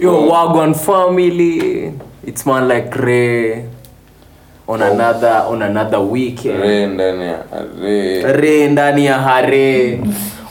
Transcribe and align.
Yo, 0.00 0.28
Wagwan 0.30 0.74
family. 0.74 1.92
It's 2.24 2.46
man 2.46 2.68
like 2.68 2.94
Ray 2.96 3.68
on 4.66 4.80
another 4.82 5.44
on 5.46 5.62
another 5.62 6.00
weekend. 6.00 6.60
Ray 6.62 6.86
ndani 6.86 7.24
ya 7.24 7.44
Ray. 7.80 8.22
Ray 8.22 8.68
ndani 8.68 9.06
ya 9.06 9.18
Hare 9.18 10.00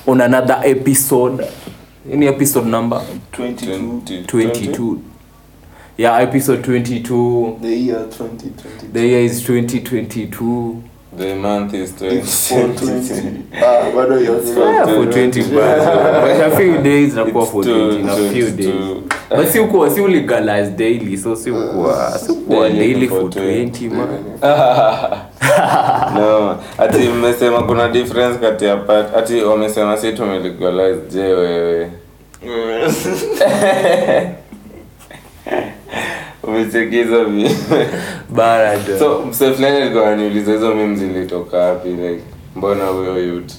on 0.08 0.22
another 0.22 0.62
episode. 0.64 1.48
Any 2.14 2.28
episode 2.28 2.68
number 2.68 3.02
22 3.32 4.02
20 4.06 4.24
22. 4.26 5.00
Yeah, 5.97 6.22
episode 6.22 6.62
22. 6.62 7.58
the 7.62 7.76
year 7.76 8.00
2022 8.06 8.94
The 8.94 9.08
year 9.08 9.22
is 9.26 9.42
2022. 9.44 10.84
The 11.20 11.36
month 11.36 11.74
is 11.74 11.92
20. 11.99 13.44
ah 13.62 13.92
bado 13.96 14.18
hiyo 14.18 14.40
for 14.86 15.06
20 15.10 15.44
but 15.44 15.54
but 15.54 16.41
a 16.41 16.52
few 16.58 16.77
days 16.77 17.13
na 17.13 17.26
kwa 17.26 17.45
for 17.45 17.63
too- 17.63 17.91
20 17.91 17.99
in 17.99 18.30
few 18.34 18.49
days. 18.52 18.76
But 19.30 19.48
si 19.48 19.59
ukuwa 19.59 19.90
si 19.90 20.02
legalize 20.08 20.72
daily 20.77 21.18
so 21.18 21.36
si 21.36 21.52
uko 21.52 21.94
si 22.26 22.32
uko 22.32 22.54
Daily 22.54 22.78
daily 22.80 23.08
for 23.08 23.20
for 23.22 23.30
20 23.30 23.90
man. 23.90 24.08
no. 26.16 26.58
Ati 26.78 26.98
mmesema 26.98 27.64
kuna 27.64 27.88
difference 27.90 28.40
kati 28.40 28.66
ya 28.66 28.78
part 28.78 29.16
ati 29.17 29.42
wamesema 29.42 29.98
si 29.98 30.12
tumelegalize 30.14 31.00
je 31.12 31.22
wewe 31.23 31.90
umechekiza 36.49 37.23
so 38.99 39.26
mse 39.30 39.52
fulani 39.53 39.77
alikuwa 39.77 40.08
ananiuliza 40.08 40.52
hizo 40.52 40.75
mimi 40.75 40.95
zilitoka 40.95 41.58
wapi 41.58 41.89
like 41.89 42.23
mbona 42.55 42.85
huyo 42.85 43.17
yut 43.27 43.52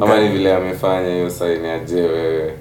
ama 0.00 0.20
ni 0.20 0.28
vile 0.28 0.54
amefanya 0.54 1.14
hiyo 1.14 1.30
saini 1.30 1.68
aje 1.68 2.00
wewe? 2.00 2.52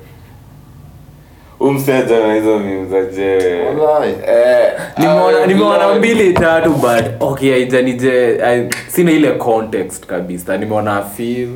Hizo 2.36 2.60
za. 2.60 4.06
Eh, 4.28 5.48
nimeona 5.48 5.96
mbili 5.96 6.34
tatu 6.34 6.70
but 6.70 7.06
okay 7.20 7.54
aijanije 7.54 8.40
sina 8.88 9.12
ile 9.12 9.32
context 9.32 10.06
kabisa. 10.06 10.58
Nimeona 10.58 11.02
feel. 11.02 11.50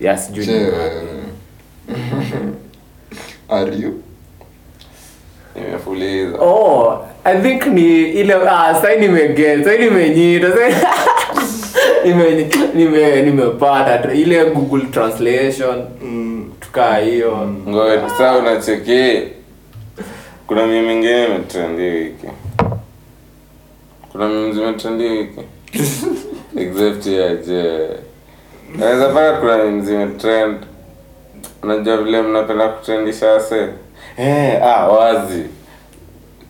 Ya 0.00 0.18
sijui 0.18 0.46
are 3.48 3.76
you 3.76 4.02
nimefuliza. 5.54 6.38
Oh 6.40 7.04
i 7.24 7.40
think 7.42 7.66
ni 7.66 8.02
ile 8.02 8.34
ah 8.34 8.74
sai 8.82 9.00
nimegeta, 9.00 9.64
sai 9.64 9.78
nimenyita 9.78 10.48
nime 12.04 12.48
nime 12.74 13.22
nimepata 13.22 14.12
ile 14.12 14.44
google 14.44 14.86
translation 14.90 15.84
mm. 16.02 16.52
tukaa 16.60 16.96
hiyo. 16.98 17.48
Ngoja 17.68 18.08
saa 18.18 18.36
unacheki. 18.38 19.22
Kuna 20.46 20.66
mimi 20.66 20.86
mingine 20.86 21.24
imetrendi 21.24 21.82
wiki. 21.82 22.26
Kuna 24.12 24.28
mimi 24.28 24.52
zimetrendi 24.52 25.04
wiki. 25.04 25.40
Except 26.56 27.06
ya 27.06 27.34
je 27.36 27.88
naweza 28.78 29.08
pata 29.08 29.32
kuna 29.32 29.58
mimi 29.64 29.82
zimetrend. 29.82 30.56
Unajua 31.62 31.96
vile 31.96 32.22
mnapenda 32.22 32.68
kutrendisha 32.68 33.40
se 33.40 33.68
eh 34.18 34.62
ah 34.62 34.88
wazi 34.88 35.42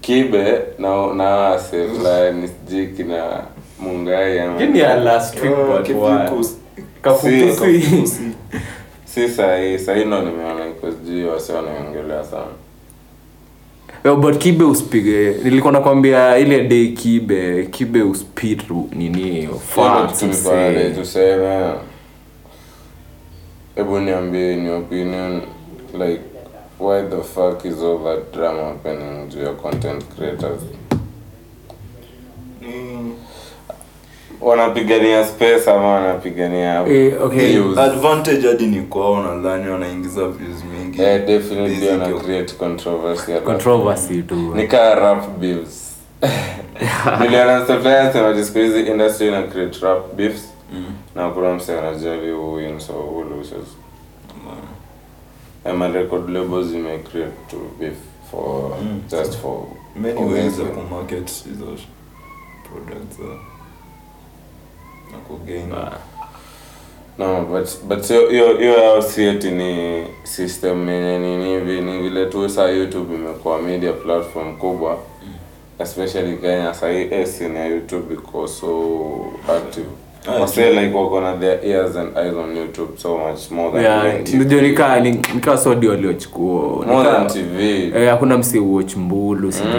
kibe 0.00 0.58
na 0.78 1.14
na 1.14 1.24
wase 1.24 1.88
fulani 1.88 2.48
sijui 2.48 2.86
kina 2.86 3.42
mungai 3.78 4.38
ama 4.40 4.60
Hii 4.60 4.78
ya 4.78 4.94
last 4.94 5.42
week 5.42 5.54
but 5.56 5.88
why? 5.88 6.38
usi- 6.40 6.56
Kafukusi. 7.02 7.46
kafukusi. 7.46 8.22
si 9.04 9.28
sahii 9.28 9.78
sahii 9.78 10.04
ndo 10.04 10.22
nimeona 10.22 10.66
iko 10.68 10.90
sijui 10.92 11.24
wasi 11.24 11.52
wanaongelea 11.52 12.24
sana 12.24 12.46
Yo, 14.04 14.16
but 14.16 14.38
kibe 14.38 14.64
usipige 14.64 15.34
nilikuwa 15.44 15.72
nakwambia 15.72 16.38
ile 16.38 16.64
day 16.64 16.88
kibe 16.88 17.66
kibe 17.66 18.02
uspit 18.02 18.62
nini 18.92 19.48
tuseme 20.96 21.72
hebu 23.74 23.98
niambie 24.00 24.56
ni 24.56 24.70
opinion 24.70 25.42
like 25.92 26.20
why 26.80 27.02
the 27.02 27.22
fuck 27.22 27.64
is 27.64 27.82
all 27.82 27.98
that 28.04 28.32
drama 28.32 28.62
happening 28.62 29.28
to 29.30 29.38
your 29.38 29.56
content 29.56 30.04
creators 30.16 30.60
Mm. 32.62 33.12
wanapigania 34.40 35.24
space 35.26 35.68
ama 35.68 35.88
wanapigania 35.88 36.86
Eh, 36.88 37.22
okay. 37.22 37.52
views? 37.52 37.78
advantage 37.78 38.48
hadi 38.48 38.66
ni 38.66 38.80
kwao 38.82 39.22
nadhani 39.22 39.70
wanaingiza 39.70 40.28
views 40.28 40.64
mingi 40.64 41.02
yeah, 41.02 41.26
definitely 41.26 41.74
Busy 41.74 41.88
wana 41.88 42.18
create 42.18 42.54
controversy 42.54 43.32
hapa. 43.32 43.44
controversy 43.46 44.22
tu 44.22 44.34
ni 44.34 44.66
kaa 44.68 44.94
rap 44.94 45.28
beefs 45.38 45.96
niliona 47.20 47.66
seflaya 47.66 48.12
sema 48.12 48.44
siku 48.44 48.58
hizi 48.58 48.80
industry 48.80 49.28
ina 49.28 49.42
create 49.42 49.78
rap 49.86 50.14
beefs 50.14 50.48
Mm. 50.72 50.84
na 51.14 51.30
kuna 51.30 51.54
mse 51.54 51.78
anajali 51.78 52.32
who 52.32 52.52
wins 52.52 52.90
or 52.90 52.96
who 52.96 53.22
loses 53.24 53.76
ama 55.64 55.88
record 55.88 56.28
labels 56.30 56.66
zime 56.66 56.98
create 56.98 57.32
to 57.50 57.56
beef 57.78 57.94
for 58.30 58.70
Mm. 58.82 59.00
just 59.10 59.36
for 59.38 59.64
many 59.96 60.20
ways 60.24 60.58
wins. 60.58 60.70
kumarket 60.74 61.44
hizo 61.44 61.66
products 62.68 63.18
uh, 63.18 63.26
na 65.12 65.18
kugain 65.28 65.68
nah. 65.68 65.92
no 67.18 67.44
but 67.44 67.68
but 67.88 68.08
hiyo- 68.08 68.56
hiyo 68.58 68.58
yao 68.84 69.02
si 69.02 69.22
eti 69.24 69.50
ni 69.50 70.04
system 70.22 70.88
yenye 70.88 71.18
nini 71.18 71.44
hivi 71.48 71.80
ni 71.80 71.98
vile 72.02 72.26
tu 72.26 72.48
saa 72.48 72.68
youtube 72.68 73.14
imekuwa 73.14 73.62
media 73.62 73.92
platform 73.92 74.56
kubwa 74.56 74.98
especially 75.78 76.36
kenya 76.36 76.74
sahii 76.74 77.26
scene 77.26 77.58
ya 77.58 77.66
youtube 77.66 78.14
iko 78.14 78.48
so 78.48 78.70
active 79.56 79.88
Ah, 80.26 80.40
wase 80.40 80.70
like 80.70 80.94
wako 80.96 81.20
na 81.20 81.36
their 81.36 81.58
ears 81.64 81.96
and 81.96 82.16
eyes 82.18 82.34
on 82.34 82.56
youtube 82.56 82.96
so 82.98 83.18
much 83.18 83.50
more 83.50 83.70
than 83.72 83.82
Yeah, 83.82 84.28
ndio 84.46 84.60
nikaa 84.60 85.00
ni- 85.00 85.20
nikaa 85.34 85.56
sodi 85.56 85.88
waliochukua. 85.88 86.86
More 86.86 87.10
than 87.10 87.26
tv. 87.26 87.92
Eh, 87.96 88.10
hakuna 88.10 88.38
msi 88.38 88.58
watch 88.58 88.96
mbulu 88.96 89.52
sijui 89.52 89.70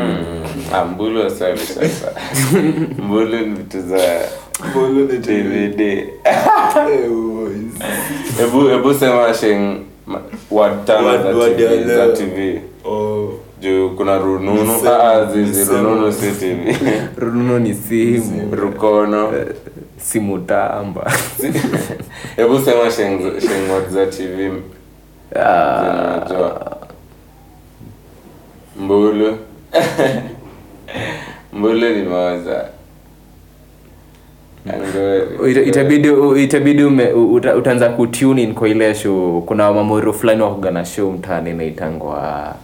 Ah, 0.73 0.85
mbulu 0.85 1.23
asali 1.23 1.57
sasa. 1.59 2.11
Mbulu 3.05 3.38
ni 3.38 3.55
vitu 3.55 3.81
za 3.81 3.97
Mbulu 4.69 5.00
ni 5.11 5.17
dvd 5.17 5.79
Eh, 7.81 8.00
hebu 8.38 8.67
hebu 8.67 8.94
sema 8.94 9.34
sheng 9.34 9.78
word 10.51 10.85
tano 10.85 11.11
za 11.17 11.50
TV 11.50 11.84
za 11.84 12.07
tv 12.07 12.61
Oh, 12.85 13.29
juu 13.61 13.89
kuna 13.89 14.17
rununu 14.17 14.72
ah, 14.89 15.25
zizi 15.25 15.72
rununu 15.73 16.11
si 16.11 16.31
tv 16.31 16.75
runo 17.17 17.59
ni 17.59 17.73
simu. 17.73 18.55
Rukono 18.55 19.31
eh, 19.97 20.01
simu 20.01 20.38
tamba 20.39 21.11
hebu 22.35 22.59
sema 22.59 22.89
za 23.89 24.06
tv 24.06 24.51
zinajua. 25.31 26.78
Mbulu. 28.79 29.38
Mbulu 31.53 31.88
ita- 35.47 35.61
itabidi 35.63 36.09
itabidi 36.44 36.84
uta- 36.84 37.55
utaanza 37.55 37.89
kutune 37.89 38.44
in 38.44 38.53
kwa 38.53 38.69
ile 38.69 38.95
show. 38.95 39.41
Kuna 39.41 39.73
mamoro 39.73 40.13
fulani 40.13 40.41
wakugana 40.41 40.85
show 40.85 41.11
mtaani 41.11 41.50
inaitangwa 41.50 42.55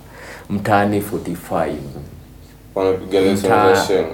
mtaani 0.50 1.00
45 1.00 1.72
wanapiga 2.76 3.22
lesson 3.22 3.50
Mtaa- 3.52 3.74
za 3.76 3.82
sheng 3.88 4.06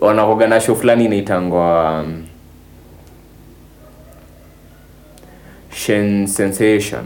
wanakogana 0.00 0.60
show 0.60 0.74
fulani 0.76 1.04
inaitangwa 1.04 2.00
um, 2.00 2.24
sensation. 6.26 7.04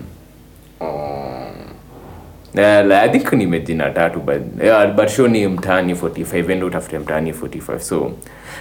Oh. 0.81 1.53
Yeah, 2.55 3.03
I 3.03 3.09
think 3.09 3.33
ni 3.33 3.47
Medina 3.47 3.91
tatu 3.93 4.21
but, 4.21 4.41
yeah, 4.63 4.87
but 4.87 5.09
show 5.11 5.27
ni 5.29 5.47
mtaani 5.49 5.95
45 5.95 6.51
endo 6.53 6.67
utafute 6.67 6.99
mtaani 6.99 7.33
45 7.33 7.79
so 7.79 8.13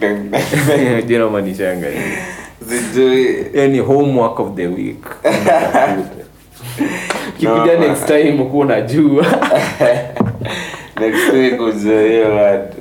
deng. 0.00 0.30
jina 1.06 1.28
manishanga 1.28 1.86
yani 3.54 3.78
homework 3.78 4.40
of 4.40 4.54
the 4.56 4.66
week. 4.66 5.04
Kikuja 7.38 7.74
No. 7.74 7.78
next 7.88 8.06
time 8.06 8.42
ukuwa 8.42 8.64
unajua. 8.66 9.26
Next 11.00 11.32
week 11.32 11.60
ujue 11.60 12.08
hiyo 12.08 12.28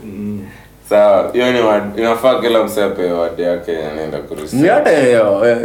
Mm. 0.03 0.42
sawa 0.89 1.30
hiyo 1.33 1.51
ni 1.51 1.59
inafaa 1.97 2.39
kila 2.42 2.63
msee 2.63 2.83
apewe 2.83 3.12
yake 3.44 3.77
anaenda 3.92 4.18
kurusi 4.18 4.56
hiyo 4.89 5.50
eh, 5.50 5.57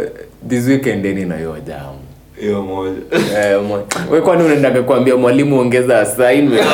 this 0.49 0.67
weekend 0.67 1.05
eni 1.05 1.25
na 1.25 1.35
jamu 1.59 1.99
hiyo 2.39 2.61
moja. 2.61 2.99
Eh, 3.39 3.61
we 4.11 4.21
kwani 4.21 4.43
unaendaga 4.43 4.83
kuambia 4.83 5.15
mwalimu 5.15 5.59
ongeza 5.59 5.99
assignment 5.99 6.65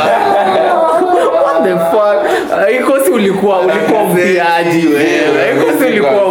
What 1.62 1.70
the 1.70 1.78
fuck? 1.92 2.52
Ah, 2.60 2.70
ikosi 2.72 3.12
ulikuwa 3.12 3.60
ulikuwa 3.60 4.04
mpiaji 4.04 4.88
wewe 4.88 5.52
ikosi 5.62 5.86
ulikuwa 5.86 6.26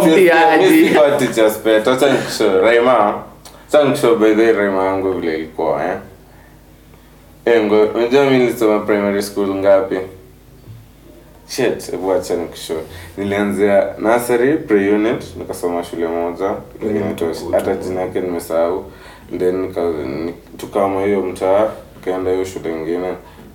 pet 1.63 1.87
acha 1.87 2.11
nikushow 2.13 2.61
Raima 2.61 3.23
the 4.35 4.41
way 4.41 4.51
Raima 4.53 4.83
yangu 4.85 5.11
vile 5.11 5.37
ilikuwa 5.37 5.83
eh 5.85 5.97
engo 7.55 7.81
unajua 7.83 8.23
mimi 8.23 8.37
nilisoma 8.37 8.79
primary 8.79 9.21
school 9.23 9.47
ngapi 9.55 9.97
shit 11.47 11.91
hebu 11.91 12.13
acha 12.13 12.35
nikushow 12.35 12.77
nilianzia 13.17 13.87
nursery 13.99 14.57
pre 14.57 14.89
unit 14.93 15.23
nikasoma 15.37 15.83
shule 15.83 16.07
moja 16.07 16.51
hata 17.51 17.75
jina 17.75 18.01
yake 18.01 18.19
nimesahau 18.21 18.85
then 19.39 19.73
tukama 20.57 21.01
hiyo 21.01 21.21
mtaa 21.21 21.67
nikaenda 21.95 22.31
hiyo 22.31 22.45
shule 22.45 22.71
ingine 22.71 23.13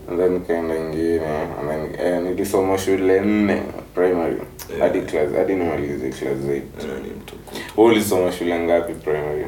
and 0.08 0.19
then 0.19 0.32
nikaenda 0.32 0.75
ingine 0.76 1.20
and 1.61 1.69
then 1.69 2.06
eh, 2.06 2.23
nilisoma 2.23 2.79
shule 2.79 3.20
nne 3.20 3.62
primary 3.94 4.37
hadi 4.79 5.00
class 5.00 5.32
hadi 5.37 5.55
nimalize 5.55 6.08
class 6.11 6.38
8 6.38 6.49
Wewe 6.50 7.00
ni 7.00 7.11
mtu 7.11 7.35
wewe 7.76 7.91
ulisoma 7.91 8.32
shule 8.32 8.58
ngapi 8.58 8.94
primary? 8.94 9.47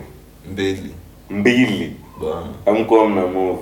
Mbili. 0.53 0.91
Mbili. 1.31 1.97
Bwana. 2.21 2.47
amkuwa 2.67 3.09
mna 3.09 3.27
move. 3.27 3.59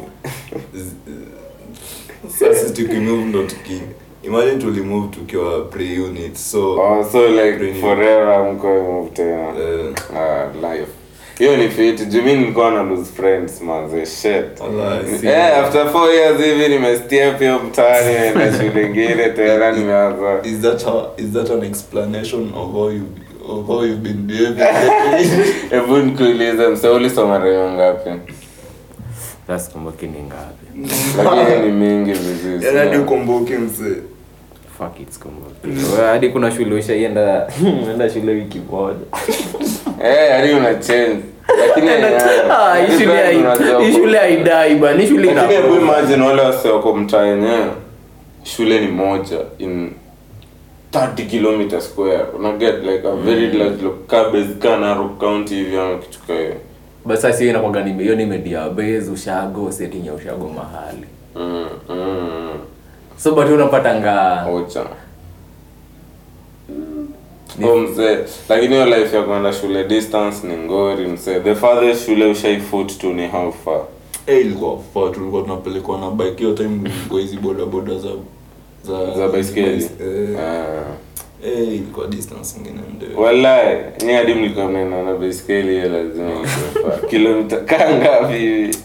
Sasa 2.29 2.71
tukimove 2.75 3.25
ndo 3.25 3.43
tuki 3.43 3.83
imagine 4.23 4.59
tulimove 4.59 5.09
tukiwa 5.09 5.65
pre 5.65 6.01
unit 6.01 6.35
so 6.37 6.73
oh, 6.75 7.05
so 7.13 7.29
like 7.29 7.75
forever 7.81 8.33
amkuwa 8.35 8.73
move 8.83 9.11
tena. 9.11 9.49
Uh, 9.49 9.55
uh, 9.91 10.71
life 10.71 10.91
hiyo 11.38 11.56
ni 11.56 11.69
fit 11.69 12.09
juu 12.09 12.23
mi 12.23 12.35
nilikuwa 12.35 12.71
na 12.71 12.83
lose 12.83 13.12
friends 13.17 13.61
manze 13.62 14.06
shit. 14.06 14.61
Eh, 15.25 15.59
after 15.59 15.88
four 15.88 16.11
years 16.15 16.41
hivi 16.41 16.69
nimestia 16.69 17.33
pia 17.33 17.59
mtaani 17.59 18.15
na 18.38 18.53
shule 18.53 18.87
ingine 18.87 19.29
tena 19.29 19.73
nimeanza. 19.73 20.41
is 20.44 20.59
that 20.61 20.85
how, 20.85 21.03
is 21.17 21.33
that 21.33 21.50
an 21.50 21.65
explanation 21.65 22.43
of 22.55 22.73
how 22.73 22.91
you 22.91 23.03
of 23.49 23.67
how 23.67 23.85
you've 23.85 24.03
been 24.03 24.27
behaving? 24.27 24.65
Hebu 25.71 25.97
nikuulize 25.99 26.69
mse 26.69 26.88
ulisoma 26.88 27.38
rayo 27.38 27.71
ngapi? 27.73 28.11
Sikumbuki 29.59 30.06
ni 30.06 30.23
ngapi. 30.23 30.91
Lakini 31.25 31.67
ni 31.67 31.73
mingi 31.73 32.12
vizuri 32.12 32.77
Yaani 32.77 32.99
ukumbuki 32.99 33.53
msee 33.53 33.97
Fuck 34.78 35.00
it's. 35.00 35.20
Hadi 35.96 36.28
kuna 36.28 36.50
shule 36.50 36.75
ushaienda 36.75 37.49
enda 37.93 38.11
shule 38.11 38.32
wiki 38.32 38.61
moja. 38.70 38.99
Eh, 40.05 40.31
hadi 40.32 40.52
una 40.52 40.75
change 40.75 41.17
lakini 41.61 41.88
Ah, 42.50 42.76
shule 42.99 43.14
hai- 43.23 43.93
shule 43.93 44.19
haidai 44.19 44.75
bana. 44.75 45.00
Hii 45.00 45.08
shule 45.08 45.34
lakini 45.34 45.55
hebu 45.62 45.75
imagine 45.75 46.23
wale 46.26 46.43
wase 46.43 46.69
wako 46.69 46.94
mtaa 46.96 47.23
yenyewe. 47.26 47.67
Shule 48.43 48.81
ni 48.81 48.87
moja 48.88 49.38
in 49.58 49.90
30 50.93 51.26
km 51.70 51.81
square. 51.81 52.23
Una 52.38 52.52
get 52.52 52.75
like 52.84 53.08
a 53.08 53.12
very 53.17 53.46
large 53.52 53.82
lo- 53.84 53.99
ka 54.06 54.25
base 54.31 54.49
ka 54.58 54.76
Narok 54.76 55.19
county 55.19 55.55
hivi 55.55 55.76
ama 55.76 55.99
kitu 55.99 56.19
hiyo. 56.32 56.55
Basi 57.05 57.23
sasa 57.23 57.38
hiyo 57.38 57.50
inakuwaga 57.50 57.82
ni 57.82 58.02
hiyo 58.02 58.14
ni 58.17 58.26
media 58.26 58.69
base 58.69 59.11
ushago 59.14 59.73
setting 59.73 60.06
ya 60.06 60.14
ushago 60.14 60.49
mahali. 60.49 61.06
Mm, 61.37 61.67
mm, 61.88 62.50
so 63.17 63.35
but 63.35 63.47
unapata 63.51 64.01
nga? 64.01 64.47
Ocha. 64.53 64.87
Oh, 67.65 67.77
mzee. 67.77 68.19
Lakini 68.49 68.75
hiyo 68.75 68.87
life 68.87 69.17
ya 69.17 69.23
kwenda 69.23 69.53
shule 69.53 69.85
distance 69.85 70.47
ni 70.47 70.57
ngori 70.57 71.07
mzee. 71.07 71.41
The 71.41 71.55
farthest 71.55 72.07
shule 72.07 72.27
ushaifoot 72.27 72.99
to 72.99 73.13
ni 73.13 73.29
how 73.29 73.53
far? 73.53 73.81
Eh 74.27 74.41
ilikuwa 74.41 74.79
far 74.95 75.13
tulikuwa 75.13 75.43
tunapelekwa 75.43 75.99
na 75.99 76.11
bike. 76.11 76.37
Hiyo 76.45 76.53
time 76.53 76.91
ilikuwa 76.91 77.21
hizi 77.21 77.37
boda 77.37 77.65
boda 77.65 77.99
za 77.99 78.09
za 78.85 79.15
za 79.17 79.29
baiskeli? 79.29 79.85
eh, 79.85 80.39
Ah. 80.41 80.83
eh 81.47 81.59
ilikuwa 81.69 82.07
distance 82.07 82.57
nyingine 82.59 82.81
ndio. 82.97 83.21
Wallahi, 83.23 83.77
ni 84.07 84.12
hadi 84.12 84.35
mlikuwa 84.35 84.69
mnaenda 84.69 85.03
na 85.03 85.15
baiskeli 85.15 85.71
hiyo 85.73 85.89
lazima 85.89 86.41
kilomita 87.11 87.57
kaa 87.57 87.91
ngapi 87.95 88.39
hivi 88.39 88.77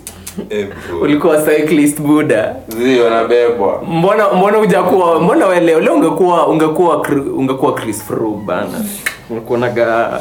ulikuwa 1.01 1.37
cyclist 1.41 2.01
buda 2.01 2.55
wanabebwa 3.03 3.83
mbona 3.87 4.33
mbona 4.33 4.57
hujakuwa 4.57 5.19
mbona 5.21 5.47
wewe 5.47 5.79
leo 5.81 5.93
ungekuwa 5.95 6.47
ungekuwa 6.47 7.07
ungekuwa 7.37 7.73
Chris 7.73 8.03
fru 8.03 8.31
bana. 8.35 8.85
Unakuonaga 9.29 10.19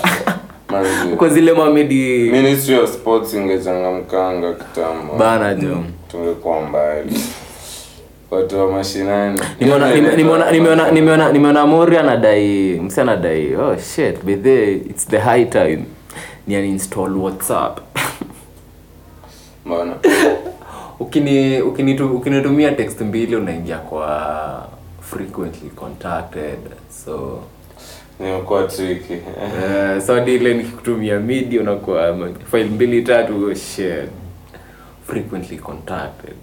kwa 1.16 1.28
zile 1.28 1.52
mamedi. 1.52 2.30
Ministry 2.32 2.74
of 2.78 2.92
sports 2.94 3.34
ingechangamkanga 3.34 4.52
kitambo. 4.52 5.14
Bana 5.18 5.54
jo. 5.54 5.76
Tungekuwa 6.10 6.60
mbali. 6.60 7.20
Watu 8.30 8.58
wa 8.58 8.72
mashinani. 8.72 9.40
Nimeona 9.60 9.94
nimeona 9.94 10.50
nimeona 10.50 10.90
nimeona 10.90 11.32
nimeona 11.32 11.66
Mori 11.66 11.96
anadai 11.96 12.80
msi 12.82 13.00
anadai 13.00 13.54
oh 13.54 13.76
shit 13.94 14.24
bethe 14.24 14.72
it's 14.72 15.08
the 15.08 15.18
high 15.18 15.44
time. 15.44 15.84
Ni 16.46 16.56
uninstall 16.56 17.16
WhatsApp 17.16 17.78
mbona 19.70 19.94
ukini 21.00 21.60
ukinitu- 21.62 22.14
ukinitumia 22.16 22.72
text 22.72 23.00
mbili 23.00 23.36
unaingia 23.36 23.78
kwa 23.78 24.68
frequently 25.00 25.70
contacted 25.70 26.58
so. 27.04 27.42
Nimekuwa 28.20 28.62
tricky. 28.62 29.12
Uh, 29.14 30.02
so 30.06 30.14
hadi 30.14 30.34
ile 30.34 30.54
nikikutumia 30.54 31.20
midi 31.20 31.58
unakuwa 31.58 32.10
um, 32.10 32.34
file 32.50 32.64
mbili 32.64 33.02
tatu 33.02 33.44
oh 33.46 33.54
shit. 33.54 34.10
Frequently 35.06 35.58
contacted. 35.58 36.34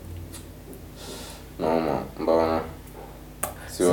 Noma 1.60 2.02
mbona? 2.20 2.62
Si 3.68 3.84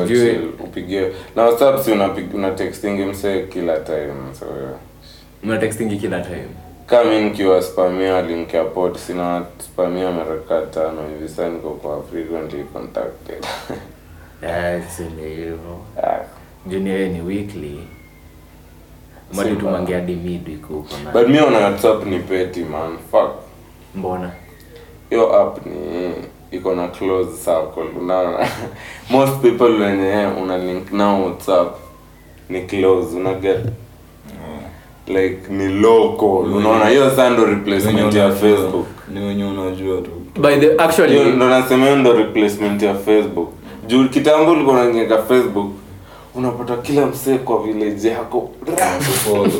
upigie. 0.64 1.12
Na 1.36 1.42
whatsapp 1.42 1.84
si 1.84 1.92
una 1.92 2.10
una 2.34 2.50
texting 2.50 3.06
mse 3.06 3.42
kila 3.42 3.80
time 3.80 4.14
so. 4.38 4.46
Una 5.44 5.58
texting 5.58 6.00
kila 6.00 6.20
time 6.20 6.48
kama 6.86 7.10
mi 7.10 7.20
nikiwa 7.20 7.62
spamia 7.62 8.22
link 8.22 8.54
ya 8.54 8.64
port 8.64 8.98
sina 8.98 9.44
spamia 9.58 10.12
mereka 10.12 10.62
tano 10.66 11.08
hivi 11.08 11.28
sasa 11.28 11.48
niko 11.48 11.70
kwa 11.70 12.02
frequently 12.02 12.64
contacted. 12.64 13.46
Eh, 14.42 14.82
hivyo. 15.20 15.78
Ah. 16.02 16.24
junior 16.66 17.08
ni 17.08 17.20
weekly. 17.20 17.80
Mali 19.32 19.56
tumange 19.56 19.94
hadi 19.94 20.14
midweek 20.14 20.62
huko 20.68 20.94
na 21.04 21.10
but 21.10 21.28
mi 21.28 21.40
ona 21.40 21.58
whatsapp 21.58 22.06
ni 22.06 22.18
petty 22.18 22.64
man. 22.64 22.98
Fuck. 23.10 23.30
Mbona? 23.94 24.32
Hiyo 25.10 25.42
app 25.42 25.66
ni 25.66 26.14
iko 26.50 26.74
na 26.74 26.88
close 26.88 27.30
circle. 27.44 27.98
Unaona 28.00 28.48
most 29.10 29.40
people 29.42 29.64
wenye 29.84 30.26
una 30.42 30.58
link 30.58 30.92
nao 30.92 31.24
whatsapp 31.24 31.76
ni 32.48 32.62
close 32.62 33.16
una 33.16 33.34
get 33.34 33.60
like 35.08 35.38
ni 35.50 35.68
local. 35.68 36.52
Unaona 36.56 36.88
hiyo 36.88 37.10
sasa 37.10 37.30
ndo 37.30 37.44
replacement 37.44 38.14
ya 38.14 38.30
facebook. 38.30 38.86
ni 39.08 39.26
wenye 39.26 39.44
unajua 39.44 40.00
tu. 40.02 40.10
By 40.40 40.56
the 40.56 40.82
actually 40.82 41.20
ndo 41.20 41.48
nasema 41.48 41.84
hiyo 41.86 41.96
ndo 41.96 42.12
replacement 42.12 42.82
ya 42.82 42.94
facebook. 42.94 43.48
Juu 43.86 44.08
kitambo 44.08 44.52
ulikuwa 44.52 45.18
facebook 45.28 45.70
unapata 46.34 46.76
kila 46.76 47.06
msee 47.06 47.38
kwa 47.38 47.62
village 47.62 48.08
yako. 48.08 48.50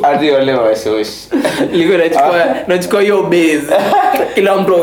Hadi 0.03 0.31
wale 0.31 0.55
washoshi 0.55 1.29
ilikuwa 1.73 1.99
nachukua 1.99 2.57
nachukua 2.67 3.01
hiyo 3.03 3.23
base. 3.23 3.63
Kila 4.35 4.57
mtu 4.57 4.75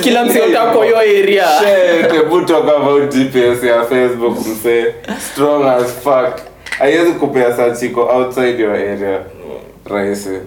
kila 0.00 0.24
msee 0.24 0.40
utako 0.42 0.82
hiyo 0.82 0.98
area. 0.98 1.46
Shit, 1.58 2.12
hebu 2.12 2.40
talk 2.40 2.68
about 2.68 3.14
GPS 3.14 3.64
ya 3.64 3.82
Facebook 3.84 4.38
msee. 4.46 4.84
Strong 5.32 5.66
as 5.66 5.94
fuck. 6.02 6.40
Haiwezi 6.78 7.12
kupea 7.12 7.56
search 7.56 7.82
iko 7.82 8.00
outside 8.06 8.62
your 8.62 8.74
area. 8.74 9.20
Rahisi. 9.86 10.38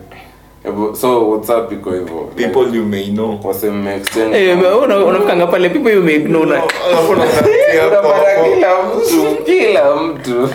So 1.00 1.30
WhatsApp 1.30 1.72
iko 1.72 1.92
hivyo. 1.92 2.30
people 2.36 2.76
you 2.76 2.84
may 2.84 3.06
know 3.08 3.40
Wase 3.44 3.70
mme 3.70 3.96
exchange. 3.96 4.38
eh 4.38 4.58
una- 4.58 4.76
una- 4.78 4.98
unafikanga 5.06 5.48
pale 5.48 5.70
people 5.70 5.94
you 5.94 6.02
may 6.02 6.20
know 6.20 6.46
na 6.46 6.62
kila 8.46 8.74
mtu, 8.84 9.44
kila 9.46 9.96
mtu. 9.96 10.50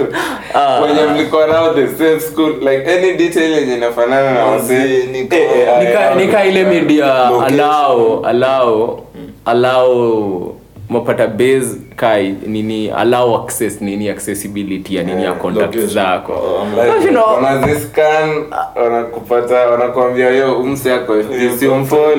Ah. 0.54 0.80
Wenye 0.80 1.02
mlikuwa 1.14 1.46
nao 1.46 1.74
the 1.74 1.88
same 1.88 2.20
school 2.20 2.50
like 2.60 2.86
any 2.92 3.12
detail 3.12 3.52
yenye 3.52 3.74
inafanana 3.74 4.32
na 4.32 4.44
wase. 4.46 4.74
Manze, 4.78 5.06
ni 5.06 5.24
kama- 5.24 5.42
Eh, 5.42 5.68
eh, 5.68 5.78
nika 5.88 6.14
nika 6.14 6.44
ile 6.44 6.64
media 6.64 7.14
allow 7.46 8.26
allow 8.26 9.00
allow 9.44 10.54
mapata 10.92 11.26
base 11.26 11.76
kai 11.96 12.34
nini 12.46 12.90
allow 12.90 13.36
access 13.44 13.80
nini 13.80 14.08
accessibility 14.08 14.96
ya 14.96 15.02
nini 15.02 15.22
ya 15.24 15.30
Eh, 15.30 15.36
contact 15.36 15.76
zako. 15.78 16.66
Know- 17.10 17.34
wanaziscan 17.44 18.44
wanakupata 18.82 19.70
wanakuambia 19.70 20.30
yo 20.30 20.58
umse 20.58 20.88
yako 20.90 21.14
fc 21.22 21.62
umfolo 21.72 22.16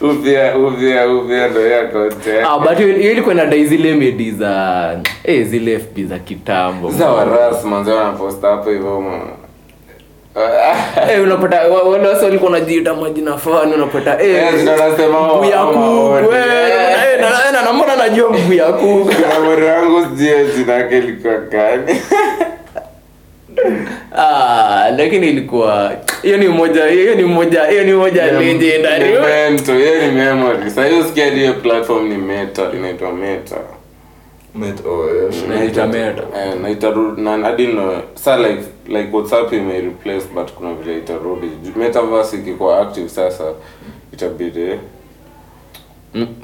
upya 0.00 0.56
upya 0.58 1.08
upya 1.12 1.48
ndo 1.48 1.66
yako 1.66 1.98
Ah, 2.48 2.58
but 2.58 2.78
hiyo 2.78 2.96
ilikuwa 3.12 3.34
inadai 3.34 3.64
zile 3.66 3.94
medi 3.94 4.30
za 4.30 5.00
eh, 5.24 5.46
zile 5.46 5.78
fb 5.78 5.98
za 6.08 6.18
kitambo. 6.18 6.90
Za 6.90 7.10
waras 7.10 7.64
manze 7.64 7.92
wanaposta 7.92 8.48
hapo 8.48 8.70
hivyo 8.70 9.02
unapata 11.22 11.68
wa- 11.68 11.82
wale 11.82 12.08
wasi 12.08 12.24
walikuwa 12.24 12.52
wanajiita 12.52 12.94
majina 12.94 13.36
fani 13.38 13.74
unapata 13.74 14.22
eh, 14.22 14.36
Eh, 14.36 14.64
nasema 14.64 15.20
mguu 15.34 15.44
ya 15.44 15.58
kuku 15.64 15.78
wote. 15.78 16.36
eh, 16.36 17.12
eh, 17.14 17.20
na- 17.20 17.30
na- 17.52 17.86
na 17.86 17.96
najua 17.96 18.30
mguu 18.30 18.52
ya 18.52 18.72
kuku? 18.72 19.10
Kuna 19.14 19.40
mori 19.40 19.64
wangu 19.66 20.02
sijue 20.04 20.44
jina 20.56 20.72
yake 20.72 21.00
likuwa 21.00 21.38
gani. 21.38 22.00
Ah, 24.16 24.90
lakini 24.96 25.28
ilikuwa 25.28 25.92
hiyo 26.22 26.36
ni 26.36 26.48
moja 26.48 26.84
hiyo 26.86 27.14
ni 27.14 27.22
moja 27.22 27.64
hiyo 27.66 27.84
ni 27.84 27.92
moja 27.92 28.26
legendary. 28.32 29.04
hiyo 29.72 30.06
ni 30.06 30.12
memory. 30.12 30.58
Sasa 30.70 30.84
hiyo 30.86 31.04
sikia 31.04 31.26
hiyo 31.26 31.52
platform 31.52 32.08
ni 32.08 32.16
meta 32.16 32.62
inaitwa 32.76 33.12
meta 33.12 33.56
sa 38.14 38.36
like 38.36 38.62
like 38.88 39.12
WhatsApp 39.12 39.52
ime 39.52 39.94
but 40.34 40.52
kuna 40.52 40.74
vile 40.74 40.98
itarudi 40.98 41.46
metaverse 41.76 42.36
ikikuwa 42.36 42.80
active 42.80 43.08
sasa. 43.08 43.44
Itabidi 44.12 44.78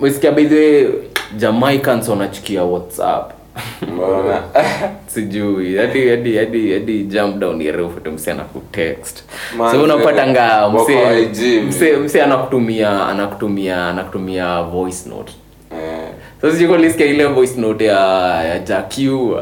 Umesikia 0.01 0.33
by 0.33 0.45
the 0.45 0.55
way 0.57 0.89
Jamaicans 1.37 2.09
wanachukia 2.09 2.65
WhatsApp. 2.65 3.33
Sijui 5.07 5.77
hadi 5.77 6.09
hadi 6.09 6.37
hadi 6.37 6.73
hadi 6.73 7.05
jump 7.05 7.39
down 7.39 7.63
ya 7.63 7.73
refu 7.73 8.01
tu 8.01 8.13
msee 8.13 8.31
anakutext. 8.33 9.25
So 9.71 9.83
unapatanga 9.83 10.67
wako 10.67 10.83
msee 10.85 11.23
IG, 11.23 11.65
msee 11.69 11.97
msee 11.97 12.23
anakutumia 12.23 13.07
anakutumia 13.07 13.87
anakutumia 13.89 14.63
voice 14.63 15.09
note 15.09 15.33
so 16.41 16.51
sijui 16.53 16.69
kwa 16.69 17.05
ile 17.07 17.27
voice 17.27 17.61
note 17.61 17.85
ya 17.85 17.99
ya 18.45 18.59
Jakiu. 18.59 19.37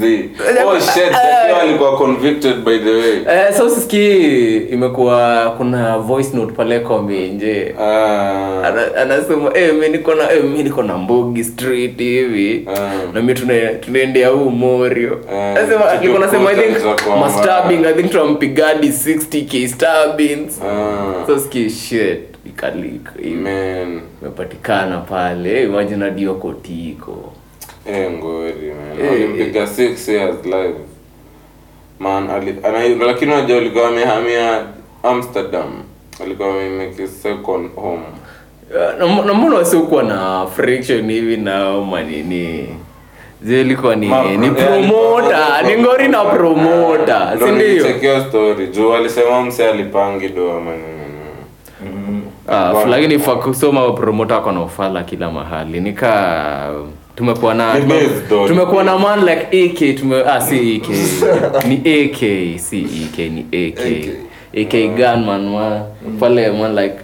The, 0.00 0.30
oh 0.66 0.80
shit 0.80 1.10
uh, 1.12 1.62
alikuwa 1.62 1.96
convicted 1.98 2.56
by 2.64 2.78
the 2.78 2.90
way. 2.90 3.12
Eh 3.28 3.52
so 3.56 3.70
sisikii 3.70 4.56
imekuwa 4.56 5.50
kuna 5.56 5.98
voice 5.98 6.36
note 6.36 6.52
pale 6.52 6.80
komenje 6.80 7.74
ah. 7.80 8.62
Ana- 8.64 8.96
anasema 8.96 9.50
eh 9.54 9.74
mimi 9.74 9.88
niko 9.88 10.14
na 10.14 10.32
eh 10.32 10.42
mimi 10.44 10.62
niko 10.62 10.82
na 10.82 10.98
Mbogi 10.98 11.44
street 11.44 11.98
hivi. 11.98 12.64
Uh, 12.66 12.78
na 13.14 13.20
mimi 13.20 13.34
tuna 13.34 13.54
tunaendea 13.80 14.28
huu 14.28 14.50
Morio. 14.50 15.18
Anasema 15.56 15.88
alikuwa 15.90 16.22
anasema 16.22 16.50
I 16.50 16.54
think 16.56 16.76
tutakuwa 16.76 17.16
ma 17.16 17.28
mbaya. 17.28 17.42
stabbing 17.42 17.86
I 17.86 17.94
think 17.94 18.10
tunampigadi 18.10 18.88
60k 18.88 19.68
stabbings. 19.68 20.60
Ah. 20.62 21.26
So 21.26 21.38
ski 21.40 21.70
shit 21.70 22.18
ikalik 22.62 23.06
man 23.42 24.00
imepatikana 24.22 24.98
pale 24.98 25.62
imagine 25.62 26.04
hadi 26.04 26.20
hiyo 26.20 26.34
Eh, 27.86 28.10
ngori 28.12 28.52
man. 28.52 29.00
Eh, 29.00 29.10
Walimpiga 29.10 29.66
years 30.08 30.44
live. 30.44 30.74
Man, 31.98 32.30
ali, 32.30 32.54
ana, 32.62 32.88
lakini 33.06 33.32
unajua 33.32 33.56
alikuwa 33.58 33.88
amehamia 33.88 34.62
Amsterdam. 35.02 35.82
alikuwa 36.24 36.48
second 37.08 37.74
home. 37.74 38.02
na 38.98 39.06
na 39.24 39.34
mbona 39.34 39.54
wasiokuwa 39.56 40.02
na 40.02 40.46
friction 40.46 41.10
hivi 41.10 41.36
na 41.36 41.80
manini 41.80 42.68
zilikuwa 43.42 43.96
ni 43.96 44.06
Ma- 44.08 44.24
ni 44.24 44.50
promoter 44.50 45.64
ni 45.66 45.82
ngori 45.82 46.08
na 46.08 46.24
promoter 46.24 47.36
si 47.38 47.44
ndio 47.44 47.66
story. 48.28 48.66
Juu 48.66 48.92
alisema 48.94 49.42
mse 49.42 49.68
alipangi 49.68 50.28
doa 50.28 50.60
man. 50.60 50.78
Mm. 52.48 52.54
Ah, 52.54 52.72
Bwana. 52.72 52.90
lakini 52.90 53.18
fa 53.18 53.36
kusoma 53.36 53.92
promoter 53.92 54.36
wako 54.36 54.52
na 54.52 54.62
ufala 54.62 55.02
kila 55.04 55.30
mahali. 55.30 55.80
Nika 55.80 56.70
tumekuwa 57.16 57.54
na 57.54 57.74
tumekuwa 58.46 58.84
na 58.84 58.98
man 58.98 59.24
like 59.24 59.46
AK 59.64 59.96
tume 60.00 60.22
ah 60.26 60.40
si 60.40 60.76
AK 60.76 60.88
ni 61.68 61.76
AK 61.76 62.18
si 62.60 62.80
EK 63.04 63.18
ni 63.18 63.40
AK 63.52 64.08
AK 64.54 64.96
gunman 64.96 65.48
man 65.50 65.82
pale 66.20 66.50
man 66.52 66.74
like 66.74 66.94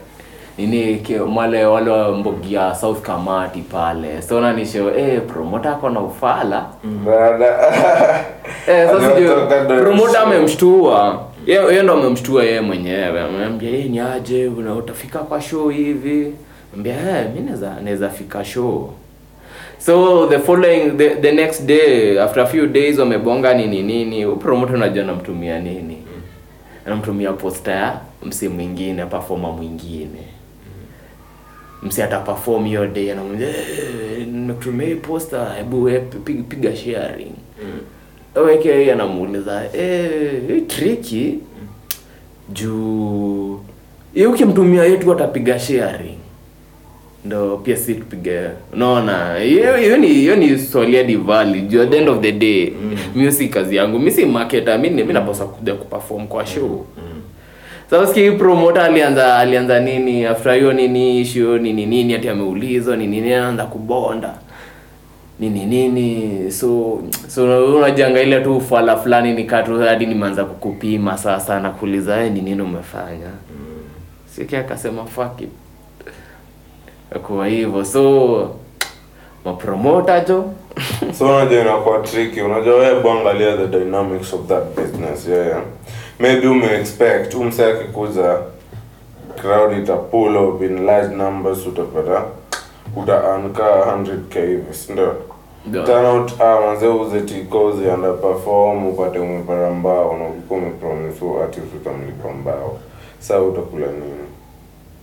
nini 0.58 1.02
male 1.34 1.64
wale 1.66 1.90
wa 1.90 2.12
mbogia 2.12 2.74
South 2.74 3.02
Kamati 3.02 3.60
pale. 3.60 4.22
So 4.22 4.40
nanisho 4.40 4.90
eh 4.96 5.20
promoter 5.26 5.70
ako 5.72 5.90
na 5.90 6.00
ufala? 6.00 6.66
Baada. 7.04 7.46
Eh, 8.68 8.88
sasa 8.88 9.10
promoter 9.82 10.20
amemshtua 10.20 11.20
yeye 11.46 11.82
ndo 11.82 11.92
amemshtua 11.92 12.44
yeye 12.44 12.60
mwenyewe. 12.60 13.20
Amemwambia 13.20 13.70
yeye 13.70 13.84
ni 13.84 13.98
aje? 14.00 14.46
Utafika 14.48 15.18
kwa 15.18 15.40
show 15.40 15.68
hivi? 15.68 16.32
Ambia 16.74 16.94
eh 16.94 17.26
mimi 17.34 17.46
naweza 17.46 17.80
naweza 17.84 18.08
fika 18.08 18.44
show. 18.44 18.92
So 19.78 20.26
the 20.26 20.38
following 20.38 20.90
the, 20.96 21.10
the 21.16 21.32
next 21.32 21.66
day 21.66 22.18
after 22.20 22.42
a 22.42 22.46
few 22.46 22.66
days 22.66 22.98
wamebonga 22.98 23.54
nini 23.54 23.82
nini 23.82 24.26
promoter 24.36 24.74
unajua 24.76 25.04
namtumia 25.04 25.60
nini. 25.60 25.98
Anamtumia 26.86 27.32
poster 27.32 27.74
ya 27.74 28.00
msi 28.22 28.48
mwingine 28.48 29.06
performer 29.06 29.52
mwingine. 29.52 30.20
Msi 31.82 32.02
ata 32.02 32.20
perform 32.20 32.64
hiyo 32.64 32.86
day 32.86 33.12
anamwambia 33.12 33.48
eh, 33.48 34.26
nimekutumia 34.26 34.96
poster 34.96 35.54
hebu 35.56 35.90
piga, 36.24 36.76
sharing. 36.76 36.76
Sharing 36.76 37.32
weke 38.42 38.68
yeye 38.68 38.92
anamuuliza 38.92 39.62
eh 39.74 40.10
hii 40.48 40.60
tricky? 40.60 41.34
Juu 42.52 43.60
yeye 44.14 44.26
ukimtumia 44.28 44.84
yetu 44.84 45.12
atapiga 45.12 45.58
sharing. 45.58 46.18
Ndo 47.24 47.56
pia 47.56 47.76
si 47.76 47.94
tupige 47.94 48.40
unaona 48.72 49.36
hiyo 49.38 49.96
ni 49.96 50.06
hiyo 50.08 50.36
ni 50.36 50.58
Solia 50.58 51.02
Divali. 51.04 51.60
juu 51.60 51.82
at 51.82 51.90
the 51.90 51.98
end 51.98 52.08
of 52.08 52.20
the 52.20 52.32
day 52.32 52.72
mm. 53.16 53.30
si 53.30 53.48
kazi 53.48 53.76
yangu 53.76 53.98
mimi 53.98 54.10
si 54.10 54.26
marketer 54.26 54.78
mimi 54.78 54.96
mimi 54.96 55.12
napaswa 55.12 55.46
kuja 55.46 55.74
kuperform 55.74 56.26
kwa 56.26 56.46
show. 56.46 56.86
Sasa 57.90 58.14
siki 58.14 58.30
promoter 58.30 58.82
alianza 58.82 59.36
alianza 59.38 59.80
nini? 59.80 60.24
After 60.24 60.54
hiyo 60.54 60.72
nini 60.72 61.20
issue 61.20 61.58
nini 61.58 61.86
nini 61.86 62.14
ati 62.14 62.28
ameulizwa 62.28 62.96
nini 62.96 63.20
nini 63.20 63.32
anaanza 63.34 63.64
kubonda 63.64 64.34
nini 65.38 65.66
nini 65.66 66.50
so 66.52 67.00
so 67.28 67.74
unajanga 67.76 68.20
ile 68.22 68.40
tu 68.40 68.60
fala 68.60 68.96
fulani 68.96 69.32
nikatu 69.32 69.78
hadi 69.80 70.06
nimeanza 70.06 70.44
kukupima 70.44 71.18
sasa 71.18 71.60
na 71.60 71.70
kuuliza 71.70 72.24
"Eh, 72.24 72.32
ni 72.32 72.40
nini 72.40 72.62
umefanya? 72.62 73.30
Siki 74.26 74.56
akasema 74.56 75.04
fuck 75.04 75.40
it. 75.40 75.48
Kwa 77.22 77.46
hivyo 77.48 77.84
so 77.84 78.50
mapromota 79.44 80.20
jo. 80.20 80.44
So 81.18 81.26
unajua 81.36 81.60
inakuwa 81.60 81.98
tricky. 81.98 82.40
Unajua 82.40 82.74
wewe 82.74 83.00
bwangalia 83.00 83.56
the 83.56 83.66
dynamics 83.66 84.32
of 84.34 84.46
that 84.46 84.64
business. 84.76 85.28
Yeah, 85.28 85.46
yeah. 85.46 85.62
maybe 86.18 86.46
umeexpect 86.48 87.34
umse 87.34 87.64
akikuza 87.64 88.38
crowd 89.42 89.78
ita 89.78 89.96
pull 89.96 90.36
up 90.36 90.62
in 90.62 90.84
large 90.86 91.14
numbers 91.14 91.66
utapata 91.66 92.22
utaanka 92.96 93.62
100k 93.62 94.40
hivi 94.46 94.74
sindio 94.74 95.14
Yeah. 95.74 95.86
turnout 95.86 96.40
ah, 96.40 96.60
manze 96.60 96.86
uze 96.88 97.20
tiko 97.20 97.72
zianda 97.72 98.12
perform 98.12 98.86
upate 98.86 99.18
umepata 99.18 99.70
mbao 99.70 100.16
na 100.18 100.24
ulikuwa 100.28 100.58
umepromise 100.60 101.24
ati 101.44 101.60
utamlipa 101.60 102.28
mbao. 102.40 102.78
Saa 103.18 103.38
utakula 103.40 103.86
nini? 103.86 104.24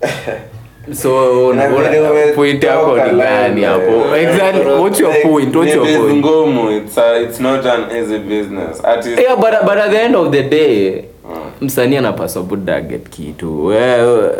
So 1.01 1.47
una- 1.47 1.67
una- 1.67 2.33
point 2.35 2.63
yako 2.63 2.95
ni 2.97 3.17
gani 3.19 3.63
hapo? 3.63 4.15
Eh. 4.15 4.23
exactly 4.23 4.71
what's 4.71 4.99
your 4.99 5.21
point? 5.21 5.55
What's 5.55 5.75
your 5.75 5.85
point? 5.99 6.17
ngumu 6.25 6.71
it's, 6.71 6.97
a, 6.97 7.21
it's 7.21 7.39
not 7.39 7.65
an 7.65 7.83
easy 7.97 8.17
business. 8.19 8.85
Artist 8.85 9.19
yeah 9.19 9.35
but, 9.35 9.51
but 9.65 9.77
at 9.77 9.91
the 9.91 10.01
end 10.01 10.15
of 10.15 10.31
the 10.31 10.43
day 10.43 11.03
Mm. 11.25 11.37
msanii 11.61 11.97
anapaswa 11.97 12.43
buda 12.43 12.81
get 12.81 13.09
kitu 13.09 13.65
wewe 13.65 14.31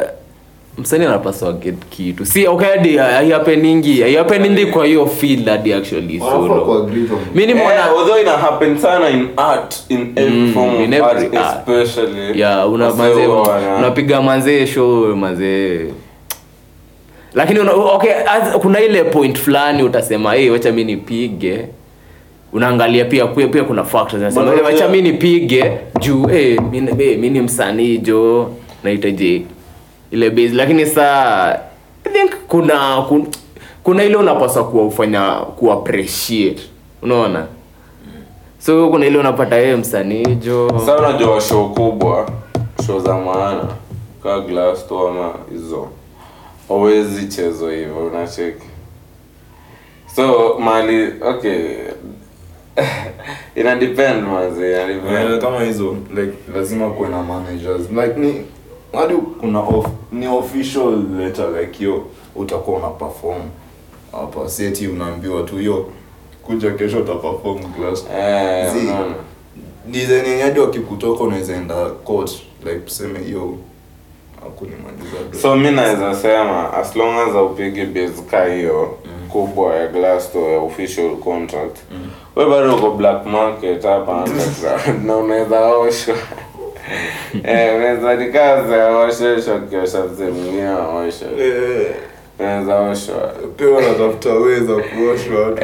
msanii 0.81 1.05
anapaswa 1.05 1.53
get 1.53 1.75
kitu. 1.89 2.25
Si 2.25 2.47
okay 2.47 2.67
hadi 2.69 2.97
haihapeningi 2.97 4.01
haihapeningi 4.01 4.65
kwa 4.65 4.85
hiyo 4.85 5.05
field 5.05 5.47
hadi 5.49 5.73
actually 5.73 6.19
solo 6.19 6.71
on- 6.71 6.91
nimeona 7.35 7.61
Yeah, 7.73 7.93
although 7.97 8.21
ina 8.21 8.31
happen 8.31 8.77
sana 8.77 9.09
in 9.09 9.27
art 9.37 9.75
in 9.89 10.11
every 10.15 10.31
Mm, 10.39 10.53
form 10.53 10.75
in 10.83 10.93
every 10.93 11.25
art, 11.25 11.35
art. 11.35 11.69
especially. 11.69 12.39
Yeah 12.39 12.71
una 12.73 12.93
manze 12.93 13.27
unapiga 13.77 14.21
manze 14.21 14.67
show 14.67 15.15
manze 15.15 15.85
lakini 17.33 17.59
una, 17.59 17.71
okay 17.73 18.11
as, 18.13 18.57
kuna 18.57 18.79
ile 18.81 19.03
point 19.03 19.37
fulani 19.39 19.83
utasema 19.83 20.33
hey, 20.33 20.49
wacha 20.49 20.71
mimi 20.71 20.83
nipige. 20.91 21.65
Unaangalia 22.53 23.05
pia 23.05 23.27
pia, 23.27 23.47
pia 23.47 23.63
kuna 23.63 23.83
factors 23.83 24.21
nasema 24.23 24.51
wacha 24.63 24.87
mimi 24.87 25.11
nipige. 25.11 25.71
Juu 25.99 26.27
hey, 26.27 26.57
mimi 26.71 26.91
hey, 26.97 27.15
mimi 27.15 27.29
ni 27.29 27.41
msanii 27.41 27.97
jo 27.97 28.51
nahitaji 28.83 29.45
ile 30.11 30.29
base. 30.29 30.49
Lakini 30.49 30.85
saa 30.85 31.59
i 32.05 32.09
think 32.13 32.31
kuna 32.47 33.01
kuna, 33.01 33.25
kuna 33.83 34.03
ile 34.03 34.15
unapaswa 34.15 34.63
kuwafanya 34.67 35.31
kuappreciate 35.31 36.61
unaona? 37.01 37.45
So 38.59 38.89
kuna 38.89 39.05
ile 39.05 39.17
unapata 39.17 39.55
yeye 39.55 39.75
msanii 39.75 40.35
jo. 40.35 40.69
Sasa 40.79 40.97
unajua 40.97 41.41
show 41.41 41.69
kubwa, 41.69 42.29
show 42.87 42.99
za 42.99 43.17
maana 43.17 43.63
kaa 44.23 44.39
Glasto 44.39 45.07
ama 45.07 45.33
hizo 45.51 45.87
hauwezi 46.67 47.27
chezo 47.27 47.69
hivyo, 47.69 47.97
unacheki. 48.07 48.65
So 50.15 50.55
mali 50.59 51.13
okay, 51.21 51.75
ina 53.55 53.75
depend 53.75 54.23
manzi, 54.27 54.61
ina 54.61 54.81
Eh, 54.81 54.87
depend. 54.87 55.41
kama 55.41 55.61
hizo 55.63 55.95
like 56.15 56.33
lazima 56.55 56.89
kuwe 56.89 57.09
na 57.09 57.23
managers. 57.23 57.81
Like 57.91 58.19
ni 58.19 58.41
hadi 58.93 59.13
kuna 59.39 59.59
off, 59.59 59.87
ni 60.11 60.27
official 60.27 61.03
letter 61.17 61.49
like 61.61 61.83
yo 61.83 62.03
utakuwa 62.35 62.77
una 62.77 62.87
perform. 62.89 63.41
Hapa 64.11 64.49
seti 64.49 64.87
unaambiwa 64.87 65.43
tu 65.43 65.57
hiyo 65.57 65.85
kuja 66.43 66.71
kesho 66.71 66.97
uta 66.99 67.15
perform 67.15 67.57
glass 67.79 68.05
Eh, 68.17 68.71
Zi. 68.73 68.89
design 69.87 70.25
yenye 70.25 70.41
hadi 70.41 70.59
wakikutoka 70.59 71.23
unaweza 71.23 71.55
enda 71.55 71.89
court 71.89 72.31
like 72.65 72.79
tuseme 72.79 73.19
hiyo 73.19 73.57
hakunimaliza. 74.43 75.41
So 75.41 75.55
mi 75.55 75.71
naweza 75.71 76.15
sema 76.15 76.73
as 76.73 76.95
long 76.95 77.17
as 77.29 77.35
upige 77.51 77.85
base 77.85 78.21
ka 78.31 78.45
hiyo 78.45 78.97
kubwa 79.29 79.75
ya 79.75 79.87
Glasto 79.87 80.39
ya 80.39 80.59
official 80.59 81.15
contract. 81.17 81.77
We 82.35 82.45
bado 82.45 82.75
uko 82.75 82.91
black 82.91 83.25
market 83.25 83.83
hapa 83.83 84.11
underground 84.11 85.05
na 85.07 85.17
unaweza 85.17 85.75
oshwa 85.75 86.15
eh, 87.43 87.75
unaweza 87.75 88.15
nikaza 88.15 88.97
osheshwa 88.97 89.59
kiosha 89.59 90.03
mzee 90.03 90.25
mwingine 90.29 90.67
aosha 90.67 91.25
naweza 92.39 92.79
oshwa 92.79 93.33
pia 93.57 93.67
wanatafuta 93.67 94.33
weza 94.33 94.73
kuoshwa 94.73 95.41
watu. 95.45 95.61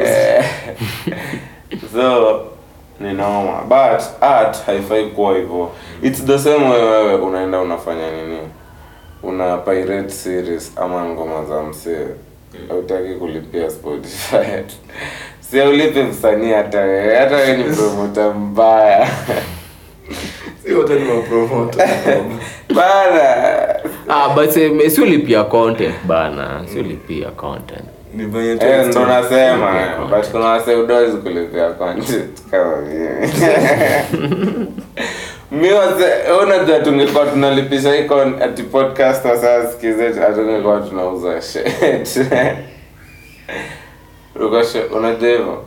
So 1.92 2.42
ni 3.00 3.12
noma 3.12 3.62
but 3.62 4.02
art 4.20 4.64
haifai 4.66 5.06
kuwa 5.06 5.36
hivyo. 5.36 5.70
Its 6.02 6.24
the 6.24 6.38
same 6.38 6.68
way 6.68 6.82
wewe 6.82 7.14
unaenda 7.14 7.60
unafanya 7.60 8.10
nini? 8.10 8.38
Una 9.22 9.56
pirate 9.56 10.10
series 10.10 10.72
ama 10.76 11.04
ngoma 11.04 11.44
za 11.44 11.62
msee. 11.62 12.06
Hautaki 12.68 13.14
kulipia 13.14 13.70
spotify 13.70 14.64
si 15.50 15.60
aulipi 15.60 16.02
msanii 16.02 16.52
hata 16.52 16.80
hata 17.20 17.36
wewe 17.36 17.56
ni 17.56 17.64
promota 17.76 18.30
mbaya 18.30 19.08
si 20.57 20.57
wote 20.57 20.57
ni 20.57 20.57
mapromoter 20.57 20.57
bana. 22.74 23.80
Ah, 24.08 24.28
but 24.34 24.56
um, 24.56 24.80
siulipia 24.90 25.44
content 25.44 25.94
bana. 26.06 26.62
Siulipia 26.72 27.30
content. 27.30 27.84
Ni 28.14 28.24
venye 28.26 28.56
tu 28.56 28.66
Eh, 28.66 28.86
ndo 28.86 29.06
nasema 29.06 29.88
but 30.10 30.30
kuna 30.30 30.44
wase 30.44 30.76
kulipia 31.16 31.70
content. 31.70 32.40
Kama 32.50 32.76
mimi. 32.76 33.28
Mi 35.60 35.68
unajua 36.42 36.78
tungekuwa 36.78 37.26
tunalipisha 37.26 37.94
hii 37.94 38.04
ati 38.42 38.62
podcast 38.62 39.22
sasa 39.22 39.66
tunauza 40.80 41.42
shit. 41.42 42.26
Unajua 44.92 45.28
hivo 45.30 45.64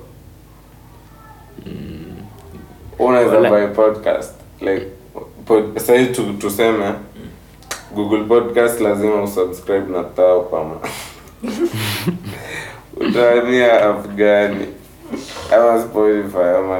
unaweza 3.00 3.36
Wala- 3.36 3.50
podcast 3.68 4.34
like 4.62 4.88
pod, 5.46 5.64
tu, 6.14 6.34
tuseme 6.34 6.94
google 7.96 8.24
podcast 8.24 8.82
lazima 8.82 9.24
usubscribe 9.24 9.92
na 9.92 10.04
tao 10.04 10.42
pama. 10.42 10.76
Utaamia 12.98 13.90
app 13.90 14.06
ama 15.52 15.82
spotify 15.82 16.58
ama 16.58 16.80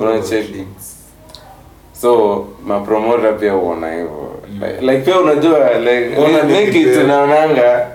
unacheki 0.00 0.64
so 2.00 2.46
mapromota 2.66 3.32
pia 3.32 3.56
uona 3.56 3.90
hivyo. 3.92 4.40
Like, 4.60 4.80
like 4.80 4.98
pia 4.98 5.20
unajua 5.20 5.78
like 5.78 6.08
Mbona 6.08 6.94
tunaonanga 6.94 7.86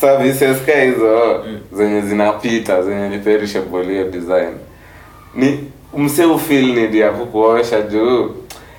services 0.00 0.62
ka 0.66 0.80
hizo 0.80 1.44
zenye 1.72 2.00
zinapita 2.00 2.82
zenye 2.82 3.08
ni 3.08 3.18
perishable 3.18 3.84
hiyo 3.84 4.10
design. 4.10 4.52
Ni 5.34 5.70
mse 5.96 6.24
ufil 6.24 6.74
need 6.74 6.94
ya 6.94 7.10
kukuosha 7.10 7.80
juu. 7.82 8.30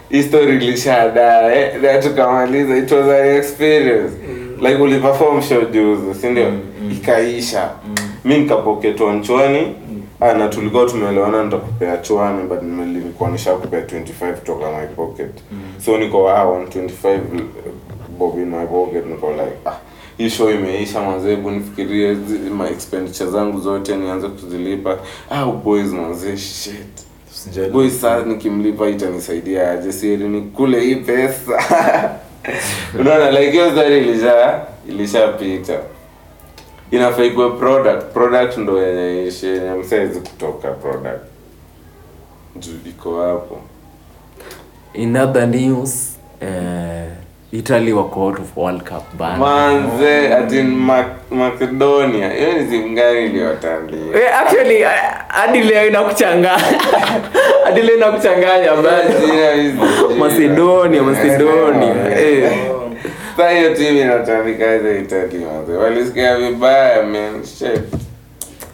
History 0.09 0.55
ilishadaa 0.55 1.51
eh, 1.55 1.81
na 1.81 1.97
tukamaliza 2.01 2.77
it 2.77 2.91
was 2.91 3.07
an 3.09 3.35
experience. 3.37 4.13
Like 4.61 4.75
uliperform 4.81 5.41
show 5.41 5.61
juzi 5.65 6.13
si 6.21 6.27
ndio? 6.29 6.49
Mm, 6.49 6.59
mm. 6.81 6.91
ikaisha. 6.91 7.69
Mi 8.25 8.37
nikapoketwa 8.37 9.13
nchwani 9.13 9.75
ah, 10.19 10.33
na 10.33 10.47
tulikuwa 10.47 10.85
tumeelewana 10.85 11.43
nitakupea 11.43 11.97
chwani 11.97 12.43
but 12.47 12.61
nilikuwa 12.61 13.29
nishakupea 13.29 13.79
25 13.81 14.33
toka 14.45 14.65
my 14.71 14.87
pocket. 14.95 15.31
So 15.85 15.97
niko 15.97 16.29
ah, 16.29 16.43
125 16.45 17.19
bob 18.19 18.37
in 18.39 18.45
my 18.49 18.65
pocket 18.65 19.05
niko 19.05 19.31
like 19.31 19.57
ah 19.65 19.75
hii 20.17 20.29
show 20.29 20.51
imeisha 20.51 21.01
manze 21.01 21.29
hebu 21.29 21.51
nifikirie 21.51 22.15
my 22.57 22.67
expenditure 22.69 23.29
zangu 23.31 23.59
zote 23.61 23.95
nianze 23.95 24.27
kuzilipa. 24.27 24.97
Au 25.29 25.51
boys 25.53 25.87
manze 25.91 26.37
shit. 26.37 27.07
Boys 27.71 28.01
saa 28.01 28.19
nikimlipa 28.23 28.89
itanisaidia 28.89 29.71
aje? 29.71 29.91
Sieri 29.91 30.29
nikule 30.29 30.79
hii 30.81 30.95
pesa. 30.95 31.63
Unaona 32.99 33.31
like 33.31 33.51
hiyo 33.51 33.71
story 33.71 33.97
ilisha 33.97 34.61
ilishapita 34.89 35.79
inafaa 36.91 37.23
ikuwe 37.23 37.49
product. 37.49 38.13
Product 38.13 38.57
ndo 38.57 38.81
yenye 38.87 39.27
ishi 39.27 39.45
yenye 39.45 39.71
msaizi 39.71 40.19
kutoka 40.19 40.71
product. 40.71 41.21
Juu 42.55 42.89
iko 42.89 43.21
hapo. 43.21 43.59
In 44.93 45.15
other 45.17 45.47
news 45.47 46.17
uh, 46.41 47.26
italy 47.51 47.93
wako 47.93 48.21
out 48.21 48.39
of 48.39 48.57
world 48.57 48.83
cup 48.83 49.03
bana. 49.17 49.37
Manze 49.37 50.33
ati 50.33 50.63
macedonia. 51.31 52.29
Hiyo 52.33 52.53
ni 52.53 52.65
timu 52.65 52.95
gani 52.95 53.25
iliyotandia? 53.25 53.99
Eh, 54.23 54.39
actually 54.41 54.83
uh, 54.83 54.89
hadi 55.27 55.63
leo 55.63 55.87
inakuchanganya 55.87 56.57
hadi 57.65 57.81
leo 57.81 57.95
inakuchanganya 57.97 58.71
bana. 58.75 59.09
Macedonia, 60.19 61.03
Macedonia. 61.03 61.95
Eh. 62.19 62.51
Sasa 63.37 63.49
hiyo 63.49 63.75
timu 63.75 63.97
inatandika 63.99 64.73
hizo 64.73 64.95
Italy 64.97 65.45
manze. 65.45 65.73
Walisikia 65.73 66.37
vibaya 66.37 67.03
man. 67.03 67.43
Shit. 67.45 67.81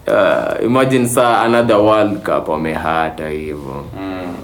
Uh, 0.07 0.65
imagine 0.65 1.07
saa 1.07 1.41
another 1.41 1.75
world 1.77 2.17
cup 2.23 2.49
wamehata 2.49 3.29
hivyo 3.29 3.85
mm. 3.99 4.35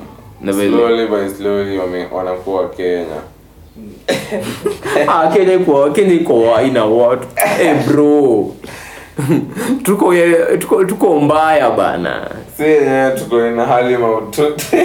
Slowly 0.54 1.08
by 1.08 1.30
slowly 1.38 1.80
wanakuwa 2.12 2.70
Kenya 2.70 3.22
ah, 5.08 5.28
kenya 5.34 5.60
kwa 5.60 5.92
kenya 5.92 6.14
iko 6.14 6.62
ina 6.62 6.86
what? 6.86 7.20
Hey 7.36 7.74
bro. 7.88 8.52
Tuko 9.84 10.14
ye- 10.14 10.58
tuko 10.58 10.86
tuko 10.86 11.20
mbaya 11.20 11.70
bana. 11.72 12.30
Si 12.58 12.64
yenyewe 12.64 13.12
tuko 13.12 13.48
in 13.48 13.60
hali 13.60 13.98
maututi 13.98 14.78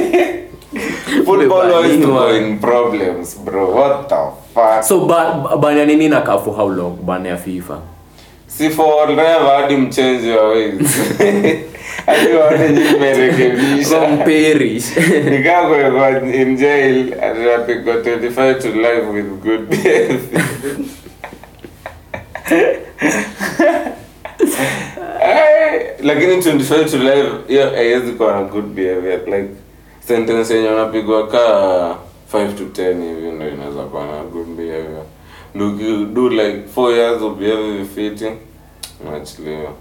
football 1.24 1.70
always 1.74 2.00
tuko 2.02 2.35
in 2.37 2.59
problems 2.59 3.38
bro. 3.44 3.70
What 3.74 4.09
the 4.09 4.22
fuck? 4.54 4.83
So 4.83 5.07
ba, 5.07 5.35
ba- 5.44 5.57
bana 5.57 5.85
nini 5.87 6.09
na 6.09 6.20
kafu? 6.20 6.50
How 6.52 6.68
long? 6.68 6.98
Bana 7.02 7.28
ya 7.28 7.37
fifa 7.37 7.78
si 8.58 8.70
hadi 9.56 9.76
mchenzi 9.76 10.30
wa 10.30 10.48
hadi 12.06 12.32
waone 12.36 12.68
nyinyi 12.68 12.96
mmerekebisha. 12.96 14.00
Perish 14.24 14.96
nikaa 15.30 15.66
kuwekwa 15.66 16.34
in 16.34 16.56
jail 16.56 17.14
atapigwa 17.14 17.94
25 17.94 18.58
to 18.62 18.68
life 18.68 19.06
with 19.12 19.26
good 19.26 19.60
behavior 19.68 20.18
lakini 26.02 26.36
25 26.36 26.90
to 26.90 26.98
life 26.98 27.30
hiyo 27.48 27.70
haiwezi 27.70 28.12
kuwa 28.12 28.32
na 28.32 28.42
good 28.42 28.64
behavior. 28.64 29.20
Like 29.26 29.48
sentence 30.06 30.54
yenye 30.54 30.68
unapigwa 30.68 31.28
kaa 31.28 31.96
5 32.32 32.54
to 32.54 32.82
10 32.82 33.02
hivi 33.02 33.32
ndo 33.32 33.48
inaweza 33.48 33.82
kuwa 33.82 34.06
na 34.06 34.22
good 34.22 34.46
behavior 34.46 35.04
ndo 35.54 35.70
do 36.12 36.28
like 36.28 36.58
four 36.74 36.92
years 36.92 37.22
of 37.22 37.38
behavior 37.38 37.84
fitting 37.94 38.36
unachiliwa. 39.08 39.70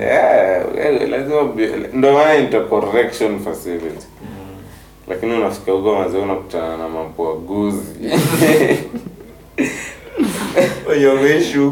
Yeah, 0.00 0.64
lazima 1.10 1.42
ndo 1.92 2.12
maana 2.12 2.34
ita 2.36 2.60
correction 2.60 3.40
facility. 3.40 4.06
Lakini 5.08 5.32
unafika 5.34 5.72
huko 5.72 5.94
mazee 5.94 6.18
unakutana 6.18 6.76
na 6.76 6.88
mapuaguzi 6.88 7.92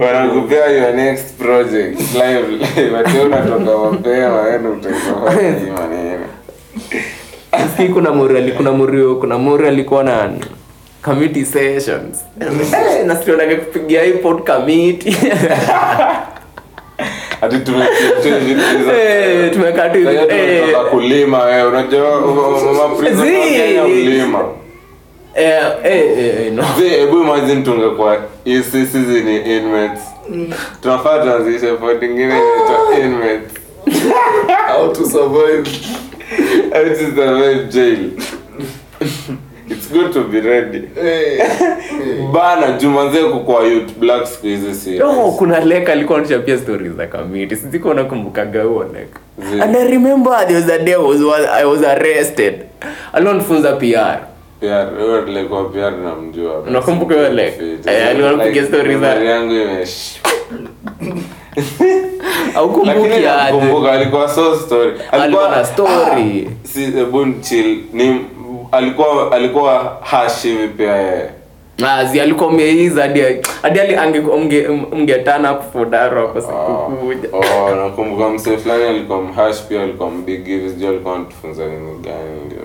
wanakupea 0.00 0.66
your 0.66 0.94
next 0.94 1.34
project 1.38 2.00
live 2.14 2.48
live. 2.50 2.96
Ati 2.98 3.18
unatoka 3.18 3.78
mapema 3.78 4.42
wenda 4.42 4.70
utaifanya 4.70 5.72
maneno 5.72 6.26
kuna 7.94 8.12
muri 8.12 8.36
ali- 8.38 8.52
kuna 8.52 8.72
mori 8.72 9.14
kuna 9.14 9.38
muri 9.38 9.68
alikuwa 9.68 10.04
na 10.04 10.30
committee 11.02 11.44
sessions. 11.44 12.18
Eh, 12.40 13.06
na 13.06 13.16
sionage 13.16 13.56
kupigia 13.56 14.02
hii 14.02 14.12
committee. 14.46 15.16
Hadi. 17.40 17.56
Eh, 18.92 19.50
tumekaa 19.52 19.88
tu 19.88 19.98
hivi, 19.98 20.16
eh. 20.28 20.76
kulima 20.90 21.42
wewe 21.42 21.68
unajua 21.68 22.20
mama 22.20 23.84
ulima 23.84 24.44
eh, 25.34 26.52
hebu 26.90 27.22
imagine 27.22 27.62
tungekuwa 27.62 28.16
sisi 28.86 28.98
ni 28.98 29.56
inmates. 29.56 30.02
Tunafaa 30.82 31.18
tuanzishe 31.18 31.72
pod 31.72 32.02
ingine 32.02 32.24
inaitwa 32.24 32.98
inmates. 33.04 33.52
How 34.76 34.92
to 34.92 35.04
survive? 35.04 35.70
How 36.72 36.84
to 36.84 36.96
survive 37.16 37.64
jail 37.72 38.10
it's 39.72 39.92
good 39.92 40.12
to 40.12 40.24
be 40.24 40.40
ready 40.40 40.82
hey. 40.94 41.36
hey. 41.38 42.26
bana 42.32 42.72
jumanzee 42.78 43.24
kukua 43.24 43.64
youth 43.64 43.92
black 43.98 44.26
siku 44.26 44.46
hizi 44.46 44.74
serious. 44.74 45.04
No, 45.04 45.32
kuna 45.38 45.60
leka 45.60 45.92
alikuwa 45.92 46.18
anachapia 46.18 46.58
stories 46.58 46.92
za 46.92 47.06
committee 47.06 47.56
sijiko 47.56 47.94
nakumbukaga 47.94 48.62
huo 48.62 48.84
leka 48.84 49.20
and 49.62 49.76
i 49.76 49.88
remember 49.88 50.46
there 50.46 50.58
was 50.60 50.70
a 50.70 50.78
day 50.78 50.94
I 50.94 50.96
was, 50.96 51.20
I 51.52 51.64
was 51.64 51.84
arrested 51.84 52.54
alionfunza 53.12 53.72
pr 53.72 54.18
Pia, 54.60 54.76
wewe 54.78 55.22
tulikuwa 55.22 55.64
pia 55.64 55.90
tunamjua. 55.90 56.58
Unakumbuka 56.58 57.14
yule? 57.14 57.46
Eh, 57.86 58.08
alikuwa 58.08 58.66
stories 58.66 58.98
za- 59.00 59.14
yangu 59.14 59.52
imesh 59.52 60.20
au 62.54 62.82
aje 62.90 63.20
nakumbuka 63.20 63.92
alikuwa 63.92 64.28
so 64.28 64.56
story 64.56 64.92
Alikuwa 65.12 65.48
na 65.48 65.64
story. 65.64 66.48
Ah, 66.48 66.66
si 66.68 66.86
Bunchil 66.86 67.78
ni 67.92 68.24
alikuwa 68.72 69.32
alikuwa 69.32 69.98
hash 70.02 70.42
hivi 70.42 70.68
pia 70.68 70.96
yeye 70.96 71.28
Azi 71.88 72.20
alikuwa 72.20 72.48
umeiza 72.48 73.02
hadi 73.02 73.20
hadi 73.62 73.80
ali- 73.80 73.94
ange- 73.96 74.30
kufodaro 75.54 76.28
kwa 76.28 76.40
siku 76.42 76.52
kuja. 77.00 77.28
oh 77.32 77.74
nakumbuka 77.74 78.28
msee 78.28 78.56
fulani 78.56 78.84
alikuwa 78.84 79.22
mhash 79.22 79.62
pia 79.62 79.82
alikuwa 79.82 80.10
mbig 80.10 80.46
hivi 80.46 80.68
alikuwa 80.86 81.14
anatufunza 81.16 81.64
nini 81.66 81.98
gani 82.02 82.60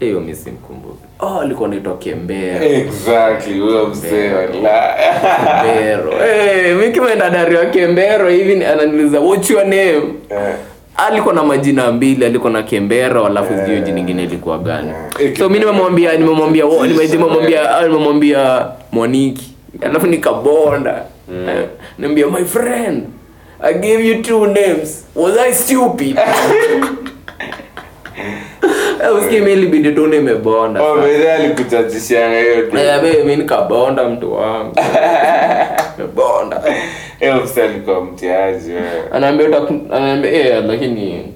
Hiyo 0.00 0.20
mimi 0.20 0.34
simkumbuki. 0.34 0.98
Oh, 1.20 1.40
alikuwa 1.40 1.68
anaitwa 1.68 1.96
Kembero. 1.96 2.64
exactly 2.64 3.60
huyo 3.60 3.86
msee 3.86 4.32
wala 4.32 4.48
Kembero. 5.62 6.12
Eh, 6.26 6.76
mimi 6.76 6.92
kimeenda 6.92 7.30
dari 7.30 7.56
wa 7.56 7.66
Kembero 7.66 8.28
hivi 8.28 8.54
ni- 8.54 8.64
ananiuliza 8.64 9.20
what's 9.20 9.50
your 9.50 9.64
name? 9.64 10.02
Eh, 10.30 10.54
alikuwa 11.06 11.34
na 11.34 11.42
majina 11.44 11.92
mbili 11.92 12.24
alikuwa 12.24 12.52
na 12.52 12.62
Kembera 12.62 13.26
alafu 13.26 13.52
sijui 13.58 13.80
jina 13.80 13.96
nyingine 13.96 14.22
ilikuwa 14.22 14.58
gani. 14.58 14.92
Eh, 15.20 15.36
so 15.38 15.48
mi 15.48 15.58
nimemwambia 15.58 16.12
nimemwambia 16.12 16.64
nimemwambia 17.10 17.76
ah, 17.76 17.82
nimemwambia 17.82 18.66
mwaniki 18.92 19.54
alafu 19.80 20.06
nikabonda. 20.06 21.02
Eh, 21.48 21.64
niambia 21.98 22.26
my 22.26 22.44
friend 22.44 23.04
i 23.62 23.74
gave 23.74 24.08
you 24.08 24.22
two 24.22 24.46
names. 24.46 25.04
Was 25.14 25.38
i 25.38 25.54
stupid? 25.54 26.18
Eh, 29.04 29.14
usikie 29.18 29.40
mi 29.40 29.52
ilibidi 29.52 29.92
tu 29.92 30.06
nimebonda 30.06 30.82
oh 30.82 30.96
mzee 30.96 31.32
alikuchachishianga 31.32 32.38
hiyo 32.40 32.62
tu 32.70 32.76
Eh, 32.78 33.24
be, 33.24 33.36
nikabonda 33.36 34.08
mtu 34.08 34.34
wangu. 34.34 34.74
Nimebonda 35.98 36.62
alikuwa 37.62 38.04
mtiaji 38.04 38.72
anaambia 39.12 39.46
anaambia 39.92 40.30
eh, 40.32 40.64
lakini 40.66 41.32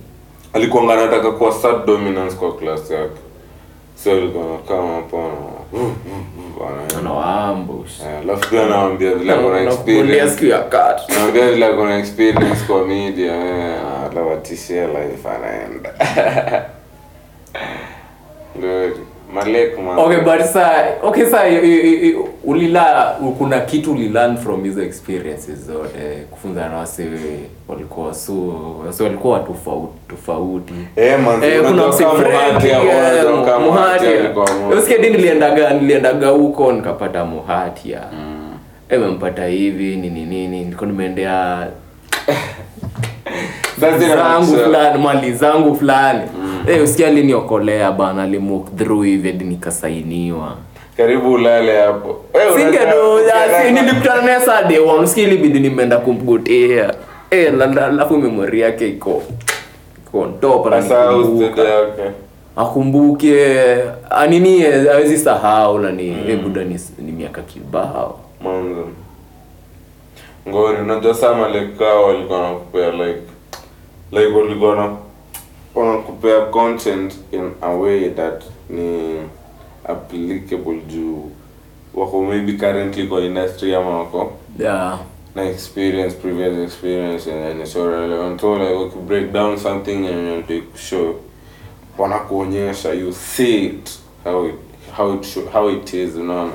alikuwa 0.53 0.95
anataka 0.95 1.33
kuwa 1.33 1.53
sad 1.53 1.87
dominance 1.87 2.37
kwa 2.37 2.57
class 2.57 2.91
yake. 2.91 3.21
So 4.05 4.11
alikuwa 4.13 4.45
anakaa 4.45 4.95
hapo 4.95 5.19
na 5.19 5.35
anaenda 6.71 6.99
anawaambush 6.99 8.01
Eh, 8.01 8.07
alafu 8.23 8.51
pia 8.51 8.63
anawambia 8.67 9.15
vile 9.15 9.33
akona 9.33 9.61
experience. 9.63 10.07
vile 11.51 11.67
akona 11.67 11.99
kwa 12.67 12.87
media 12.87 13.35
atawatishia 14.07 14.87
life 14.87 15.29
anaenda 15.29 15.91
Malek 19.35 19.79
man 19.79 19.99
okay 19.99 20.21
but 20.21 20.41
sa 20.47 20.73
okay 21.03 21.27
sa 21.27 21.49
i- 21.49 21.55
i- 21.57 22.09
i- 22.09 22.17
ulila 22.45 23.17
kuna 23.39 23.61
kitu 23.61 23.93
ulilearn 23.93 24.37
from 24.37 24.65
hizo 24.65 24.83
experiences 24.83 25.67
zote 25.67 25.99
kufunza 26.31 26.69
na 26.69 26.77
wase 26.77 27.07
walikuwa 27.69 28.15
so 28.15 28.33
wase 28.87 29.03
walikuwa 29.03 29.41
tofauti 30.09 30.75
Eh, 30.97 31.19
Eh, 31.47 31.63
kuna 31.69 31.83
eh. 34.05 34.79
Usikie 34.79 34.99
niliendaga 34.99 35.71
niliendaga 35.71 36.29
huko 36.29 36.73
nikapata 36.73 37.25
muhatia 37.25 38.01
Eh, 38.89 39.01
mempata 39.01 39.47
hivi 39.47 39.97
nini 39.97 40.25
nini 40.25 40.65
niko 40.65 40.87
nimeendea 40.87 41.67
zangu 43.81 44.57
fulani 44.57 44.99
mali 45.03 45.33
zangu 45.33 45.75
fulani. 45.77 46.21
Eh, 46.69 46.83
usikia 46.85 47.07
aliniokolea 47.09 47.93
bana 47.93 48.23
alimwalk 48.23 48.77
through 48.77 49.05
hivi 49.05 49.29
hadi 49.33 49.45
nikasainiwa. 49.45 50.57
Karibu 50.97 51.33
ulale 51.33 51.81
hapo. 51.81 52.21
Eh, 52.35 53.73
nilikutana 53.73 54.23
naye 54.23 54.41
saa 54.41 54.63
day 54.63 54.79
one 54.79 55.07
ilibidi 55.23 55.61
nimeenda 55.61 55.99
kumgotea 55.99 56.95
Eh, 57.31 57.55
la- 57.55 57.67
la- 57.67 57.87
alafu 57.87 58.19
memori 58.19 58.61
yake 58.61 58.89
iko 58.89 59.23
top 60.41 60.67
akumbuke 62.57 63.57
anini 64.11 64.65
awezi 64.65 65.19
sahau 65.19 65.79
nani 65.79 66.11
mm. 66.11 66.43
buda 66.43 66.65
ni, 66.65 66.81
ni 66.99 67.13
miaka 67.13 67.43
kibao. 67.43 68.21
Mwanzo. 68.41 68.89
Ngori 70.49 70.77
unajua 70.83 71.15
like 71.49 71.85
walikuwa 72.07 72.41
nakupea 72.41 72.91
like 72.91 73.21
like 74.13 74.27
walikuwa 74.27 74.77
na 74.77 74.97
wanakupea 75.75 76.41
content 76.41 77.15
in 77.33 77.51
a 77.61 77.69
way 77.69 78.11
that 78.11 78.45
ni 78.71 79.17
applicable 79.85 80.81
juu 80.89 81.31
wako 81.95 82.23
maybe 82.25 82.53
currently 82.53 83.07
kwa 83.07 83.21
industry 83.21 83.75
ama 83.75 83.99
wako 83.99 84.33
yeah. 84.59 84.99
na 85.35 85.45
experience 85.45 86.15
previous 86.17 86.59
experience 86.59 87.33
and 87.33 87.59
then 87.59 87.67
so 87.67 87.91
relevant. 87.91 88.41
So 88.41 88.59
like 88.59 88.75
okay, 88.75 89.01
break 89.01 89.33
down 89.33 89.59
something 89.59 90.07
and 90.07 90.29
you 90.29 90.43
take 90.43 90.79
show. 90.79 91.15
Wanakuonyesha 91.99 92.93
you 92.95 93.13
see 93.13 93.67
it 93.67 93.99
how 94.25 94.47
it 94.47 94.55
how 94.97 95.15
it 95.15 95.25
should, 95.25 95.49
how 95.53 95.71
it 95.71 95.95
is 95.95 96.15
unaona 96.17 96.53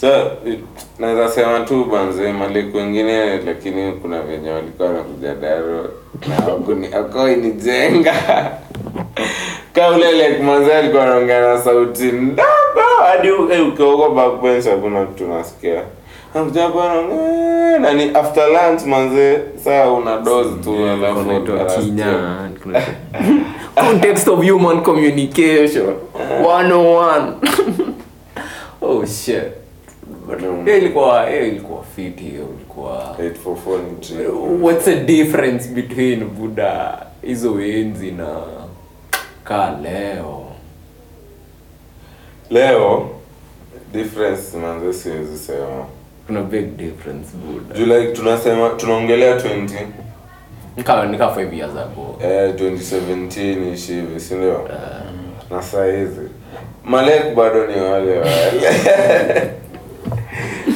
so 0.00 0.30
naweza 0.98 1.28
sema 1.28 1.60
tu 1.60 1.84
banze 1.84 2.32
maliku 2.32 2.76
wengine 2.76 3.36
lakini 3.36 3.92
kuna 3.92 4.20
venye 4.22 4.50
walikuwa 4.50 4.88
wanakuja 4.88 5.34
daro 5.34 5.88
na 6.28 6.52
wakuni 6.52 6.86
akoinijenga 6.94 8.14
ka 9.74 9.88
ule 9.90 10.12
like 10.12 10.42
manze 10.42 10.74
alikuwa 10.74 11.02
anaongea 11.02 11.40
na 11.40 11.58
sauti 11.62 12.04
ndogo. 12.04 12.44
Hadi 13.06 13.28
eh, 13.28 13.68
ukiwa 13.68 13.88
huko 13.92 14.20
hakuna 14.70 15.06
kitu 15.06 15.26
nasikia 15.28 15.82
nani 17.80 18.10
after 18.14 18.44
lunch 18.48 18.82
manze 18.86 19.38
saa 19.64 19.90
una 19.90 20.18
dose 20.18 20.50
tu 20.64 20.76
context 23.86 24.28
of 24.28 24.50
human 24.50 24.82
communication. 24.82 25.94
101 26.42 27.32
oh 28.82 29.06
shit 29.06 29.63
But 30.26 30.40
hiyo 30.40 30.76
ilikuwa 30.78 31.30
ilikuwa 31.30 31.84
fit 31.96 32.20
hiyo 32.20 32.48
ilikuwa 32.56 33.16
844 33.18 34.62
what's 34.62 34.84
the 34.84 34.96
difference 34.96 35.68
between 35.68 36.24
buda 36.24 36.98
hizo 37.22 37.60
enzi 37.60 38.10
na 38.10 38.26
ka 39.44 39.78
leo? 39.82 40.46
Leo 42.50 43.10
difference 43.92 44.56
manze 44.56 44.92
siwezi 44.92 45.38
sema. 45.38 45.86
Kuna 46.26 46.42
big 46.42 46.76
difference 46.76 47.28
buda 47.36 47.74
juu 47.78 47.86
like 47.86 48.12
tunasema 48.12 48.68
tunaongelea 48.68 49.36
20 49.36 49.68
nika 50.76 51.06
nika 51.06 51.24
5 51.26 51.54
years 51.54 51.76
ago. 51.76 52.18
Eh, 52.22 52.54
2017 52.54 53.72
ishi 53.74 53.92
hivi 53.92 54.20
si 54.20 54.34
ndio? 54.34 54.68
Na 55.50 55.62
saa 55.62 55.84
hizi. 55.86 56.28
Malek 56.84 57.34
bado 57.34 57.66
ni 57.66 57.80
wale 57.80 58.18
wale 58.18 59.50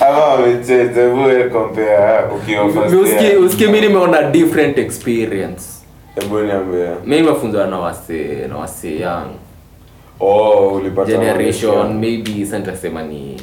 ama 0.08 0.24
wamecheze 0.24 1.08
bue 1.08 1.44
compare 1.50 2.24
ukiwa 2.36 2.64
usikie 3.02 3.36
usikie 3.36 3.66
mimi 3.66 3.80
nimeona 3.80 4.22
different 4.22 4.78
experience. 4.78 5.62
Hebu 6.14 6.38
mimi 7.04 7.20
nimefunzwa 7.22 7.66
na 7.66 7.78
wase 7.78 8.46
na 8.48 8.56
wase 8.56 8.96
young. 9.00 9.28
Oh 10.20 10.68
ulipata 10.74 11.10
generation 11.10 11.98
maybe 12.00 12.46
sasa 12.46 13.02
ni 13.02 13.36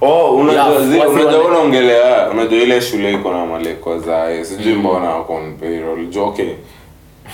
Oh, 0.00 0.36
unajua 0.36 0.78
unajua 1.08 1.44
unaongelea 1.48 2.30
unajua 2.30 2.58
ile 2.58 2.80
shule 2.80 3.12
iko 3.12 3.32
na 3.32 3.46
maleko 3.46 3.98
zae 3.98 4.44
sijui 4.44 4.74
mbona 4.74 5.10
wako 5.10 5.34
on 5.34 5.54
payroll. 5.60 6.06
Juu, 6.06 6.24
okay 6.24 6.48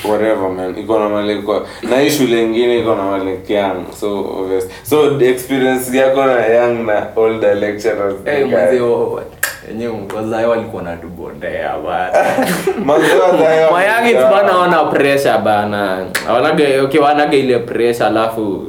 whatever 0.05 0.49
man. 0.49 0.79
Iko 0.79 0.99
na 0.99 1.09
maleko 1.09 1.67
na 1.83 1.97
hii 2.01 2.11
shule 2.11 2.43
ingine 2.43 2.79
iko 2.79 2.95
na 2.95 3.03
malek 3.03 3.51
young 3.51 3.85
so 4.01 4.19
obvious. 4.41 4.65
So 4.83 5.19
the 5.19 5.31
experience 5.31 5.97
yako 5.99 6.27
na 6.27 6.47
young 6.47 6.87
na 6.87 7.07
older 7.17 7.55
lecturers 7.55 8.15
hey, 8.25 8.43
Eh, 8.43 8.49
gani? 8.51 8.67
mzee 8.71 8.81
wa- 8.81 9.23
wenyewe 9.69 9.95
wazae 10.17 10.45
walikuwa 10.47 10.83
natubondea 10.83 11.75
bana. 11.87 12.13
Manze 12.87 13.15
wa 13.23 13.73
mayangi 13.73 14.15
bana 14.15 14.57
wana 14.57 14.85
pressure 14.85 15.39
bana. 15.39 16.07
Wanaga 16.35 16.83
okay 16.85 17.01
wanaga 17.01 17.37
ile 17.37 17.59
pressure 17.59 18.07
alafu 18.07 18.63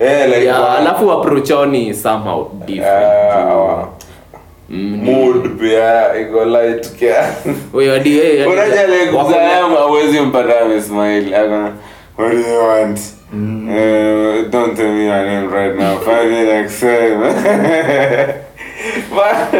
Eh, 0.00 0.26
like 0.28 0.44
yeah, 0.44 0.78
alafu 0.80 1.12
approachoni 1.12 1.94
somehow 1.94 2.50
different 2.66 3.04
Ah, 3.32 3.36
Mm, 3.36 3.78
ni- 3.78 3.86
mood 4.68 5.58
pia 5.60 6.18
iko 6.20 6.44
light 6.44 6.96
kiasi 6.96 7.48
Wewe 7.72 7.98
hadi- 7.98 8.44
unajua 8.46 8.82
like 8.86 9.16
wako- 9.16 9.76
hawezi 9.76 10.20
mpata 10.20 10.60
amesmile 10.60 11.36
akona 11.36 11.72
what 12.18 12.32
do 12.32 12.38
you 12.38 12.58
want? 12.68 13.00
Uh, 13.32 14.50
don't 14.50 14.76
tell 14.76 14.88
me 14.92 15.04
your 15.06 15.24
name 15.26 15.48
right 15.56 15.76
now 15.78 15.98
find 16.00 16.30
me 16.30 16.44
But- 19.14 19.54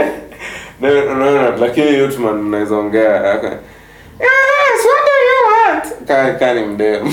no 0.81 1.15
no 1.15 1.31
no 1.43 1.57
lakini 1.57 1.99
youth 1.99 2.19
man 2.19 2.39
unaweza 2.41 2.77
ongea 2.77 3.33
aka 3.33 3.47
yes 3.47 4.85
what 4.85 5.05
do 5.05 5.13
you 5.29 5.41
want? 5.53 5.85
Ka 6.07 6.35
ka 6.39 6.55
mdem. 6.55 7.13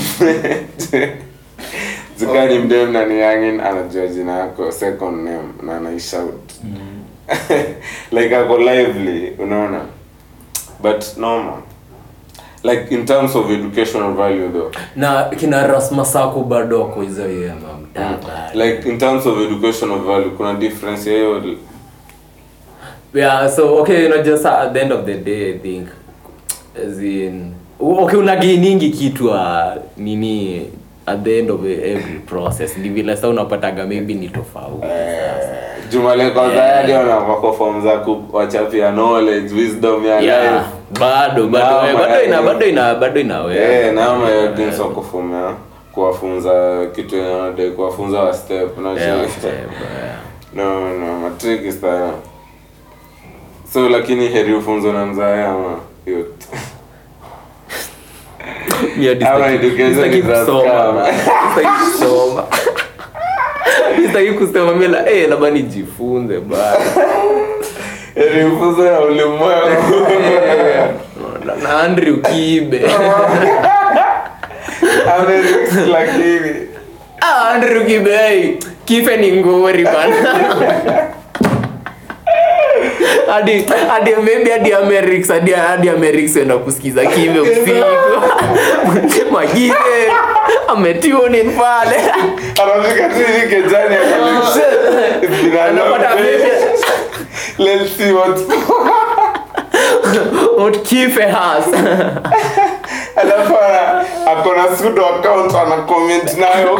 Zika 2.16 2.46
mdem 2.46 2.92
na 2.92 3.04
ni 3.04 3.20
yangin 3.20 3.60
anajua 3.60 4.06
jina 4.06 4.38
yako 4.38 4.72
second 4.72 5.16
name 5.24 5.48
na 5.62 5.76
anaishout 5.76 6.52
like 8.12 8.36
ako 8.36 8.58
lively 8.58 9.36
unaona? 9.38 9.86
But 10.82 11.16
normal. 11.16 11.62
Like 12.62 12.92
in 12.92 13.06
terms 13.06 13.34
of 13.34 13.50
educational 13.50 14.14
value 14.14 14.52
though. 14.52 14.72
Na 14.96 15.30
kina 15.30 15.66
rasmasako 15.66 16.44
bado 16.44 16.84
ako 16.84 17.02
hizo 17.02 17.22
mtaba 17.96 18.50
like 18.54 18.88
in 18.88 18.98
terms 18.98 19.26
of 19.26 19.38
educational 19.38 19.98
value 19.98 20.30
kuna 20.30 20.54
difference 20.54 21.10
hiyo 21.10 21.42
yeah 23.14 23.48
so 23.48 23.78
okay 23.78 24.02
you 24.02 24.08
know 24.08 24.22
just 24.22 24.46
at 24.46 24.72
the 24.72 24.80
end 24.80 24.92
of 24.92 25.06
the 25.06 25.14
day 25.14 25.54
i 25.54 25.58
think 25.58 25.88
as 26.86 26.98
in 26.98 27.54
okay 27.80 28.18
unagainingi 28.18 28.90
kitu 28.90 29.28
uh, 29.28 29.74
nini 29.96 30.66
at 31.06 31.22
the 31.22 31.38
end 31.38 31.50
of 31.50 31.64
every 31.64 32.18
process 32.26 32.78
ni 32.78 32.88
vile 32.88 33.16
sa 33.16 33.28
unapataga 33.28 33.86
maybe 33.86 34.14
ni 34.14 34.28
tofauti 34.28 34.86
form 37.52 37.82
za 37.84 37.98
kuwachapia 37.98 38.92
knowledge 38.92 39.54
wisdom 39.54 40.06
ya 40.06 40.20
yeah. 40.20 40.52
life. 40.52 41.00
Bado 41.00 41.46
bado 41.46 41.82
Naam, 41.82 41.96
bado 41.96 42.24
ina 42.24 42.42
bado 42.42 42.66
ina 42.66 42.94
bado 42.94 43.20
ina 43.20 43.38
Eh, 43.40 43.44
wewe 43.44 43.92
na 43.92 44.06
ama 44.06 44.30
ya 44.30 44.46
jinsi 44.52 44.80
wako 44.80 45.02
form 45.02 45.54
kuwafunza 45.92 46.86
kitu 46.94 47.16
kuwafunza 47.76 48.18
wa 48.20 48.34
step 48.34 48.78
na 48.78 48.90
Yeah, 48.90 49.22
shit. 49.22 49.30
step, 49.38 49.52
yeah. 49.54 50.16
no 50.54 50.80
no 50.98 51.18
so 53.72 53.88
lakini 53.88 54.28
heri 54.28 54.54
ufunzo 54.54 54.92
na 54.92 55.06
mzae 55.06 55.44
ama 55.44 55.76
yote 56.06 56.46
sitaki 64.06 64.30
kusema 64.32 64.72
mi 64.74 64.88
la 64.88 65.10
eh 65.10 65.28
labda 65.28 65.50
nijifunze 65.50 66.38
bana 66.38 66.76
ya 68.90 69.00
ulimwengu. 69.08 70.06
Na, 71.62 71.80
Andrew 71.80 72.16
Kibe. 72.16 72.80
Amerix 75.18 75.72
lakini. 75.90 76.66
Ah, 77.20 77.48
Andrew 77.50 77.84
Kibe 77.86 78.58
kife 78.84 79.16
ni 79.16 79.32
ngori 79.32 79.84
bana 79.84 80.16
hadi 83.26 83.64
hadi 83.88 84.10
maybe 84.22 84.50
hadi 84.50 84.72
Amerix 84.72 85.28
hadi 85.28 85.52
hadi 85.52 85.88
Amerix 85.88 86.36
enda 86.36 86.58
kusikiza 86.58 87.06
Kibe 87.06 87.40
usiku. 87.40 87.70
Magide 89.30 89.74
ametune 90.68 91.44
pale 91.56 91.96
anafika 92.62 93.08
tu 93.08 93.48
kejani 93.50 93.96
akalisha 93.96 94.66
It's 95.22 95.42
been 95.42 95.56
a 95.56 95.72
long 95.72 96.00
Anapata 96.00 96.16
day. 96.16 96.38
baby. 96.38 96.50
Let's 97.58 97.90
see 97.96 98.12
what's 98.12 98.42
what 100.58 100.74
Kife 100.84 101.20
has. 101.20 101.66
Alafu 103.16 103.54
ana- 103.58 104.76
sudo 104.76 105.04
account 105.06 105.54
ana 105.54 105.82
comment 105.86 106.36
nayo. 106.38 106.78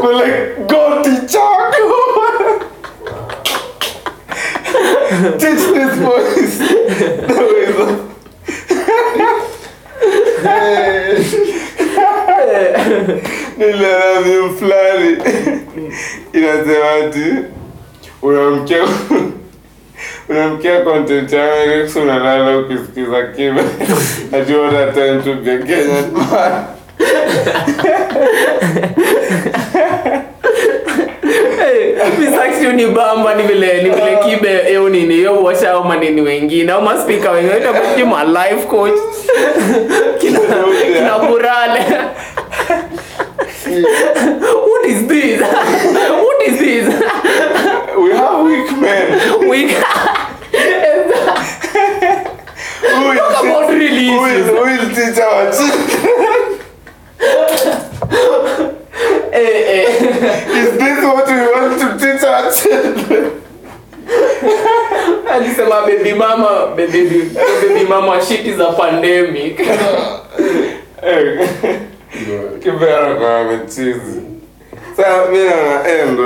Kule 0.00 0.56
goti 0.66 1.26
chako 1.26 2.00
teach 5.38 5.64
this 5.74 5.94
voice. 5.98 6.58
The 6.58 7.34
ways 7.52 7.76
of 7.80 7.88
niliona 13.58 14.20
meme 14.26 14.48
fulani 14.58 15.16
inasema 16.32 16.90
ati 17.06 17.24
unamkia 18.22 18.78
unamkia 20.28 20.80
content 20.80 21.32
ya 21.32 21.52
Alex 21.62 21.96
unalala 21.96 22.58
ukisikiza 22.58 23.22
kiba 23.36 23.62
ati 24.32 24.52
what 24.54 24.94
time 24.94 25.22
to 25.22 25.34
be 25.34 25.52
a 25.52 25.58
Kenyan 25.58 26.10
man. 26.12 26.64
Ni 33.36 33.42
vile 33.42 33.82
ni 33.82 33.90
vile 33.90 34.18
kibe 34.24 34.72
eu 34.72 34.88
nini 34.88 35.22
yo 35.22 35.42
washa 35.42 35.70
au 35.70 35.84
manini 35.84 36.20
wengine 36.20 36.72
au 36.72 36.82
maspika 36.82 37.30
wengine 37.30 37.56
itabidi 37.58 38.04
ma 38.04 38.24
life 38.24 38.66
coach. 38.66 38.92
Kina 40.20 40.38
kina 40.94 41.10
kurale 41.10 41.80
what 43.66 44.84
is 44.86 45.06
this? 45.08 45.40
What 46.24 46.42
is 46.42 46.58
this? 46.58 46.86
We 47.96 48.10
have 48.12 48.44
weak 48.44 48.70
men. 48.78 49.38
We'll 49.48 49.68
Talk 53.16 53.44
about 53.44 53.70
teach- 53.70 53.90
who 53.90 54.20
will, 54.20 54.94
teach 54.94 55.18
our 55.18 55.50
children 55.52 56.60
eh, 59.32 59.38
eh. 59.38 60.58
is 60.60 60.70
this 60.78 60.98
what 61.04 61.26
we 61.26 61.34
want 61.34 61.80
to 61.80 61.88
teach 61.98 62.22
our 62.24 62.50
children 62.60 63.30
alisema 65.32 65.86
baby 65.86 66.12
mama 66.12 66.74
baby 66.76 67.02
baby 67.62 67.84
mama 67.88 68.20
shit 68.24 68.46
is 68.46 68.60
a 68.60 68.72
pandemic. 68.72 69.60
Eh, 71.02 71.73
kibera 72.64 73.14
kwa 73.14 73.38
amechizi 73.40 74.20
Sasa 74.96 75.26
mimi 75.32 75.44
naona 75.44 75.88
eh, 75.88 76.08
ndo 76.12 76.24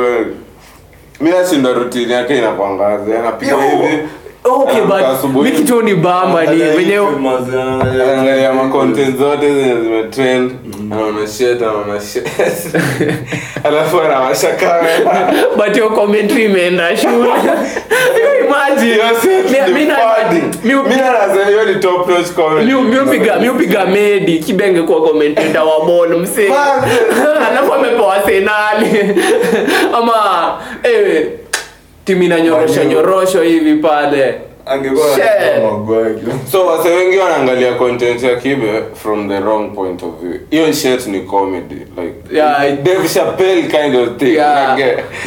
mi 1.20 1.30
nashinda 1.30 1.72
rutini 1.72 2.12
yake 2.12 2.38
inakwangazi 2.38 3.12
anapiga 3.12 3.56
hivi 3.62 4.08
okay 4.44 4.80
anaamka 4.82 5.28
but 5.28 5.44
mi 5.44 5.50
kitu 5.50 5.82
ni 5.82 5.94
bamba 5.94 6.44
ni 6.46 6.62
wenyewe 6.62 7.06
anaangalia 7.96 8.52
macontent 8.52 9.18
zote 9.18 9.54
zenye 9.54 9.80
zimetrend. 9.82 10.52
Anaona 10.92 11.26
shit 11.28 11.62
anaona 11.62 12.00
shit 12.00 12.26
alafu 13.64 14.00
anawasha 14.00 14.48
kamera 14.52 15.32
but 15.56 15.76
your 15.76 15.94
commentary 15.94 16.44
imeenda 16.44 16.96
shule. 16.96 17.28
Imagine. 18.48 18.96
Mi- 20.64 20.74
mi 20.74 20.96
na- 20.96 21.64
ni 21.66 21.80
top 21.80 22.08
notch 22.08 22.32
comment 22.34 22.66
mi- 22.66 22.82
mi 22.82 22.96
upiga- 22.96 23.40
mi 23.40 23.48
upiga 23.48 23.86
medi 23.86 24.38
kibenge 24.38 24.82
kwa 24.82 25.02
commentator 25.02 25.62
wa 25.62 25.86
ball 25.86 26.18
msee. 26.20 26.52
Alafu 27.50 27.74
amepewa 27.74 28.22
senali. 28.26 29.14
Ama 29.94 30.14
eh, 30.82 31.26
timu 32.08 32.22
inanyorosha 32.22 32.84
nyorosho 32.84 33.42
hivi 33.42 33.74
pale 33.74 34.34
Shit. 35.14 35.62
so 36.52 36.66
wase 36.66 36.88
wengi 36.88 37.16
wanaangalia 37.18 37.74
content 37.74 38.22
ya 38.22 38.36
kibe 38.36 38.82
from 38.94 39.28
the 39.28 39.40
wrong 39.40 39.74
point 39.74 40.02
of 40.02 40.20
view 40.20 40.40
hiyo 40.50 40.72
shit 40.72 41.06
ni 41.06 41.20
comedy 41.20 41.74
like 41.74 42.14
Yeah, 42.32 42.72
it, 42.72 42.82
Dave 42.82 43.08
Chappelle 43.14 43.62
kind 43.62 43.96
of 43.96 44.16
thing 44.18 44.34
Yeah, 44.34 44.78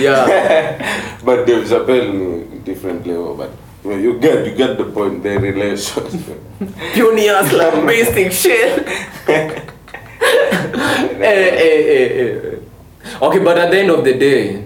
yeah. 0.01 0.73
but 1.25 1.45
Dave 1.47 1.69
Chappelle 1.69 2.07
ni 2.13 2.43
different 2.65 3.07
level 3.07 3.33
but 3.37 3.49
you, 3.85 3.91
know, 3.91 3.99
you 4.03 4.13
get 4.19 4.45
you 4.47 4.51
get 4.55 4.77
the 4.77 4.83
point 4.83 5.23
the 5.23 5.37
relation 5.39 6.03
Pioneers 6.93 7.51
like 7.53 7.85
basic 7.87 8.31
shit. 8.31 8.87
eh, 9.27 9.49
eh, 11.21 11.57
eh, 11.61 12.21
eh. 12.21 13.21
Okay, 13.21 13.39
but 13.39 13.57
at 13.57 13.71
the 13.71 13.79
end 13.79 13.89
of 13.89 14.03
the 14.03 14.13
day, 14.13 14.63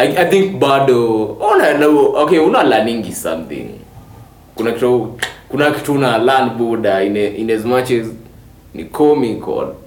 I, 0.00 0.04
I 0.16 0.30
think 0.30 0.58
bado 0.58 1.36
no, 1.78 2.14
okay, 2.22 2.38
una 2.38 2.62
learning 2.62 3.12
something. 3.12 3.78
Kuna 4.56 4.72
kitu 4.72 5.18
kuna 5.48 5.70
kitu 5.72 5.92
una 5.94 6.16
learn 6.18 6.56
buda 6.56 7.02
in, 7.04 7.16
a, 7.16 7.26
in 7.36 7.50
as 7.50 7.64
much 7.64 7.90
as 7.90 8.06
ni 8.74 8.84
comical. 8.84 9.74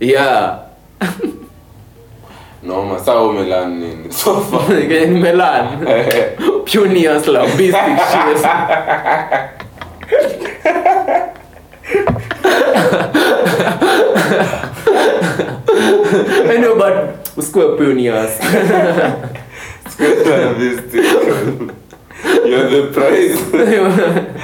Yeah. 0.00 0.60
Noma 2.62 2.98
saa 2.98 3.20
umelan 3.22 3.78
nini? 3.80 4.10
So 4.10 4.40
far. 4.40 4.68
Nimelan. 5.12 5.84
Pioneers 6.64 7.26
la 7.26 7.44
basic 7.44 7.98
shit 8.10 8.46
anyway 16.50 17.12
pioneers 17.76 18.30
You're 22.46 22.70
the 22.70 22.82
prize. 22.92 23.38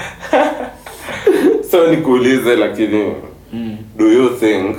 So 1.71 1.87
nikuulize 1.91 2.57
lakini 2.57 3.15
do 3.97 4.09
you 4.13 4.29
think 4.29 4.77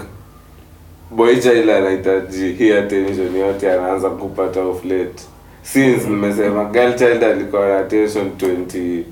boichaila 1.11 1.77
anahitaji 1.77 2.51
hii 2.53 2.71
attention 2.73 3.35
yote 3.35 3.71
anaanza 3.71 4.09
kupata 4.09 4.61
of 4.61 4.85
late? 4.85 5.23
Since 5.61 6.09
nimesema 6.09 6.65
girl 6.65 6.95
child 6.95 7.23
alikuwa 7.23 7.67
na 7.67 7.79
attention 7.79 8.27
20 8.37 9.03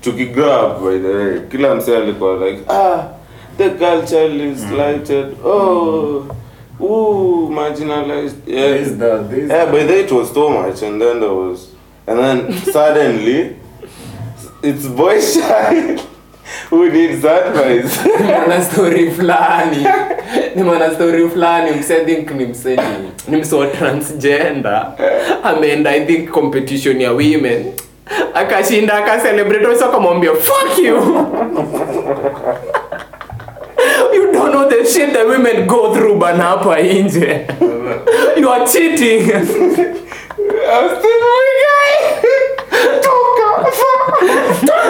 tukigrow 0.00 0.66
up 0.66 0.82
by 0.82 0.98
the 0.98 1.14
way 1.14 1.40
kila 1.50 1.74
msee 1.74 1.96
alikuwa 1.96 2.36
like 2.48 2.62
ah 2.68 3.04
the 3.58 3.68
girl 3.70 4.04
child 4.04 4.40
is 4.40 4.64
lighted 4.70 5.26
oh 5.44 6.24
ooh 6.80 7.48
marginalized 7.50 8.36
yeah. 8.46 8.68
This, 8.68 8.90
the, 8.98 9.26
this, 9.30 9.50
yeah 9.50 9.64
by 9.66 9.84
then 9.84 10.04
it 10.04 10.12
was 10.12 10.32
too 10.32 10.48
much 10.50 10.82
and 10.82 11.00
then 11.00 11.20
there 11.20 11.32
was 11.32 11.70
and 12.06 12.18
then 12.18 12.52
suddenly 12.72 13.56
it's 14.62 14.86
boy 14.86 15.20
child 15.20 16.00
who 16.70 16.90
needs 16.90 17.24
advice 17.24 18.04
Mana 18.20 18.62
story 18.64 19.10
fulani. 19.10 19.84
Mana 20.56 20.94
story 20.94 21.28
fulani 21.28 21.70
mse 21.72 22.04
think 22.04 22.30
ni 22.30 22.46
mse 22.46 22.76
ni, 22.76 23.10
ni 23.28 23.36
mse 23.36 23.66
transgender. 23.78 24.92
Ameenda 25.42 25.90
i 25.90 26.06
think 26.06 26.30
competition 26.30 27.00
ya 27.00 27.12
women. 27.12 27.72
Akashinda 28.34 28.94
akaselebrate, 28.94 29.84
akamwambia 29.84 30.34
fuck 30.34 30.78
you 30.78 30.96
know 34.70 34.82
the 34.82 34.88
shit 34.88 35.12
that 35.12 35.26
women 35.26 35.66
go 35.66 35.94
through 35.94 36.18
bana 36.18 36.42
hapa 36.42 36.76
nje. 36.82 37.46
You 38.38 38.48
are 38.48 38.66
cheating. 38.66 39.32
I'm 39.32 40.88
still 40.98 41.20
my 41.24 41.46
guy. 41.64 41.92
Toka 43.02 43.48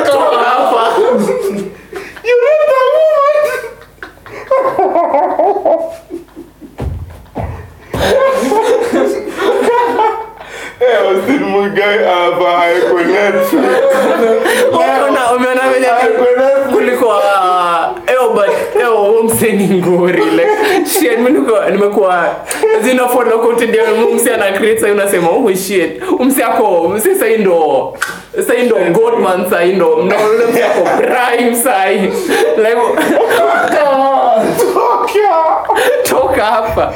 toka. 0.06 0.38
Hapa 0.44 0.82
you 2.24 2.36
need 2.44 2.70
a 2.78 2.84
woman. 2.94 3.46
Hey, 10.78 10.94
I 10.94 11.12
was 11.12 11.20
but 18.88 18.94
eo 18.94 19.22
mse 19.22 19.52
ni 19.52 19.68
ngori 19.82 20.24
like 20.24 20.86
shit 20.86 21.18
mimi 21.18 21.30
niko 21.40 21.60
nimekuwa 21.70 22.34
zina 22.82 23.08
follow 23.08 23.38
content 23.38 23.74
ya 23.76 23.84
mse 24.14 24.34
ana 24.34 24.52
create 24.58 24.80
sasa 24.80 24.92
unasema 24.92 25.28
oh 25.30 25.54
shit. 25.54 26.02
Umse 26.18 26.44
ako 26.44 26.88
mse 26.88 27.14
sasa 27.14 27.26
ndo 27.38 27.94
sasa 28.36 28.54
ndo 28.62 28.76
godman 28.92 29.44
sasa 29.50 29.64
ndo 29.64 29.96
mnaona 29.96 30.46
mse 30.50 30.64
ako 30.64 30.80
prime 30.96 31.56
sasa 31.56 31.90
like 31.90 32.76
toka 33.68 35.56
toka 36.04 36.44
hapa. 36.44 36.92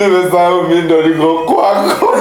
Nimesahau 0.00 0.62
mimi 0.62 0.82
ndo 0.82 1.02
niko 1.02 1.38
kwako. 1.38 2.16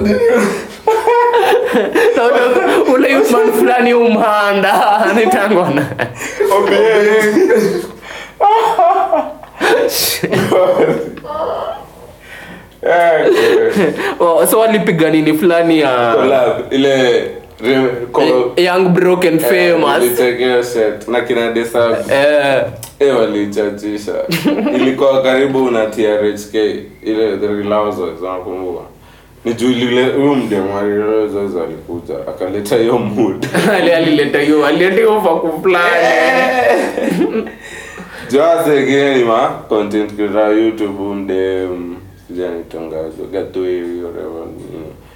Na 0.00 0.10
ule- 2.94 3.16
Usman 3.20 3.52
fulani 3.52 3.94
umhanda 3.94 4.74
nitangona. 5.16 5.86
Oh, 14.20 14.46
so 14.46 14.58
walipiga 14.58 15.10
nini 15.10 15.38
fulani 15.38 15.80
ya 15.80 16.16
ile 16.70 17.30
young 18.56 18.88
broken 18.88 19.34
eh, 19.34 19.40
famous. 19.40 20.02
na 21.08 21.20
kina 21.20 21.52
eh. 22.12 22.62
Eh 23.00 23.16
walichachisha. 23.18 24.12
Ilikuwa 24.74 25.22
karibu 25.22 25.70
na 25.70 25.86
TRHK 25.86 26.54
ile 27.02 27.36
the 27.40 27.46
unakumbuka 28.22 28.84
ni 29.44 29.54
juu 29.54 29.68
lile 29.68 30.04
huyu 30.04 30.34
mdemu 30.34 30.74
wa 30.74 30.80
alikuja 31.64 32.14
akaleta 32.28 32.76
hiyo 32.76 32.98
mood. 32.98 33.46
Alileta 33.96 34.40
hiyo 34.40 34.66
alileta 34.66 34.96
hiyo 34.96 35.20
ma 39.24 39.48
content 39.68 40.16
creator 40.16 40.58
youtube 40.58 41.14
mdem 41.14 41.96
sijanitangazo 42.28 43.24
gatoi 43.32 43.82
whatever 44.02 44.46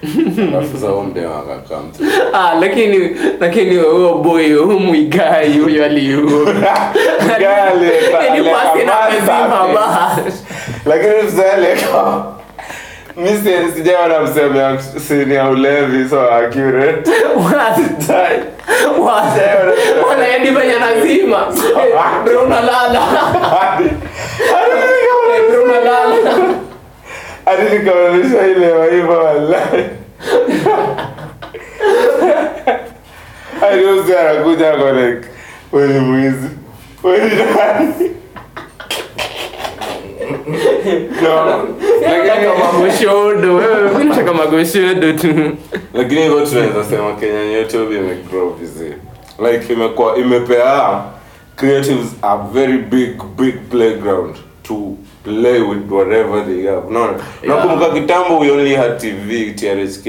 mm. 0.03 0.55
alafu 0.55 0.79
sa 0.79 0.87
huyo 0.87 1.03
mdem 1.03 1.31
akakam 1.33 1.91
ah 2.33 2.55
lakini 2.61 3.17
lakini 3.41 3.77
huyo 3.77 4.15
boy 4.15 4.53
huyo 4.53 4.79
mwigai 4.79 5.59
huyo 5.59 5.85
aliyo 5.85 6.21
Gali, 7.39 7.91
mi 13.19 13.29
si- 13.29 13.73
sijaona 13.75 14.21
mseme 14.21 14.79
sini 15.09 15.35
ya 15.35 15.49
ulevi 15.51 16.09
so 16.11 16.21
accurate 16.33 17.11
Sijai. 17.75 18.41
venye 20.51 20.79
nazima 20.79 21.47
unalala 22.47 23.01
Hadi- 23.01 23.91
bro 25.51 25.63
unalala 25.65 26.17
hadi 27.45 27.63
nikaonyesha 27.77 28.47
ile 28.47 28.73
waiva 28.73 29.19
wallahi 29.19 29.85
hadi 33.61 33.85
usi 33.85 34.17
anakuja 34.17 34.71
ako 34.75 34.91
like 34.93 35.29
weni 35.73 36.01
mwizi 36.01 36.49
weni 37.03 37.31
nani 37.37 37.95
no 38.01 38.09
Nataka 38.09 38.28
magoshodo 42.73 43.61
nataka 44.05 44.33
magoshodo 44.35 45.13
tu. 45.13 45.29
Lakini 45.95 46.23
hivyo 46.23 46.47
tunaweza 46.47 46.85
sema 46.85 47.13
kenya 47.13 47.43
youtube 47.43 47.97
imegrow 47.97 48.51
vizuri. 48.55 48.95
Like 49.53 49.73
imekuwa 49.73 50.17
imepea 50.19 51.03
creatives 51.57 52.07
a 52.23 52.37
very 52.53 52.79
big 52.79 53.23
big 53.39 53.55
playground 53.71 54.37
to 54.63 54.75
play 55.25 55.61
with 55.61 55.91
whatever 55.91 56.47
they 56.47 56.67
have. 56.67 56.87
Unaona 56.89 57.13
Yeah. 57.43 57.57
nakumbuka 57.57 57.91
kitambo 57.91 58.39
we 58.39 58.51
only 58.51 58.75
had 58.75 58.99
tv 58.99 59.53
trsk 59.55 60.07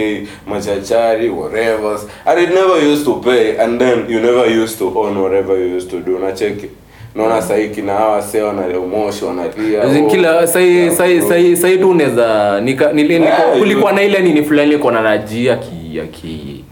machachari 0.48 1.30
whatever. 1.30 2.00
And 2.26 2.40
it 2.44 2.50
never 2.50 2.92
used 2.94 3.06
to 3.06 3.14
pay 3.14 3.58
and 3.62 3.80
then 3.82 4.06
you 4.10 4.20
never 4.20 4.64
used 4.64 4.78
to 4.80 5.00
own 5.00 5.18
whatever 5.18 5.58
you 5.60 5.76
used 5.78 5.90
to 5.92 6.00
do. 6.00 6.16
Unacheki 6.16 6.70
naona 7.16 7.42
sahii 7.42 7.70
kina 7.70 7.94
hawa 7.94 8.22
se 8.22 8.42
wanamoshi 8.42 9.26
wanalia 9.26 10.04
kila 10.12 10.48
sai 10.48 11.78
tu 11.80 11.90
unaweza 11.90 12.62
nika 12.62 12.92
nili, 12.94 13.20
niko, 13.20 13.32
Yeah, 13.32 13.58
kulikuwa 13.60 13.92
na 13.92 14.02
ile 14.02 14.20
nini 14.20 14.44
fulani 14.44 14.74
iko 14.76 14.92
na 14.92 15.02
naji 15.02 15.50
aki 15.50 16.00
aki 16.04 16.64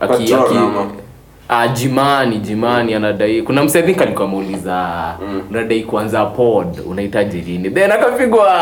aki 0.00 0.34
aki? 0.34 0.54
Ah, 1.50 1.68
jimani 1.68 2.36
jimani 2.38 2.94
anadai 2.94 3.42
kuna 3.42 3.64
mse 3.64 3.82
think 3.82 4.02
alikuwa 4.02 4.24
ameuliza 4.28 4.88
Mm. 5.22 5.42
unadai 5.50 5.82
kuanza 5.82 6.24
pod 6.24 6.66
unahitaji 6.86 7.40
lini 7.40 7.70
then 7.70 7.92
akapigwa 7.92 8.54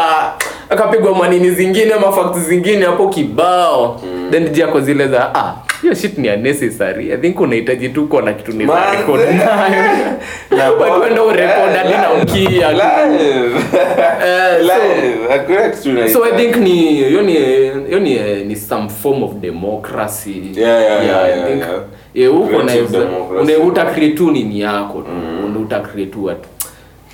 akapigwa 0.70 1.14
manini 1.14 1.50
zingine 1.50 1.94
mafakti 1.94 2.40
zingine 2.40 2.84
hapo 2.86 3.08
kibao. 3.08 4.00
Then 4.30 4.48
jako 4.52 4.80
zile 4.80 5.08
za 5.08 5.34
ah 5.34 5.54
hiyo 5.82 5.94
shit 5.94 6.18
ni 6.18 6.28
unnecessary 6.28 7.12
i 7.12 7.16
think 7.16 7.40
unahitaji 7.40 7.88
tu 7.88 8.06
kuwa 8.06 8.22
na 8.22 8.32
kitu 8.32 8.52
ni 8.52 8.64
record 8.66 9.20
nayo 10.56 10.78
wenda 11.02 11.22
urecord 11.22 11.76
hadi 11.76 11.92
na 11.92 12.12
ukia. 12.22 12.70
Eh, 14.26 14.66
so-. 14.66 15.28
Hakuna 15.30 16.08
so 16.08 16.24
i 16.24 16.32
think 16.32 16.56
ni 16.56 16.70
hiyo 16.72 17.22
ni 17.22 17.32
hiyo 17.86 18.00
ni 18.00 18.12
eh, 18.16 18.46
ni 18.46 18.56
some 18.56 18.88
form 18.88 19.22
of 19.22 19.32
democracy 19.34 20.42
Yeah, 20.56 20.82
yeah, 20.82 21.04
yeah, 21.06 21.24
I 21.24 21.28
yeah, 21.30 21.46
think 21.48 21.60
yeah. 21.60 21.80
yeah. 22.14 22.32
huko 22.32 22.46
Creative 22.46 22.64
naweza 22.74 22.98
democracy. 22.98 23.46
create 23.94 24.14
tu 24.14 24.30
nini 24.30 24.60
yako 24.60 25.02
tu 25.02 25.10
mm. 25.10 25.62
uta 25.62 25.80
create 25.80 26.10
tu 26.12 26.30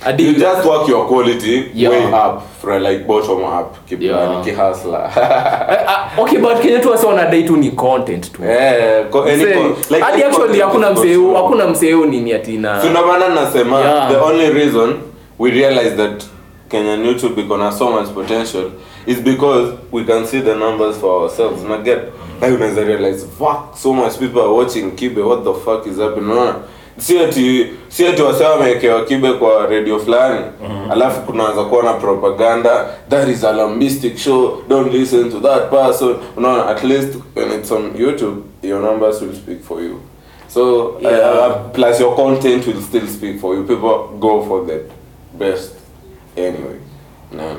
at 0.05 0.11
Hadi- 0.11 0.23
you 0.23 0.33
just 0.33 0.65
work 0.65 0.87
your 0.89 1.07
quality 1.07 1.63
Yeah. 1.73 1.91
way 1.91 2.03
up 2.13 2.41
from 2.61 2.83
like 2.83 2.99
bottom 3.07 3.43
up 3.43 3.75
keep 3.89 4.01
Yeah. 4.01 4.43
kihasla 4.43 5.11
Eh, 5.71 5.77
ah, 5.87 6.21
okay 6.21 6.37
but 6.39 6.59
kenya 6.61 6.79
tu 6.79 6.89
wase 6.91 7.05
wanadai 7.07 7.43
tu 7.43 7.57
ni 7.57 7.71
content 7.71 8.31
tu 8.33 8.43
eh 8.43 9.05
co 9.11 9.21
any 9.23 9.45
like 9.89 10.01
hadi 10.03 10.23
actually 10.23 10.59
hakuna 10.59 10.91
is 10.91 10.99
mseu 10.99 11.35
hakuna 11.35 11.67
mseu 11.67 12.05
nini 12.05 12.33
ati 12.33 12.57
na 12.57 12.81
So 12.81 12.89
maana 12.89 13.29
nasema 13.29 13.79
Yeah. 13.79 14.09
the 14.11 14.17
only 14.17 14.49
reason 14.49 14.93
we 15.39 15.51
realize 15.51 15.95
that 15.95 16.23
Kenyan 16.69 17.05
YouTube 17.05 17.41
iko 17.41 17.57
so 17.71 17.91
much 17.91 18.09
potential 18.09 18.63
is 19.05 19.17
because 19.21 19.73
we 19.91 20.03
can 20.03 20.25
see 20.25 20.39
the 20.41 20.55
numbers 20.55 20.95
for 20.97 21.21
ourselves. 21.21 21.63
Na 21.63 21.77
get 21.77 21.99
like 22.41 22.53
unaweza 22.55 22.81
realize 22.83 23.25
fuck 23.37 23.75
so 23.77 23.93
much 23.93 24.17
people 24.19 24.39
are 24.41 24.53
watching 24.53 24.91
Kibe 24.95 25.21
what 25.21 25.43
the 25.43 25.53
fuck 25.53 25.87
is 25.87 25.97
happening 25.97 26.31
unaona 26.31 26.55
si 26.97 27.19
ati 27.19 27.67
si 27.89 28.07
ati 28.07 28.21
wamewekewa 28.21 29.05
Kibe 29.05 29.33
kwa 29.33 29.65
radio 29.67 29.99
fulani 29.99 30.45
alafu 30.91 31.21
kunaanza 31.21 31.63
kuwa 31.63 31.83
na 31.83 31.93
propaganda 31.93 32.85
that 33.09 33.27
is 33.29 33.43
alarmistic 33.43 34.17
show 34.17 34.61
don't 34.69 34.93
listen 34.93 35.31
to 35.31 35.39
that 35.39 35.69
person 35.69 36.15
unaona 36.37 36.65
at 36.67 36.83
least 36.83 37.09
when 37.35 37.51
it's 37.51 37.71
on 37.71 37.91
YouTube 37.97 38.41
your 38.63 38.81
numbers 38.81 39.21
will 39.21 39.33
speak 39.35 39.63
for 39.63 39.81
you 39.81 39.99
so 40.47 40.93
Yeah. 41.01 41.47
uh, 41.49 41.71
plus 41.73 41.99
your 41.99 42.15
content 42.15 42.67
will 42.67 42.81
still 42.81 43.07
speak 43.07 43.39
for 43.39 43.55
you. 43.55 43.63
People 43.63 44.07
go 44.19 44.43
for 44.47 44.65
the 44.67 44.81
best 45.37 45.71
anyway. 46.37 46.77
No. 47.31 47.55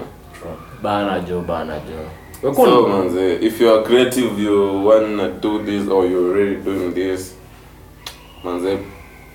bana 0.83 1.21
jo 1.21 1.41
bana 1.41 1.81
jo 1.81 2.55
So 2.55 2.87
manze, 2.87 3.43
if 3.43 3.61
you 3.61 3.73
are 3.75 3.83
creative, 3.83 4.39
you 4.39 4.83
wanna 4.85 5.29
do 5.41 5.59
this 5.65 5.89
or 5.89 6.07
you're 6.07 6.31
already 6.31 6.57
doing 6.57 6.95
this, 6.95 7.35
manze, 8.45 8.79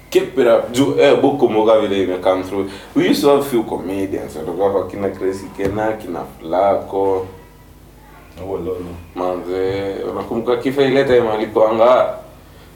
keep 0.09 0.37
it 0.37 0.47
up. 0.47 0.71
juu 0.71 0.95
eh, 0.99 1.21
buku 1.21 1.49
moga 1.49 1.79
vile 1.79 2.03
ime 2.03 2.17
come 2.17 2.43
through. 2.43 2.69
We 2.95 3.09
used 3.09 3.21
to 3.21 3.29
have 3.35 3.49
few 3.49 3.63
comedians. 3.63 4.35
Walikuwa 4.35 4.71
kwa 4.71 4.87
kina 4.87 5.09
Crazy 5.09 5.45
Kena, 5.57 5.91
kina 5.93 6.19
Flako. 6.39 7.27
Oh, 8.43 8.59
manze 9.15 9.95
unakumbuka 10.11 10.57
kifa 10.57 10.81
ile 10.81 11.03
time 11.03 11.29
alikuanga 11.29 12.13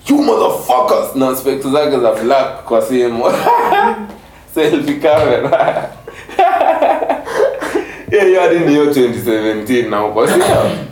you 0.09 0.17
motherfuckers. 0.17 1.15
Na 1.15 1.35
specs 1.35 1.67
zake 1.67 1.99
za 1.99 2.11
black 2.11 2.63
kwa 2.63 2.81
simu. 2.81 3.23
Selfie 4.53 4.95
camera. 4.95 5.89
Yeah, 8.13 8.25
hiyo 8.25 8.41
hadi 8.41 8.59
ni 8.59 8.69
hiyo 8.69 8.85
2017 8.85 9.89
na 9.89 10.05
uko 10.05 10.27
sio 10.27 10.43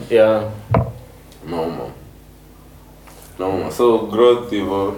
yeah. 0.18 0.44
Noma 1.50 1.84
noma 3.40 3.72
so 3.72 3.98
growth 3.98 4.50
hivyo 4.50 4.94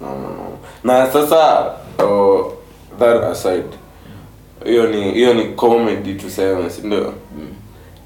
noma 0.00 0.28
no. 0.28 0.58
na 0.84 1.12
sasa 1.12 1.72
oh, 1.98 2.52
that 2.98 3.22
aside 3.24 3.64
hiyo 4.64 4.86
ni 4.86 5.12
hiyo 5.12 5.34
ni 5.34 5.44
comedy 5.44 6.14
tuseme 6.14 6.70
si 6.70 6.86
ndio? 6.86 7.12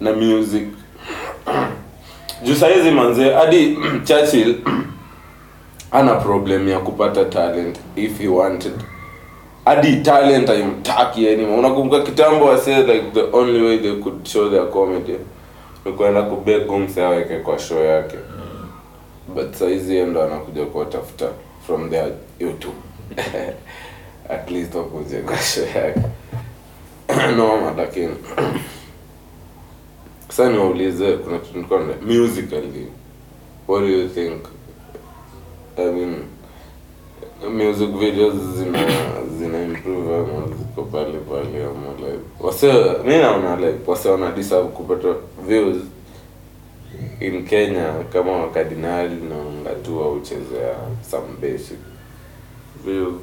Na 0.01 0.13
music. 0.13 0.65
Juu 2.43 2.55
sahizi 2.55 2.91
manze 2.91 3.33
hadi 3.33 3.79
churchill 4.05 4.55
ana 5.91 6.15
problem 6.15 6.69
ya 6.69 6.79
kupata 6.79 7.25
talent 7.25 7.79
if 7.97 8.19
he 8.19 8.29
wanted. 8.29 8.73
Hadi 9.65 9.97
talent 9.97 10.51
aimtaki 10.51 11.29
anymore. 11.29 11.59
Unakumbuka 11.59 12.03
kitambo 12.03 12.45
wase 12.45 12.83
like 12.83 13.11
the 13.15 13.37
only 13.37 13.63
way 13.63 13.79
they 13.79 13.97
could 13.97 14.27
show 14.27 14.51
their 14.51 14.71
comedy 14.71 15.17
ni 15.85 15.93
kuenda 15.93 16.23
kubeg 16.23 16.71
aweke 16.99 17.37
kwa 17.37 17.59
show 17.59 17.85
yake. 17.85 18.17
But 19.35 19.55
saizi 19.55 20.03
ndo 20.03 20.23
anakuja 20.23 20.65
kuwatafuta 20.67 21.27
from 21.71 21.89
their 21.91 22.13
youtube 22.41 22.75
at 24.29 24.51
least 24.51 24.73
show 24.73 25.63
yake 25.75 26.01
noma 27.37 27.75
lakini 27.77 28.15
sasa 30.29 30.51
niwaulize 30.51 31.17
kuna 31.17 31.85
musically 32.03 32.87
what 33.69 33.81
do 33.83 33.89
you 33.89 34.09
think? 34.09 34.43
I 35.79 35.85
mean 35.85 36.25
music 37.51 37.91
videos 37.91 38.35
zina 38.57 38.87
zina 39.39 39.63
improve 39.63 40.15
ama 40.15 40.47
ziko 40.59 40.83
pale 40.83 41.19
pale 41.19 41.65
ama 41.65 42.09
like 42.09 42.25
wase 42.41 42.67
mi 43.05 43.19
naona 43.19 43.57
like 43.57 43.91
wase 43.91 44.09
wana 44.09 44.31
deserve 44.31 44.69
kupata 44.69 45.15
views 45.47 45.77
in 47.21 47.45
Kenya 47.47 47.93
kama 48.13 48.33
wakardinali 48.33 49.15
naonga 49.15 49.60
tu 49.83 50.01
auchezea 50.05 50.75
some 51.11 51.27
basic. 51.41 51.79
Views 52.85 53.15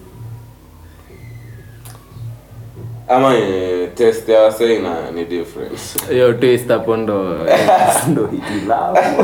ama 3.08 3.36
eh, 3.38 3.90
test 3.96 4.30
ya 4.30 4.42
wase 4.42 4.76
ina 4.76 5.12
ni 5.12 5.26
difference 5.26 6.00
hiyo 6.14 6.34
taste 6.42 6.74
hapo 6.74 6.98
ndo 6.98 7.36
ndo 8.12 8.28
hitilafu 8.28 9.24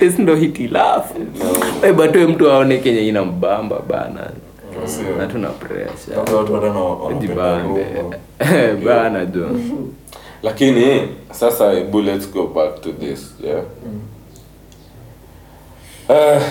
taste 0.00 0.22
ndo 0.22 0.34
hitilafu 0.36 1.14
no. 1.18 1.92
but 1.94 2.16
we 2.16 2.26
mtu 2.26 2.50
aone 2.50 2.78
kenye 2.78 3.08
ina 3.08 3.24
mbamba 3.24 3.78
bana. 3.88 4.30
Na 5.18 5.26
tuna 5.26 5.48
pressure. 5.48 6.16
Labda 6.16 6.36
watu 6.36 6.54
wana- 6.54 6.72
wanapenda 6.80 8.18
bana 8.84 9.24
jo 9.26 9.48
lakini 10.42 11.08
sasa 11.30 11.80
bullets 11.80 12.30
go 12.32 12.46
back 12.46 12.80
to 12.80 12.92
this 12.92 13.34
yeah 13.44 13.62
uh, 16.08 16.42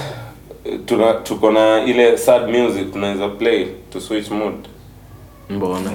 tuna 0.86 1.14
tuko 1.14 1.52
na 1.52 1.84
ile 1.86 2.18
sad 2.18 2.50
music 2.50 2.92
tunaweza 2.94 3.30
play 3.30 3.66
to 3.90 4.02
switch 4.02 4.32
mood. 4.32 4.68
Mbona? 5.50 5.92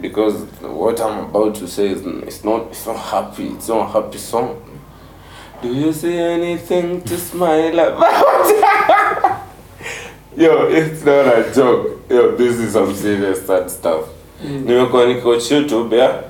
Because 0.00 0.36
what 0.62 1.00
i'm 1.00 1.18
about 1.18 1.58
to 1.58 1.66
say 1.68 1.86
is 1.90 2.02
it's 2.26 2.44
not 2.44 2.62
it's 2.70 2.86
not 2.86 2.96
happy 2.96 3.46
it's 3.46 3.68
not 3.68 3.80
a 3.88 3.92
happy 3.92 4.18
song. 4.18 4.56
Do 5.62 5.68
you 5.68 5.92
see 5.92 6.18
anything 6.18 7.00
to 7.02 7.16
smile 7.16 7.78
about? 7.78 8.46
Yo 10.36 10.68
it's 10.68 11.04
not 11.04 11.26
a 11.26 11.50
joke. 11.54 12.10
Yo 12.10 12.36
this 12.36 12.56
is 12.58 12.72
some 12.72 12.94
serious 12.94 13.46
sad 13.46 13.70
stuff. 13.70 14.04
Nimekuwa 14.64 15.06
nikoch 15.06 15.50
youtube 15.50 15.96
ya 15.98 16.22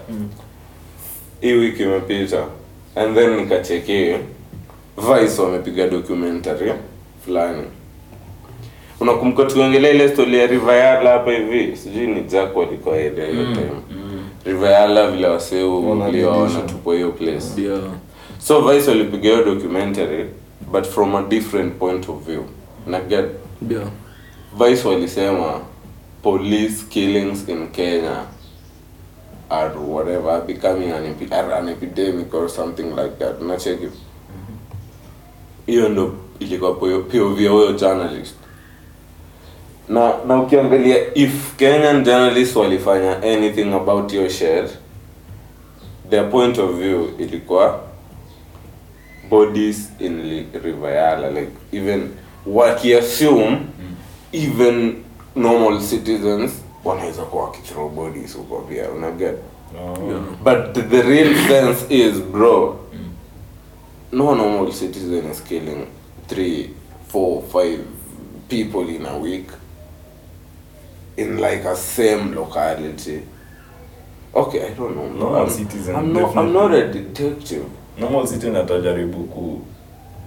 hii 1.41 1.53
wiki 1.53 1.83
imepita. 1.83 2.47
And 2.97 3.15
then 3.17 3.37
nikacheki 3.37 4.17
vice 4.97 5.43
wamepiga 5.43 5.89
documentary 5.89 6.73
fulani. 7.25 7.63
Unakumbuka 9.01 9.45
tuongelea 9.45 9.91
ile 9.91 10.09
story 10.09 10.39
ya 10.39 10.47
rivayala 10.47 11.11
hapa 11.11 11.33
hivi? 11.33 11.77
Sijui 11.77 12.07
ni 12.07 12.21
jack 12.21 12.57
alikuwa 12.57 12.95
area 12.95 13.27
hiyo 13.27 13.45
time. 13.45 13.71
rivayala 14.45 15.11
vile 15.11 15.27
waseu 15.29 15.91
Wanarudisha. 15.91 16.29
uliwaona 16.29 16.61
tupo 16.61 16.93
hiyo 16.93 17.11
place. 17.13 17.47
Ndio. 17.53 17.83
So 18.39 18.61
vice 18.61 18.91
walipiga 18.91 19.31
hiyo 19.31 19.45
documentary 19.45 20.27
but 20.73 20.85
from 20.85 21.17
a 21.17 21.23
different 21.23 21.75
point 21.75 22.09
of 22.09 22.17
view. 22.27 22.43
Na 22.87 23.01
get 23.01 23.25
ndio. 23.63 23.83
Vice 24.59 24.89
walisema 24.89 25.61
police 26.23 26.85
killings 26.89 27.49
in 27.49 27.69
kenya 27.69 28.23
are 29.51 29.75
whatever 29.89 30.43
becoming 30.47 30.93
an, 30.93 31.05
epi- 31.05 31.35
an 31.59 31.69
epidemic 31.69 32.35
or 32.35 32.49
something 32.49 32.83
like 32.83 33.17
that. 33.19 33.41
Nacheki 33.43 33.87
hiyo 35.67 35.89
ndo 35.89 36.15
ilikuwa 36.39 36.75
po- 36.75 36.99
POV 36.99 37.41
ya 37.41 37.51
huyo 37.51 37.73
journalist. 37.73 38.35
Na 39.89 40.13
na 40.27 40.43
ukiangalia 40.43 41.15
if 41.15 41.57
kenyan 41.57 42.05
journalists 42.05 42.57
walifanya 42.57 43.17
anything 43.23 43.73
about 43.75 44.13
your 44.13 44.31
share 44.31 44.69
their 46.11 46.31
point 46.31 46.59
of 46.59 46.71
view 46.75 47.09
ilikuwa 47.19 47.81
bodies 49.31 49.89
in 49.99 50.47
Rivayala 50.65 51.31
like 51.31 51.53
even 51.73 52.09
wakiassume 52.47 53.59
even 54.33 54.95
normal 55.37 55.81
citizens 55.81 56.53
wanaweza 56.85 57.23
kuwa 57.23 57.45
wakithrow 57.45 57.89
bodies 57.89 58.37
huko 58.37 58.59
pia 58.59 58.91
unaget? 58.91 59.35
Oh. 59.85 59.97
but 60.45 60.89
the 60.91 61.03
real 61.03 61.35
sense 61.49 61.85
is 61.95 62.13
bro 62.33 62.77
no 64.13 64.35
normal 64.35 64.73
citizen 64.73 65.31
is 65.31 65.41
killing 65.45 65.87
three 66.29 66.71
four 67.09 67.43
five 67.53 67.79
people 68.49 68.95
in 68.97 69.07
a 69.07 69.19
week 69.19 69.49
in 71.17 71.39
like 71.41 71.65
a 71.69 71.77
same 71.77 72.35
locality 72.35 73.21
okay 74.35 74.67
i 74.67 74.71
don't 74.75 74.95
know 74.97 75.09
Normal 75.09 75.43
I'm, 75.43 75.51
citizen, 75.51 75.97
I'm, 75.97 76.13
not, 76.13 76.37
I'm 76.37 76.53
not 76.53 76.75
a 76.75 76.89
detective 76.93 77.65
normal 77.99 78.27
citizen 78.27 78.57
atajaribu 78.57 79.25
ku 79.25 79.61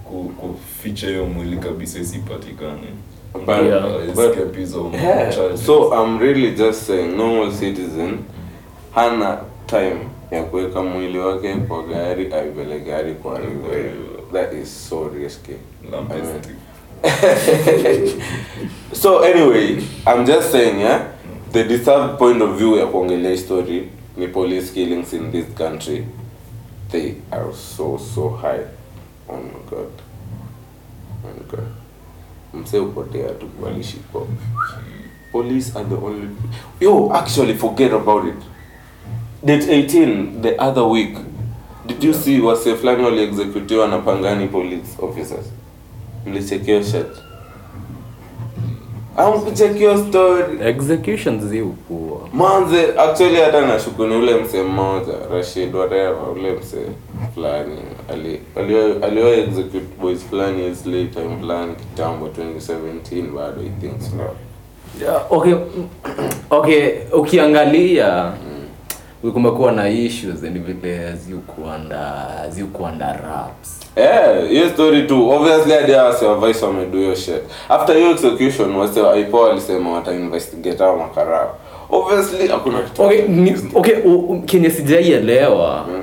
ku 0.06 0.24
kuficha 0.30 1.08
hiyo 1.08 1.26
mwili 1.26 1.58
kabisa 1.58 2.00
isipatikane 2.00 2.88
But, 3.34 3.48
Yeah. 3.66 4.14
but 4.16 4.36
Escapism, 4.38 4.94
yeah, 4.94 5.30
charges. 5.36 5.66
so 5.66 5.94
I'm 5.94 6.18
really 6.20 6.52
just 6.56 6.82
saying 6.88 7.16
normal 7.18 7.52
citizen 7.52 8.18
hana 8.96 9.38
time 9.68 10.00
ya 10.32 10.44
kuweka 10.44 10.82
mwili 10.84 11.18
wake 11.20 11.56
kwa 11.56 11.84
gari 11.84 12.34
aipele 12.34 12.80
gari 12.80 13.14
kwa. 13.14 13.40
That 14.34 14.54
is 14.54 14.90
so 14.90 15.10
risky. 15.10 15.52
So 18.94 19.20
anyway 19.24 19.82
i'm 20.06 20.26
just 20.26 20.52
saying 20.52 20.80
yeah 20.82 21.02
the 21.52 21.64
deserved 21.64 22.18
point 22.18 22.42
of 22.42 22.58
view 22.58 22.78
ya 22.78 22.86
kuongelea 22.86 23.38
story 23.38 23.90
ni 24.18 24.28
police 24.28 24.74
killings 24.74 25.14
in 25.14 25.32
this 25.32 25.46
country. 25.58 26.06
They 26.92 27.14
are 27.32 27.54
so 27.54 27.98
so 28.16 28.30
high 28.30 28.66
oh 29.30 29.38
my 29.38 29.60
god. 29.70 29.92
Oh 31.24 31.28
my 31.28 31.44
god 31.52 31.68
msee 32.54 32.80
upotea 32.80 33.30
tu 33.30 33.50
walishikwa 33.64 34.22
police 35.32 35.72
are 35.80 35.86
the 35.90 35.96
only 35.96 36.28
yo 36.80 37.14
actually 37.14 37.54
forget 37.54 37.94
about 37.94 38.26
it 38.28 38.44
date 39.44 39.68
18 39.70 40.42
the 40.42 40.56
other 40.58 40.84
week. 40.84 41.18
Did 41.88 42.04
you 42.04 42.14
see 42.14 42.40
wase 42.42 42.76
fulani 42.76 43.04
waliexecutiwa 43.04 43.88
na 43.88 43.98
pangani 43.98 44.48
police 44.48 44.90
officers? 45.02 45.46
Mlichekio 46.26 46.84
shit. 46.84 47.08
Amkuchekio 49.18 49.98
story. 49.98 50.44
Executions 50.66 51.44
manze 52.34 52.94
actually 52.98 53.36
hata 53.36 53.62
nashuku 53.68 54.06
ni 54.08 54.16
ule 54.16 54.36
msee 54.36 54.62
mmoja 54.64 55.14
rashid 55.32 55.76
whatever 55.76 56.30
ule 56.36 56.52
msee 56.54 56.86
fulani 57.34 57.78
ali- 58.10 58.40
alio- 58.56 59.06
alio 59.06 59.34
execute 59.34 59.86
boys 60.02 60.20
fulani 60.30 60.64
time 61.08 61.38
fulani 61.40 61.76
kitambo 61.76 62.28
2017 62.28 63.22
bado 63.36 63.62
i 63.62 63.70
think 63.82 64.02
so 64.02 64.16
Yeah, 65.04 65.32
okay 65.32 65.54
okay 66.50 66.90
ukiangalia 67.14 68.32
kumekuwa 69.22 69.72
na 69.72 69.90
issues 69.90 70.44
and 70.44 70.60
vile 70.66 71.14
ziukuanda 71.16 72.26
ziukuanda 72.50 73.06
raps. 73.14 73.80
Eh, 73.96 74.50
hiyo 74.50 74.70
story 74.70 75.02
tu 75.04 75.30
obviously 75.30 75.74
hadi 75.74 75.92
hawa 75.92 76.10
wase 76.10 76.26
wa 76.26 76.48
vice 76.48 76.66
wamedo 76.66 76.98
hiyo 76.98 77.16
shit. 77.16 77.42
After 77.70 77.96
hiyo 77.96 78.12
execution 78.12 78.76
wase 78.76 79.02
wa 79.02 79.18
ipo 79.18 79.40
walisema 79.42 79.94
wata 79.94 80.12
investigate 80.14 80.84
hao 80.84 80.98
makarao 80.98 81.56
obviously 81.90 82.48
hakuna 82.48 82.82
kitu. 82.82 83.04
Okay 83.04 83.22
ni, 83.28 83.56
okay 83.74 83.96
kenye 84.46 84.70
sijaielewa 84.70 85.86
Mm. 85.90 86.02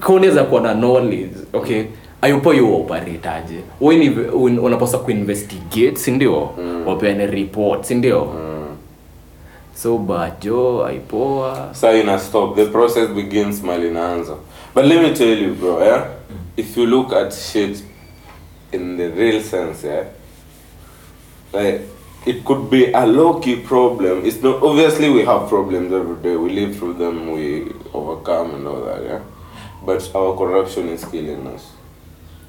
kaunaweza 0.00 0.44
kuwa 0.44 0.60
na 0.60 0.74
knowledge 0.74 1.36
okay 1.52 1.82
ayupo 2.22 2.54
yu 2.54 2.74
operataje 2.76 3.54
weni 3.80 4.08
unapaswa 4.58 5.00
kuinvestigate 5.00 5.96
sindio 5.96 6.50
mm. 6.58 6.86
wapeane 6.86 7.26
report 7.26 7.82
sindio 7.84 8.24
Mm. 8.24 8.43
So 9.74 9.98
bajo 9.98 10.84
aipoa 10.86 11.68
Sasa 11.72 11.98
ina 11.98 12.18
stop. 12.18 12.56
The 12.56 12.66
process 12.66 13.08
begins 13.08 13.62
mali 13.62 13.88
inaanza 13.88 14.36
but 14.74 14.84
let 14.84 15.02
me 15.02 15.14
tell 15.14 15.42
you 15.42 15.54
bro 15.54 15.84
yeah? 15.84 16.04
If 16.56 16.76
you 16.76 16.86
look 16.86 17.12
at 17.12 17.32
shit 17.32 17.82
in 18.72 18.96
the 18.96 19.08
real 19.08 19.42
sense 19.42 19.86
yeah? 19.86 20.04
Like 21.52 21.80
it 22.26 22.44
could 22.44 22.70
be 22.70 22.90
a 22.92 23.06
low 23.06 23.40
key 23.40 23.56
problem. 23.56 24.24
It's 24.24 24.42
not 24.42 24.62
obviously 24.62 25.10
we 25.10 25.24
have 25.24 25.48
problems 25.48 25.92
every 25.92 26.16
day. 26.22 26.36
We 26.36 26.50
live 26.50 26.76
through 26.78 26.94
them. 26.94 27.32
We 27.32 27.70
overcome 27.92 28.54
and 28.54 28.66
all 28.66 28.80
that 28.84 29.02
yeah? 29.04 29.20
But 29.86 30.10
our 30.14 30.36
corruption 30.36 30.88
is 30.88 31.04
killing 31.04 31.46
us. 31.48 31.70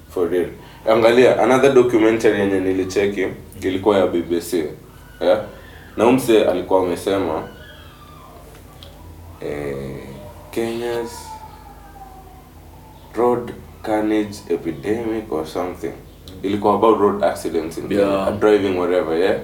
For 0.09 0.27
real. 0.27 0.49
Angalia 0.87 1.43
another 1.43 1.73
documentary 1.73 2.39
yenye 2.39 2.59
nilicheki 2.59 3.27
ilikuwa 3.61 3.97
ya 3.97 4.07
bbc 4.07 4.53
yeah? 5.21 5.41
Na 5.97 6.07
umse 6.07 6.45
alikuwa 6.45 6.79
amesema 6.83 7.43
eh, 9.41 9.75
kenya's 10.51 11.11
road 13.15 13.53
carnage 13.81 14.35
epidemic 14.49 15.31
or 15.31 15.45
something. 15.47 15.91
Ilikuwa 16.43 16.73
about 16.75 16.99
road 16.99 17.23
accidents 17.23 17.77
in 17.77 17.91
Yeah. 17.91 18.25
Kenya, 18.25 18.39
driving 18.39 18.77
whatever 18.79 19.17
yeah? 19.19 19.39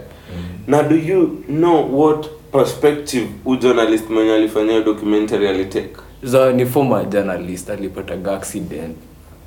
Na 0.68 0.84
do 0.84 0.96
you 0.96 1.28
know 1.48 2.00
what 2.02 2.28
perspective 2.52 3.28
ujournalist 3.46 4.10
mwenye 4.10 4.34
alifanyia 4.34 4.82
documentary 4.82 5.48
alitake? 5.48 5.96
So 6.32 6.52
ni 6.52 6.66
former 6.66 7.10
journalist 7.10 7.70
alipataga 7.70 8.32
accident 8.36 8.98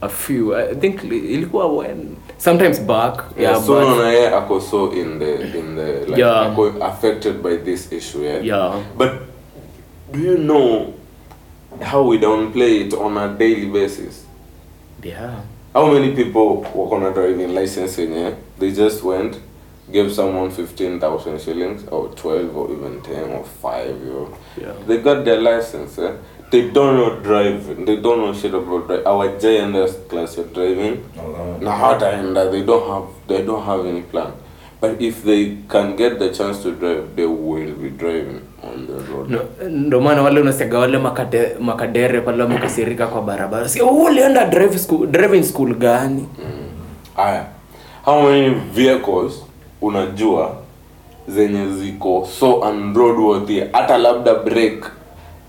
a 0.05 0.09
few. 0.09 0.55
I 0.55 0.75
think 0.75 1.03
li- 1.03 1.19
ilikuwa 1.35 1.67
when? 1.77 2.17
Sometimes 2.39 2.81
back 2.81 3.25
yeah, 3.37 3.53
yeah, 3.53 3.63
so 3.63 3.97
but, 3.97 4.05
yeye 4.07 4.29
ako 4.29 4.61
so 4.61 4.93
in 4.93 5.19
the 5.19 5.59
in 5.59 5.77
the 5.77 6.05
like 6.07 6.19
Yeah. 6.19 6.53
ako 6.53 6.67
affected 6.83 7.43
by 7.43 7.57
this 7.57 7.93
issue 7.93 8.23
yeah? 8.25 8.43
yeah. 8.45 8.83
But 8.99 9.11
do 10.13 10.19
you 10.21 10.37
know 10.37 10.93
how 11.83 12.03
we 12.03 12.19
downplay 12.19 12.87
it 12.87 12.95
on 12.95 13.17
a 13.17 13.29
daily 13.39 13.67
basis? 13.67 14.25
Yeah. 15.03 15.41
How 15.73 15.93
many 15.93 16.15
people 16.15 16.63
work 16.75 16.93
on 16.93 17.03
a 17.03 17.13
driving 17.13 17.55
license 17.55 17.97
here 17.97 18.37
they 18.59 18.71
just 18.73 19.03
went 19.03 19.41
give 19.93 20.13
someone 20.13 20.51
15000 20.51 21.41
shillings 21.41 21.85
or 21.89 22.09
12 22.15 22.57
or 22.57 22.73
even 22.73 23.03
10 23.03 23.31
or 23.31 23.45
5 23.45 23.89
you 24.01 24.37
yeah. 24.61 24.73
they 24.87 24.99
got 24.99 25.25
their 25.25 25.41
license 25.41 25.99
eh? 25.99 26.13
They 26.55 26.63
don't 26.71 26.97
know 26.97 27.11
driving 27.27 27.85
they 27.85 27.97
don't 27.97 28.19
know 28.23 28.33
shit 28.41 28.55
about 28.55 28.87
driving 28.89 29.07
our 29.13 29.27
JNS 29.43 29.93
class 30.11 30.39
of 30.39 30.53
driving. 30.55 30.97
Na 31.61 31.71
hataenda 31.83 32.51
they 32.51 32.63
don't 32.63 32.87
have 32.93 33.07
they 33.29 33.43
don't 33.43 33.65
have 33.67 33.87
any 33.93 34.03
plan. 34.03 34.31
But 34.81 35.01
if 35.03 35.25
they 35.25 35.57
can 35.69 35.97
get 35.97 36.19
the 36.19 36.29
chance 36.39 36.63
to 36.63 36.71
drive 36.73 37.03
they 37.17 37.27
will 37.27 37.73
be 37.85 37.91
driving 37.91 38.41
on 38.63 38.87
the 38.87 38.99
road. 39.13 39.31
No- 39.31 39.69
ndo 39.69 40.01
maana 40.01 40.23
wale 40.23 40.41
unasiaga 40.41 40.79
wale 40.79 40.99
makade, 40.99 41.57
makadere 41.61 42.21
pale 42.21 42.43
wamekasirika 42.43 43.07
kwa 43.07 43.23
barabara. 43.23 43.69
Si 43.69 43.81
"Oh, 43.83 44.05
ulienda 44.05 44.45
drive 44.47 44.79
school, 44.79 45.07
driving 45.07 45.43
school 45.43 45.75
gani? 45.75 46.29
Aya 47.17 47.47
how 48.05 48.23
many 48.23 48.55
vehicles 48.75 49.45
unajua 49.83 50.57
zenye 51.29 51.67
ziko 51.73 52.29
so 52.39 52.53
unroadworthy 52.55 53.61
hata 53.73 53.99
labda 53.99 54.35
break 54.35 54.91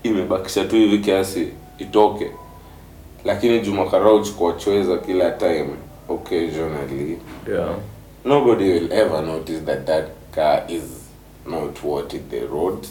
imebakisha 0.06 0.64
tu 0.64 0.76
hivi 0.76 0.98
kiasi 0.98 1.48
itoke. 1.78 2.30
Lakini 3.24 3.60
jumakarau 3.60 4.20
chukua 4.22 4.52
chweza 4.52 4.96
kila 4.96 5.30
time 5.30 5.68
occasionally 6.08 7.18
yeah. 7.52 7.68
nobody 8.24 8.64
will 8.72 8.92
ever 8.92 9.22
notice 9.22 9.60
that 9.60 9.86
that 9.86 10.04
car 10.34 10.62
is 10.68 10.82
not 11.46 11.82
what 11.84 12.08
the 12.30 12.40
roads. 12.52 12.88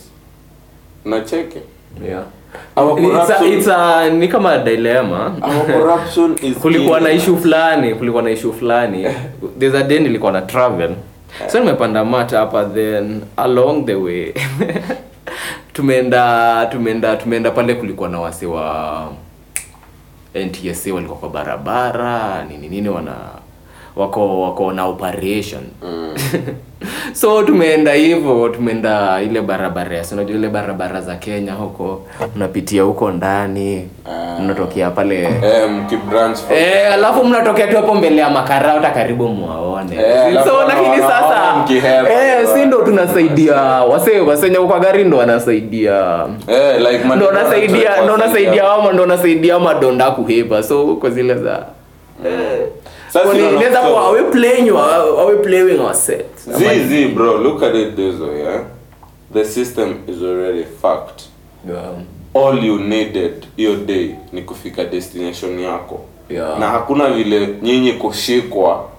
Nacheke 1.05 1.61
yeah. 2.07 2.23
Our 2.77 2.99
It's 2.99 3.07
a, 3.07 3.11
corruption- 3.11 3.53
it's 3.53 3.67
a, 3.67 4.09
ni 4.09 4.27
kama 4.27 4.63
is 6.43 6.57
kulikuwa 6.57 6.99
na 6.99 7.11
issue 7.11 7.37
fulani 7.37 7.95
kulikuwa 7.95 8.23
na 8.23 8.29
issue 8.29 8.53
fulani. 8.53 9.07
There's 9.59 9.75
a 9.75 9.83
day 9.83 9.99
nilikuwa 9.99 10.31
na 10.31 10.41
travel. 10.41 10.95
So 11.47 11.59
nimepanda 11.59 12.05
mat 12.05 12.31
hapa 12.31 12.65
then 12.65 13.21
along 13.37 13.85
the 13.85 13.95
way 13.95 14.33
tumeenda 15.75 16.65
tumeenda 16.65 17.15
tumeenda 17.17 17.51
pale 17.51 17.75
kulikuwa 17.75 18.09
na 18.09 18.19
wase 18.19 18.45
wa 18.45 19.11
NTSA 20.35 20.93
walikuwa 20.93 21.17
kwa 21.19 21.29
barabara 21.29 22.43
nini 22.45 22.67
nini 22.69 22.89
wana 22.89 23.15
wako 23.95 24.41
wako 24.41 24.71
na 24.73 24.85
operation. 24.85 25.61
So 27.13 27.43
tumeenda 27.43 27.93
hivyo 27.93 28.49
tumeenda 28.49 29.21
ile 29.21 29.41
barabara 29.41 30.03
si 30.03 30.13
unajua 30.13 30.35
ile 30.37 30.49
barabara 30.49 31.01
za 31.01 31.15
Kenya 31.15 31.53
huko 31.53 32.01
unapitia 32.35 32.83
huko 32.83 33.11
ndani 33.11 33.89
Ah. 34.05 34.37
unatokea 34.43 34.89
pale. 34.91 35.21
Eh, 35.23 35.69
for- 36.47 36.57
Eh, 36.57 36.93
alafu 36.93 37.25
mnatokea 37.25 37.67
tu 37.67 37.75
hapo 37.75 37.95
mbele 37.95 38.21
ya 38.21 38.29
makarao 38.29 38.75
hata 38.75 38.89
karibu 38.91 39.27
mwaone. 39.27 39.95
Eh, 39.95 40.43
so 40.45 40.63
lakini 40.67 40.97
sasa 40.97 41.65
eh, 42.11 42.47
si 42.53 42.65
ndo 42.65 42.81
tunasaidia. 42.81 43.55
Wase 43.61 44.19
wasenya 44.19 44.59
kwa 44.59 44.79
gari 44.79 45.03
ndo 45.03 45.17
wanasaidia. 45.17 46.25
Eh, 46.47 46.79
like 46.79 47.15
ndo 47.15 47.25
wanasaidia 47.25 48.01
ndo 48.03 48.13
wanasaidia 48.13 48.63
wama 48.65 48.91
ndo 48.93 49.01
wanasaidia 49.01 49.59
madonda 49.59 50.11
kuhepa 50.11 50.63
so 50.63 50.95
kwa 50.95 51.09
zile 51.09 51.35
za 51.35 51.65
eh, 52.25 52.59
So- 53.23 53.79
kuwa 53.87 54.07
are 54.07 54.21
we 54.23 54.31
playing 54.31 54.67
you? 54.67 54.77
are 54.77 55.25
we 55.25 55.43
playing 55.43 55.79
our 55.79 55.95
sets 55.95 56.49
Zi, 56.57 56.87
zi, 56.87 57.05
bro, 57.05 57.37
look 57.37 57.63
at 57.63 57.75
it 57.75 57.95
this 57.95 58.19
way, 58.19 58.39
yeah? 58.43 58.61
The 59.33 59.45
system 59.45 59.95
is 60.07 60.21
already 60.21 60.63
fucked. 60.81 61.21
yeah. 61.67 61.91
All 62.33 62.63
you 62.65 62.79
needed 62.79 63.47
hiyo 63.57 63.75
day 63.75 64.15
ni 64.33 64.41
kufika 64.41 64.83
destination 64.83 65.59
yako. 65.59 66.05
Yeah. 66.29 66.59
Na 66.59 66.67
hakuna 66.67 67.09
vile 67.09 67.47
nyinyi 67.61 67.93
kushikwa 67.93 68.89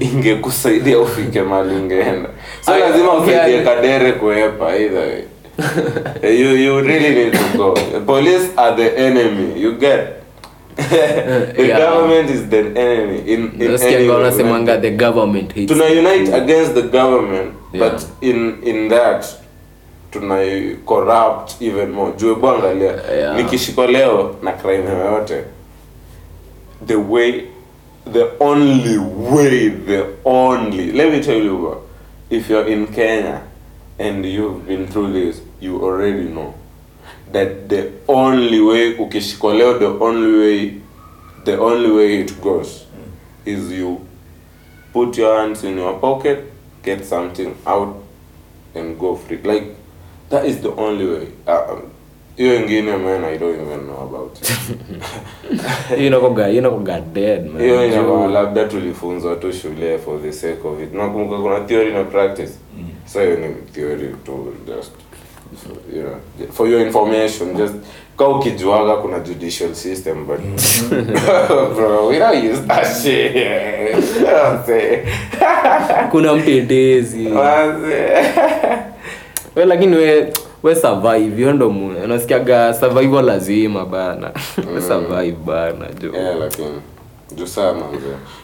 ingekusaidia 0.00 0.98
ufike 0.98 1.42
mali 1.42 1.74
ingeenda. 1.74 2.28
So 2.60 2.78
lazima 2.78 3.12
usaidie 3.14 3.62
kadere 3.62 4.12
kuepa 4.12 4.76
either 4.76 4.98
way. 4.98 5.22
Eh, 6.22 6.40
you 6.40 6.56
you 6.56 6.80
really 6.80 7.10
need 7.24 7.32
to 7.32 7.58
go. 7.58 7.74
The 7.74 8.00
police 8.00 8.48
are 8.56 8.76
the 8.76 8.96
enemy. 9.06 9.60
You 9.62 9.72
get. 9.72 10.00
the 11.56 11.66
Yeah. 11.66 11.78
government 11.78 12.30
is 12.30 12.48
the 12.48 12.58
enemy 12.58 13.18
in 13.26 13.52
in 13.62 13.80
any 13.82 14.08
wanasemanga 14.08 14.80
the 14.80 14.90
government 14.90 15.52
hates 15.54 15.72
tuna 15.72 15.84
unite 15.88 16.34
against 16.34 16.74
the 16.74 16.82
government 16.82 17.54
Yeah. 17.72 17.90
but 17.90 18.02
in 18.20 18.58
in 18.62 18.88
that 18.88 19.26
tuna 20.10 20.36
corrupt 20.86 21.62
even 21.62 21.90
more 21.90 22.12
juu 22.16 22.34
hebu 22.34 22.46
Yeah. 23.18 23.36
nikishikwa 23.36 23.86
leo 23.86 24.36
na 24.42 24.52
crime 24.52 24.84
yoyote 24.84 25.44
the 26.86 26.96
way 26.96 27.44
the 28.12 28.24
only 28.40 28.98
way 29.30 29.70
the 29.70 30.04
only 30.24 30.92
let 30.92 31.10
me 31.12 31.20
tell 31.20 31.46
you 31.46 31.76
if 32.30 32.50
you're 32.50 32.72
in 32.72 32.86
kenya 32.86 33.40
and 33.98 34.24
you've 34.24 34.66
been 34.68 34.86
through 34.86 35.12
this 35.12 35.42
you 35.60 35.84
already 35.84 36.28
know 36.28 36.54
that 37.34 37.68
the 37.68 37.90
only 38.08 38.60
way 38.60 38.94
ukishikwa 38.98 39.54
the 39.78 39.86
only 40.00 40.38
way 40.38 40.72
the 41.44 41.56
only 41.56 41.90
way 41.90 42.20
it 42.20 42.40
goes 42.40 42.86
is 43.44 43.70
you 43.70 44.00
put 44.92 45.18
your 45.18 45.40
hands 45.40 45.64
in 45.64 45.78
your 45.78 46.00
pocket 46.00 46.38
get 46.84 47.04
something 47.04 47.54
out 47.66 47.96
and 48.74 48.98
go 48.98 49.16
free. 49.16 49.38
Like 49.42 49.74
that 50.28 50.44
is 50.44 50.60
the 50.60 50.70
only 50.76 51.06
way. 51.06 51.28
Uh, 51.46 51.72
um, 51.72 51.90
ingine 52.36 52.98
man 52.98 53.24
i 53.24 53.36
don't 53.38 53.54
even 53.54 53.86
know 53.86 54.00
about 54.08 54.38
hiyo 55.96 56.06
inakoga 56.52 57.00
dead 57.00 57.46
man. 57.46 57.62
Hiyo 57.62 57.88
Juu- 57.88 58.28
labda 58.28 58.64
tulifunzwa 58.64 59.36
tu 59.36 59.52
shule 59.52 59.98
for 59.98 60.22
the 60.22 60.32
sake 60.32 60.68
of 60.68 60.82
it. 60.82 60.94
Nakumbuka 60.94 61.42
kuna 61.42 61.60
theory 61.60 61.92
na 61.92 62.04
practice. 62.04 62.52
So 63.06 63.20
hiyo 63.20 63.36
ni 63.36 63.54
theory 63.72 64.14
tu 64.24 64.54
just 64.66 64.92
you 65.96 66.02
know 66.02 66.52
for 66.52 66.68
your 66.68 66.80
information 66.80 67.56
just 67.56 67.74
ka 68.18 68.28
ukijuaga 68.28 68.96
kuna 68.96 69.20
judicial 69.20 69.74
system 69.74 70.26
but 70.26 70.40
bro 71.76 72.06
we 72.06 72.18
don't 72.18 72.44
use 72.44 72.60
that 72.66 72.86
shit. 73.02 73.34
Kuna 76.10 76.34
mtetezi 76.34 77.28
we 79.56 79.64
lakini 79.64 79.96
we 79.96 80.32
we 80.62 80.74
survive. 80.74 81.36
Hiyo 81.36 81.52
ndo 81.52 81.68
unasikiaga 82.04 82.74
survival 82.74 83.24
lazima 83.24 83.84
bana. 83.84 84.30
We 84.74 84.82
survive 84.82 85.36
bana 85.46 85.86
jo. 86.00 86.12
Yeah, 86.14 86.38
lakini 86.38 86.80
juu 87.36 87.46
saa 87.46 87.72
manze. 87.72 87.98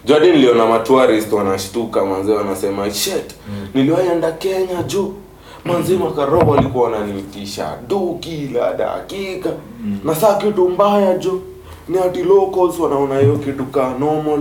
Juu 0.04 0.14
hadi 0.14 0.26
niliona 0.32 0.66
matourist 0.66 1.32
wanashtuka 1.32 2.04
manze 2.04 2.32
wanasema 2.32 2.90
shit 2.90 3.34
mm. 3.48 3.68
niliwaenda 3.74 4.32
kenya 4.32 4.82
juu 4.82 5.14
manze 5.64 5.96
makarobo 5.96 6.54
alikuwa 6.54 6.84
wananiitisha 6.84 7.76
du 7.88 8.18
kila 8.20 8.74
dakika. 8.74 9.50
Na 10.04 10.14
saa 10.14 10.34
kitu 10.34 10.68
mbaya 10.68 11.18
jo 11.18 11.40
ni 11.88 11.98
ati 11.98 12.22
locals 12.22 12.78
wanaona 12.78 13.18
hiyo 13.18 13.36
kitu 13.36 13.64
ka 13.64 13.94
normal. 14.00 14.40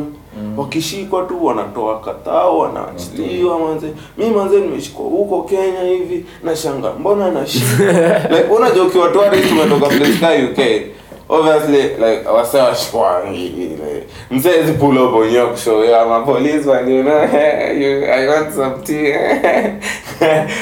Wakishikwa 0.58 1.24
tu 1.24 1.46
wanatoa 1.46 2.00
katao 2.00 2.60
wanaachiliwa 2.60 3.60
manze. 3.60 3.88
Mi 4.18 4.30
manze 4.30 4.60
nimeshikwa 4.60 5.06
huko 5.06 5.42
kenya 5.44 5.82
hivi 5.82 6.26
na 6.44 6.56
shanga 6.56 6.94
mbona 7.00 7.32
nashika? 7.32 7.84
Like 8.36 8.50
unajua 8.58 8.86
ukiwatoa 8.86 9.30
tourist 9.30 9.52
umetoka 9.52 9.88
place 9.88 10.18
ka 10.20 10.30
uk 10.34 10.90
obviously 11.30 11.82
like 11.82 12.28
wasewa 12.30 12.64
washwangi 12.64 13.50
like 13.50 14.08
msezi 14.32 14.72
pull 14.74 14.98
up 14.98 15.14
on 15.16 15.34
your 15.34 15.58
show 15.58 15.84
you 15.86 17.04
know 17.04 17.24
you, 17.80 18.06
I 18.06 18.28
want 18.28 18.54
some 18.54 18.84
tea 18.84 19.14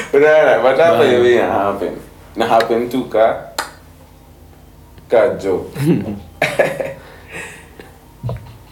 but 0.62 1.06
hiyo 1.06 1.32
ina 1.32 1.46
happen 1.52 1.92
na 2.36 2.46
happen 2.46 2.88
to 2.88 3.02
ka 3.04 3.36
ka 5.08 5.28
joke. 5.34 5.70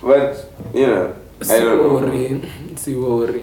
But 0.03 0.37
you 0.75 0.87
know 0.87 1.13
I 1.51 1.59
don't 1.61 1.79
know. 1.83 2.41
Si 2.77 2.95
worry. 2.95 3.43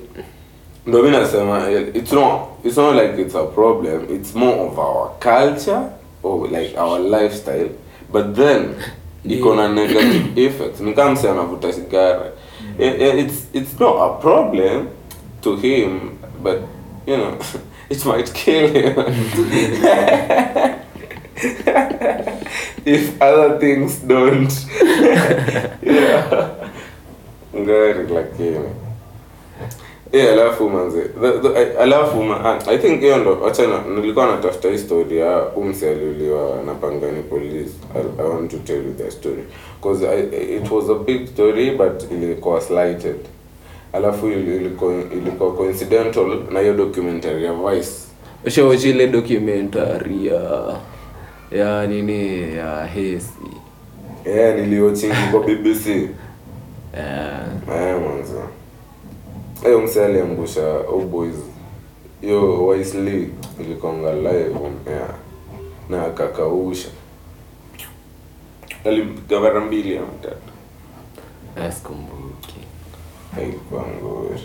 ndo 0.85 1.03
mi 1.03 1.11
nasema 1.11 1.69
it's 1.93 2.11
not 2.11 2.41
it's 2.63 2.77
not 2.77 2.95
like 2.95 3.21
it's 3.21 3.35
a 3.35 3.43
problem. 3.45 4.05
It's 4.09 4.35
more 4.35 4.67
of 4.67 4.79
our 4.79 5.11
culture 5.19 5.89
or 6.23 6.47
like 6.47 6.77
our 6.77 6.99
lifestyle. 6.99 7.69
But 8.11 8.35
then 8.35 8.75
iko 9.25 9.55
na 9.55 9.67
negative 9.67 10.37
effects. 10.47 10.79
Ni 10.79 10.93
kama 10.93 11.11
mse 11.11 11.29
anavuta 11.29 11.73
sigara. 11.73 12.31
I- 12.79 13.19
it's 13.19 13.45
it's 13.53 13.79
not 13.79 13.95
a 14.01 14.21
problem 14.21 14.87
to 15.41 15.55
him 15.55 16.17
but 16.43 16.57
you 17.07 17.17
know 17.17 17.37
it 17.93 18.05
might 18.05 18.33
kill 18.33 18.67
him. 18.73 18.93
If 22.85 23.21
other 23.21 23.59
things 23.59 23.99
don't. 24.07 24.51
Yeah. 27.53 27.95
Lakini 28.13 28.59
yeah 30.13 30.33
alafu 30.33 30.69
manze 30.69 31.09
alafu 31.79 32.23
ma- 32.23 32.59
I 32.67 32.77
think 32.77 32.99
hiyo 33.01 33.17
ndo 33.17 33.45
achana 33.47 33.81
nilikuwa 33.95 34.25
natafuta 34.25 34.69
hii 34.69 34.77
story 34.77 35.17
ya 35.17 35.41
umse 35.55 35.89
aliuliwa 35.89 36.59
na 36.65 36.73
pangani 36.73 37.23
police. 37.23 37.69
I, 37.95 38.21
I 38.23 38.27
want 38.29 38.51
to 38.51 38.57
tell 38.57 38.85
you 38.85 38.93
the 38.97 39.11
story. 39.11 39.43
Because 39.81 40.03
it 40.53 40.71
was 40.71 40.89
a 40.89 40.93
big 40.95 41.27
story 41.27 41.71
but 41.71 42.11
ilikuwa 42.11 42.61
slighted 42.61 43.15
alafu 43.93 44.27
ili- 44.27 44.55
ilikuwa 44.55 44.93
ilikuwa 44.93 45.53
coincidental 45.55 46.39
na 46.51 46.59
hiyo 46.59 46.73
documentary 46.73 47.43
ya 47.45 47.53
Vice. 47.53 47.91
Ushaochi 48.45 48.89
ile 48.89 49.07
documentary 49.07 50.27
ya 50.27 50.75
ya 51.51 51.87
nini 51.87 52.41
ya 52.57 52.85
hesi. 52.85 53.29
Yeah 54.25 54.55
niliwatchingi 54.59 55.15
kwa 55.31 55.39
BBC 55.43 55.87
Eh, 56.97 57.39
Eh, 57.75 57.99
mwanzo 58.01 58.41
hiyo 59.63 59.81
mse 59.81 60.05
aliangusha 60.05 60.67
oh 60.67 60.99
boys. 60.99 61.35
Hiyo 62.21 62.65
Wesley 62.67 63.29
ilikonga 63.59 64.13
live 64.13 64.55
yeah. 64.89 65.09
na 65.89 66.05
akakausha. 66.05 66.87
Alimpiga 68.85 69.39
mara 69.39 69.59
mbili 69.61 69.97
ama 69.97 70.07
tatu 70.21 70.53
eh, 71.57 71.71
sikumbuki 71.73 72.55
haikuwa 73.35 73.81
nzuri. 73.81 74.41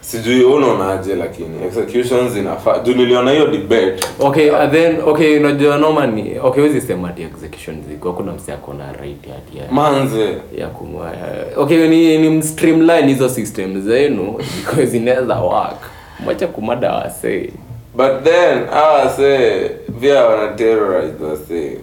sijui 0.00 0.44
wewe 0.44 0.54
unaonaje 0.54 1.14
lakini 1.14 1.64
executions 1.64 2.36
inafaa 2.36 2.78
juu 2.78 2.94
niliona 2.94 3.30
hiyo 3.30 3.46
debate. 3.46 3.96
Okay 4.20 4.50
uh, 4.50 4.70
then 4.70 4.96
okay 5.06 5.38
unajua 5.38 5.78
normally 5.78 6.38
okay 6.42 6.62
huwezi 6.62 6.80
sema 6.86 7.08
ati 7.08 7.22
execution 7.22 7.76
ziko. 7.88 8.12
Kuna 8.12 8.32
msi 8.32 8.50
na 8.78 8.92
right 8.92 9.24
ati 9.24 9.58
ya 9.58 9.72
manze. 9.72 10.36
ya 10.56 10.68
kumwa 10.68 11.12
okay 11.56 11.88
ni 11.88 12.18
ni 12.30 12.42
streamline 12.42 13.06
hizo 13.06 13.28
system 13.28 13.82
zenu 13.82 14.38
because 14.56 14.86
zinaweza 14.86 15.34
work. 15.40 15.80
Mwacha 16.20 16.46
kumada 16.46 16.92
wasee. 16.92 17.50
But 17.94 18.24
then 18.24 18.66
ah 18.72 19.08
say 19.16 19.68
pia 20.00 20.24
wana 20.26 20.52
terrorize 20.52 21.24
wase 21.24 21.78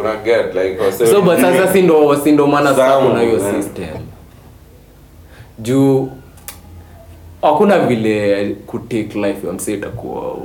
una 0.00 0.16
get 0.16 0.54
like 0.54 0.78
wase 0.82 1.06
so 1.06 1.22
but 1.22 1.40
sasa 1.40 1.72
si 1.72 1.82
ndo 1.82 2.16
si 2.16 2.32
ndo 2.32 2.46
maana 2.46 2.74
sasa 2.74 2.98
kuna 3.06 3.20
hiyo 3.20 3.34
eh. 3.34 3.54
system 3.56 3.88
juu 5.58 6.08
hakuna 7.42 7.78
vile 7.78 8.46
kutake 8.66 9.02
life 9.14 9.46
msee 9.52 9.74
itakuwa 9.74 10.36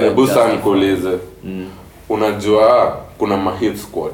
hebu 0.00 0.28
nikuulize 0.52 1.18
Mm. 1.44 1.66
unajua 2.08 2.96
kuna 3.18 3.36
mahit 3.36 3.76
squad 3.76 4.12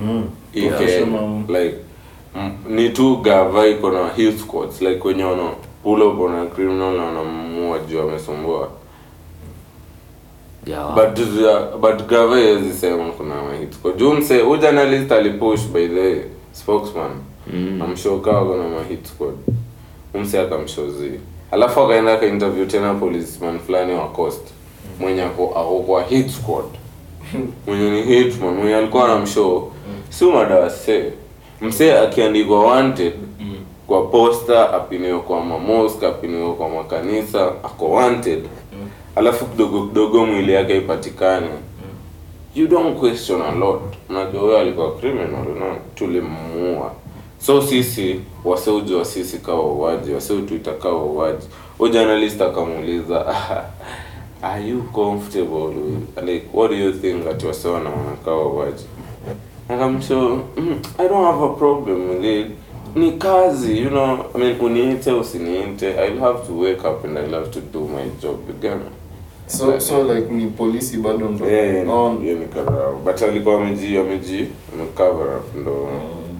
Mm. 0.00 0.24
Ike, 0.54 0.68
Professional. 0.68 1.38
like 1.48 1.74
m- 2.36 2.52
ni 2.68 2.88
tu 2.90 3.16
gava 3.16 3.66
iko 3.66 3.90
na 3.90 4.08
hit 4.16 4.38
squads 4.38 4.80
like 4.82 5.08
wenye 5.08 5.24
wana 5.24 5.42
pull 5.82 6.02
up 6.02 6.20
on 6.20 6.34
a 6.34 6.46
criminal 6.46 6.92
na 6.96 7.02
wanamua 7.04 7.78
juu 7.78 8.00
amesumbua 8.02 8.58
Yeah. 8.58 8.68
But 10.94 11.14
the- 11.14 11.76
but 11.80 12.06
gava 12.08 12.34
haiwezi 12.34 12.72
sema 12.72 13.04
kuna 13.10 13.34
ma 13.34 13.54
hit 13.60 13.72
squad 13.72 13.96
juu 13.96 14.12
mse 14.12 14.38
huyu 14.40 14.60
journalist 14.60 15.12
alipush 15.12 15.60
by 15.72 15.88
the 15.88 16.24
spokesman. 16.52 17.10
Mm. 17.52 17.82
amshow 17.82 18.20
kuna 18.20 18.68
ma 18.68 18.80
umse 20.14 20.40
akamshozi 20.40 21.10
alafu 21.50 21.80
akaenda 21.80 22.12
akainterview 22.12 22.66
tena 22.66 22.94
policeman 22.94 23.58
fulani 23.58 23.92
wa 23.92 24.08
coast. 24.08 24.46
Mwenye 25.00 25.22
ako 25.22 25.52
ako 25.56 25.78
kwa 25.80 26.02
hit 26.02 26.28
squad. 26.28 26.64
Mwenye 27.66 27.90
ni 27.90 28.02
hitman 28.02 28.54
mwenye 28.54 28.76
alikuwa 28.76 29.08
na 29.08 29.18
mshow. 29.18 29.72
Si 30.10 30.24
madawa 30.24 30.70
se 30.70 31.12
msee 31.60 31.92
akiandikwa 31.98 32.64
wanted 32.66 33.12
kwa 33.86 34.02
posta 34.06 34.72
apiniwe 34.74 35.18
kwa 35.18 35.44
mamosk 35.44 36.02
apiniwe 36.04 36.52
kwa 36.52 36.68
makanisa 36.68 37.46
ako 37.46 37.90
wanted 37.90 38.44
alafu 39.16 39.46
kidogo 39.46 39.86
kidogo 39.86 40.26
mwili 40.26 40.52
yake 40.52 40.76
ipatikane 40.76 41.48
you 42.54 42.68
don't 42.68 42.98
question 42.98 43.42
a 43.42 43.50
lot. 43.52 43.82
Unajua 44.08 44.40
huyo 44.42 44.58
alikuwa 44.58 44.92
criminal 44.96 45.30
na 45.58 45.76
tulimuua. 45.94 46.92
So 47.38 47.62
sisi 47.62 48.20
waseujua 48.44 49.04
sisi 49.04 49.38
kaa 49.38 49.52
wauaji 49.52 50.12
waseutuita 50.12 50.72
kaa 50.72 50.88
wauaji. 50.88 51.46
Huyo 51.78 51.92
journalist 51.92 52.40
akamuuliza 52.42 53.26
are 54.42 54.66
you 54.68 54.82
comfortable 54.82 55.64
with, 55.66 56.22
like 56.28 56.46
what 56.54 56.70
do 56.70 56.76
you 56.76 56.92
think 56.92 57.26
ati 57.26 57.46
wase 57.46 57.68
wanaona 57.68 58.16
wauaji? 58.26 58.84
Akamsho 59.68 60.40
mm, 60.56 60.80
i 60.98 61.08
don't 61.08 61.24
have 61.26 61.44
a 61.44 61.48
problem 61.48 62.10
with 62.10 62.24
it. 62.24 62.46
Ni 62.94 63.12
kazi 63.12 63.78
you 63.78 63.88
know 63.90 64.18
i 64.34 64.38
mean 64.38 64.60
uniite 64.60 65.12
usiniite. 65.12 65.90
I'll 65.90 66.20
have 66.20 66.46
to 66.46 66.58
wake 66.60 66.88
up 66.88 67.04
and 67.04 67.18
i'll 67.18 67.34
have 67.34 67.50
to 67.50 67.60
do 67.60 67.80
my 67.80 68.04
job 68.22 68.38
again 68.50 68.80
So 69.46 69.78
so 69.80 70.02
like 70.02 70.30
ni 70.32 70.46
polisi 70.46 70.96
bado 70.96 71.28
ndo. 71.28 71.50
Yeah, 71.50 71.86
no. 71.86 72.20
Yeah, 72.24 72.38
ni 72.38 72.46
karao. 72.46 73.00
But 73.04 73.22
alikuwa 73.22 73.56
ameji 73.56 73.98
ameji 73.98 74.46
cover 74.94 75.36
up 75.36 75.54
ndo. 75.56 75.88
Mm. 75.92 76.38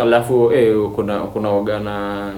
Alafu 0.00 0.52
eh 0.52 0.76
kuna 0.94 1.18
kuna 1.20 1.48
waga 1.48 1.78
na 1.78 2.32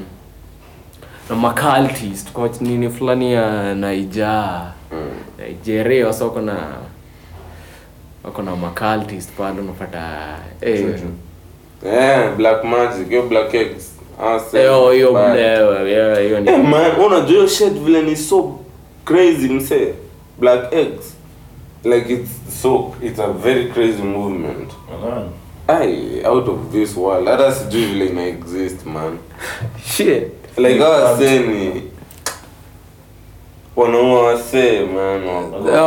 na 1.31 1.37
macultist 1.37 2.61
nini 2.61 2.91
fulani 2.91 3.33
ya 3.33 3.75
Naija. 3.75 4.63
Mm. 4.93 5.11
Nigeria 5.39 6.07
wasa 6.07 6.25
wako 6.25 6.41
na 6.41 6.57
wako 8.25 8.43
na 8.43 8.57
macultist 8.57 9.31
pale 9.33 9.61
unapata 9.61 10.37
eh. 10.61 11.01
Yeah, 11.85 12.37
black 12.37 12.65
magic, 12.65 13.11
yo 13.13 13.23
black 13.23 13.55
eggs. 13.55 13.90
Ah, 14.23 14.41
same. 14.41 14.63
hiyo 14.63 14.91
hiyo 14.91 15.09
Eh, 16.47 16.59
man, 16.65 16.91
unajua 17.07 17.27
hiyo 17.37 17.47
shit 17.47 17.73
vile 17.73 18.03
ni 18.03 18.17
so 18.17 18.59
crazy 19.05 19.49
mse. 19.49 19.95
Black 20.39 20.73
eggs. 20.73 21.15
Like 21.85 22.13
it's 22.13 22.31
so 22.63 22.95
it's 23.03 23.19
a 23.21 23.27
very 23.29 23.65
crazy 23.65 24.03
movement. 24.03 24.71
Ai, 25.69 26.23
out 26.25 26.49
of 26.49 26.59
this 26.73 26.97
world. 26.97 27.29
Hata 27.29 27.53
sijui 27.53 27.85
vile 27.87 28.07
ina 28.07 28.27
exist 28.27 28.87
man. 28.87 29.19
shit 29.97 30.29
Like 30.57 30.79
hawa 30.79 31.05
wasee 31.11 31.39
ni 31.39 31.83
wanaua 33.77 34.23
wasee 34.23 34.81
man. 34.81 35.23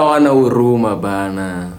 wana 0.10 0.30
huruma 0.30 0.96
bana 0.96 1.70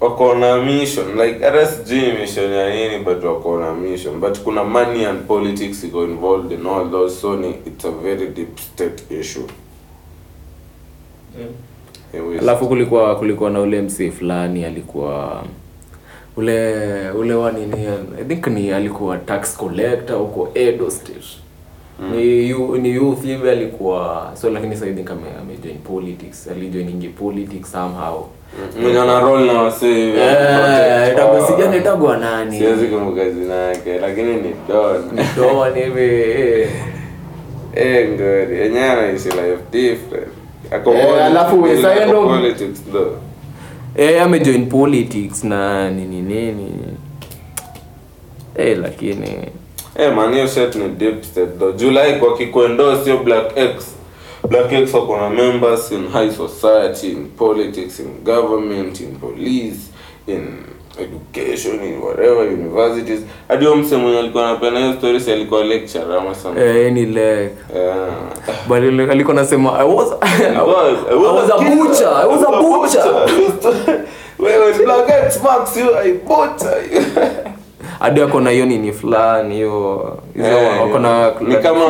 wako 0.00 0.34
na 0.34 0.62
mission 0.62 1.06
like 1.20 1.44
hata 1.44 1.66
sijui 1.66 2.12
mission 2.20 2.52
ya 2.52 2.74
nini 2.74 3.04
but 3.04 3.24
wako 3.24 3.60
na 3.60 3.74
mission. 3.74 4.20
But 4.20 4.38
kuna 4.38 4.64
money 4.64 5.04
and 5.06 5.26
politics 5.26 5.84
iko 5.84 6.04
involved 6.04 6.52
in 6.52 6.66
all 6.66 6.90
those 6.90 7.20
so 7.20 7.36
ni 7.36 7.50
it's 7.50 7.84
a 7.84 7.90
very 7.90 8.26
deep 8.28 8.58
state 8.58 9.02
issue. 9.20 9.44
Yeah. 11.38 12.42
alafu 12.42 12.68
kulikuwa 12.68 13.16
kulikuwa 13.16 13.50
na 13.50 13.60
ule 13.60 13.82
msee 13.82 14.10
fulani 14.10 14.64
alikuwa 14.64 15.44
ule 16.36 17.10
ule 17.10 17.34
wa 17.34 17.52
nini 17.52 17.86
i 18.20 18.24
think 18.24 18.46
ni 18.46 18.70
alikuwa 18.72 19.18
tax 19.18 19.56
collector 19.56 20.16
huko 20.18 20.48
edo 20.54 20.90
state. 20.90 21.24
Ni, 22.12 22.48
yu, 22.50 22.76
ni 22.76 22.90
youth 22.94 23.22
hivi 23.22 23.50
alikuwa 23.50 24.32
so 24.40 24.50
lakini 24.50 24.74
sasa 24.74 24.86
hivi 24.86 25.02
kama 25.04 25.20
amejoin 25.40 25.78
politics 25.78 26.48
alijoiningi 26.48 27.08
politics 27.08 27.72
somehow 27.72 28.26
mwenye 28.82 29.00
ana 29.00 29.20
roll 29.20 29.46
na 29.46 29.62
wasee 29.62 30.08
itakuwa 31.12 31.76
itagwa 31.76 32.16
nani? 32.16 32.58
Siwezi 32.58 32.86
kumbuka 32.86 33.30
jina 33.30 33.54
yake 33.54 33.98
lakini 33.98 34.34
ni 34.34 34.54
don. 34.68 35.10
Don 35.36 35.74
hivi. 35.74 36.66
Eh. 37.76 38.08
ngori. 38.10 38.58
Yenyewe 38.60 38.90
anaishi 38.90 39.28
life 39.28 39.58
different. 39.72 40.28
Ako 40.70 40.94
Eh, 40.94 41.24
alafu 41.24 41.68
sasa 41.82 42.06
ndo- 42.06 42.26
politics 42.26 42.82
though. 42.92 43.12
Eh, 43.96 44.22
amejoin 44.22 44.66
politics 44.66 45.44
na 45.44 45.90
nini 45.90 46.22
nini 46.22 46.72
eh, 48.56 48.78
lakini 48.82 49.28
Eh 49.98 50.14
man, 50.14 50.32
hiyo 50.34 50.48
set 50.48 50.74
ni 50.74 50.88
deep 50.88 51.22
state 51.24 51.58
though. 51.58 51.76
July 51.76 52.12
kwa 52.20 52.36
kikwendo 52.36 53.04
sio 53.04 53.16
Black 53.18 53.56
X. 53.56 53.95
Black 54.48 54.72
X 54.72 54.94
wako 54.94 55.16
na 55.16 55.30
members 55.30 55.92
in 55.92 56.08
high 56.08 56.30
society, 56.30 57.10
in 57.12 57.26
politics, 57.36 58.00
in 58.00 58.24
government, 58.24 59.00
in 59.00 59.16
police, 59.16 59.90
in 60.26 60.64
education, 60.98 61.82
in 61.84 62.00
whatever 62.00 62.46
universities. 62.52 63.20
Hadi 63.48 63.66
mse 63.66 63.96
mwenye 63.96 64.18
alikuwa 64.18 64.48
anapenda 64.48 64.80
hiyo 64.80 64.92
stories 64.92 65.28
alikuwa 65.28 65.64
lecturer 65.64 66.16
ama 66.18 66.34
something. 66.34 66.60
eh, 66.62 66.92
ni 66.92 67.06
like 67.06 67.50
Yeah. 67.76 68.08
but 68.68 68.78
ile- 68.78 69.10
alikuwa 69.10 69.34
nasema 69.36 69.78
I 69.78 69.88
was 69.88 70.08
I 70.12 70.56
was, 70.56 70.98
I 71.10 71.14
was 71.14 71.50
a 71.50 71.58
butcher 71.58 72.08
I 72.08 72.26
was 72.28 72.42
a 72.42 72.62
butcher 72.62 73.04
Wewe 74.38 74.72
Black 74.84 75.08
X 75.26 75.40
Max 75.42 75.76
you, 75.76 75.96
I 75.98 76.12
butcher. 76.12 76.82
hadi 77.98 78.22
ako 78.22 78.40
na 78.40 78.50
hiyo 78.50 78.66
nini 78.66 78.92
fulani 78.92 79.54
hiyo 79.54 80.18
hizo 80.34 80.46
Eh, 80.48 80.80
wako 80.82 80.98
na 80.98 81.32
ni 81.40 81.56
kama. 81.56 81.80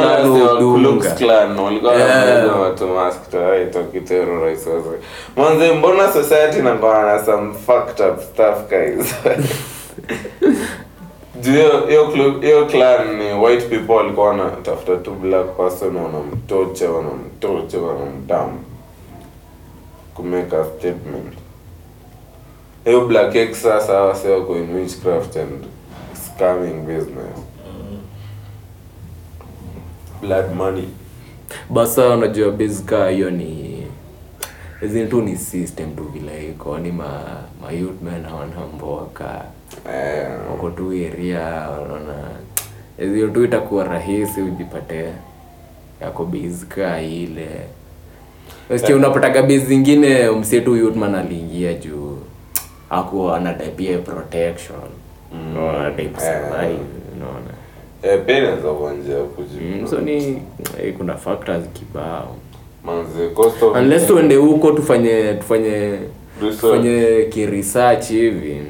Klux 0.79 1.15
Klan 1.15 1.59
walikuwa 1.59 1.95
Yeah. 1.95 2.61
watu 2.61 2.87
mask 2.87 3.31
to 3.31 3.51
right 3.51 3.75
wakiterrorize. 3.77 4.71
Mwanzo 5.37 5.75
mbona 5.75 6.13
society 6.13 6.63
na 6.63 6.75
na 6.75 7.25
some 7.25 7.55
fucked 7.55 8.07
up 8.07 8.21
stuff 8.21 8.69
guys. 8.71 9.15
Hiyo 12.41 12.67
clan 12.67 13.17
ni 13.19 13.33
white 13.45 13.69
people 13.69 13.93
walikuwa 13.93 14.29
wanatafuta 14.29 14.97
tu 14.97 15.11
black 15.11 15.57
person 15.57 15.97
wanamtoche 15.97 16.87
wanamtoche 16.87 17.77
wanamdam 17.77 18.49
kumeka 20.15 20.65
statement. 20.65 21.35
Hiyo 22.85 23.01
black 23.01 23.35
X 23.35 23.63
sasa 23.63 24.01
wase 24.01 24.29
wako 24.31 24.57
in 24.57 24.75
witchcraft 24.77 25.37
and 25.37 25.65
scamming 26.41 26.84
business. 26.87 27.39
Blood 30.20 30.55
money. 30.55 30.89
basa 31.70 32.09
unajua 32.09 32.51
basika 32.53 33.09
hiyo 33.09 33.30
ni 33.30 33.82
hizi 34.80 35.07
tu 35.07 35.22
ni 35.22 35.37
system 35.37 35.97
tu 35.97 36.05
vile 36.05 36.49
iko. 36.49 36.78
Ni 36.78 36.93
ma 36.93 37.20
ma 37.62 37.70
youth 37.72 38.03
men 38.03 38.24
hawana 38.24 38.66
mboka. 38.76 39.45
Eh, 39.95 40.28
wako 40.51 40.70
tu 40.70 40.91
area 40.91 41.41
wanaona 41.70 42.14
hiyo 42.99 43.28
tu 43.28 43.45
itakuwa 43.45 43.84
rahisi 43.84 44.43
ujipate 44.43 45.12
yako 46.01 46.24
base 46.24 46.66
ka 46.68 47.01
ile. 47.03 47.49
Usikia 48.70 48.97
unapataga 48.97 49.43
base 49.43 49.59
zingine 49.59 50.30
msetu 50.30 50.76
youthman 50.76 51.14
aliingia 51.14 51.74
juu. 51.74 52.18
Aku 52.91 53.32
anadapia 53.32 53.99
protection 53.99 54.80
Mm. 55.33 55.39
mm. 55.39 55.59
anadai 55.59 56.72
Eh. 56.72 56.79
unaona. 57.16 57.51
Eh, 58.03 58.20
mm, 59.61 59.87
so 59.87 60.01
ni 60.01 60.43
eh, 60.83 60.95
kuna 60.99 61.14
factors 61.16 61.64
kibao. 61.72 62.37
Manze, 62.85 63.29
cost 63.29 63.62
of 63.62 63.77
unless 63.77 64.07
tuende 64.07 64.37
huko 64.37 64.72
tufanye 64.72 65.35
tufanye 65.35 65.99
tufanye 66.41 67.27
kiresearch 67.31 68.09
hivi. 68.09 68.62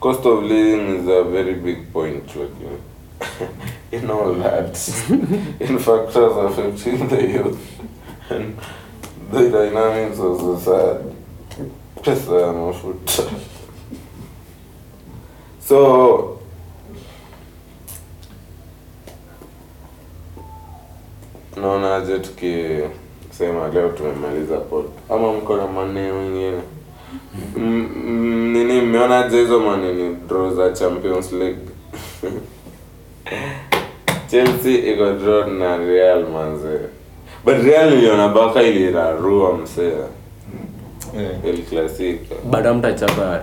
Cost 0.00 0.26
of 0.26 0.42
living 0.42 0.98
is 1.00 1.08
a 1.08 1.22
very 1.22 1.54
big 1.54 1.92
point 1.92 2.24
in 3.92 4.10
all 4.10 4.34
that. 4.42 4.78
In 5.70 5.78
factors 5.78 6.32
affecting 6.36 7.08
the 7.08 7.22
youth. 7.22 7.58
And 8.30 8.56
the 9.32 9.50
dynamics 9.50 10.18
of 10.20 10.40
society 10.40 11.14
pesa 12.02 12.40
ya 12.40 12.52
mafuta 12.52 13.22
so 15.68 16.38
naonaje 21.56 22.18
tukisema 22.18 23.68
leo 23.74 23.88
tumemaliza 23.88 24.56
pod. 24.58 24.84
Ama 25.10 25.32
mko 25.32 25.56
na 25.56 25.66
maneno 25.66 26.14
mengine? 26.22 26.60
Nini, 28.52 28.80
mmeona 28.80 29.24
aje 29.24 29.40
hizo 29.40 29.60
manini 29.60 30.16
draw 30.28 30.50
za 30.54 30.70
champions 30.70 31.32
league? 31.32 31.58
Chelsea 34.30 34.92
iko 34.92 35.12
draw 35.12 35.46
na 35.46 35.76
real 35.76 36.26
manze. 36.28 36.78
But 37.44 37.54
real 37.64 37.92
iliona 37.92 38.28
baka 38.28 38.62
ilirarua 38.62 39.52
msea 39.56 40.06
el 41.48 41.62
clasico 41.62 42.34
bado 42.50 42.74
mtachapa 42.74 43.42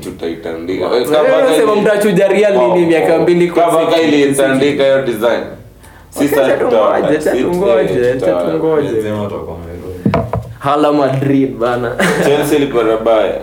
tutaitandika. 0.00 0.88
Wewe 0.88 1.04
Eh, 1.56 1.82
mtachuja 1.82 2.28
Real 2.28 2.56
nini 2.56 2.86
miaka 2.86 3.18
mbili 3.18 3.50
kwa 3.50 3.64
hiyo 4.84 5.02
design. 5.02 5.40
Tungoje, 7.42 8.14
tungoje, 8.14 9.12
hala 10.58 10.92
madrid 10.92 11.56
bana. 11.56 11.96
Chelsea 12.24 12.58
ilipata 12.58 12.96
baya. 12.96 13.40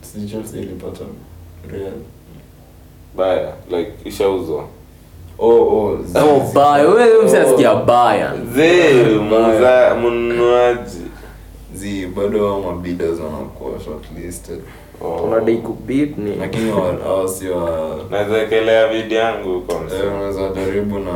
Si 0.00 0.26
Chelsea 0.28 0.60
ilipata 0.60 1.04
Real. 1.72 1.92
baya 3.16 3.52
like 3.70 3.92
ishauzwa 4.04 4.64
Oh, 5.38 5.48
oh, 5.50 5.98
baya. 6.54 6.88
wewe 6.88 7.24
msiasikia 7.24 7.74
baya. 7.74 8.32
Zee 8.54 9.04
zi 11.74 12.06
bado 12.06 12.46
hao 12.46 12.60
mabidas 12.60 13.10
wanakuwa 13.20 13.80
shortlisted 13.84 14.60
unadai 15.24 15.56
kubit 15.56 16.18
ni. 16.18 16.34
Lakini 16.36 16.70
wa- 16.72 16.96
hao 17.04 18.08
naweza 18.10 18.42
ekelea 18.42 18.88
video 18.88 19.18
yangu 19.18 19.54
huko 19.54 19.72
Eh, 19.94 20.12
unaweza 20.14 20.48
jaribu 20.48 20.98
na 20.98 21.12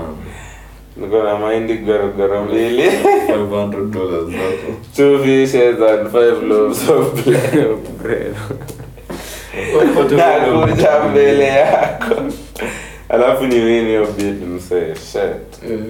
niko 0.97 1.23
na 1.23 1.37
mahindi 1.39 1.75
gorogoro 1.75 2.43
mbili. 2.45 2.83
500 3.29 3.91
dollars 3.91 4.25
zako. 4.25 4.73
Two 4.97 5.19
fishes 5.25 5.77
and 5.91 6.11
five 6.11 6.43
loaves 6.43 6.89
of 6.89 7.25
bread 7.27 7.77
Bread. 8.03 8.35
nakuja 10.17 10.91
mbele 11.11 11.45
yako 11.45 12.15
alafu 13.09 13.47
ni 13.47 13.55
nini 13.59 13.89
hiyo 13.89 14.07
bid 14.17 14.43
msee 14.49 14.95
shit? 14.95 15.63
Eh, 15.71 15.81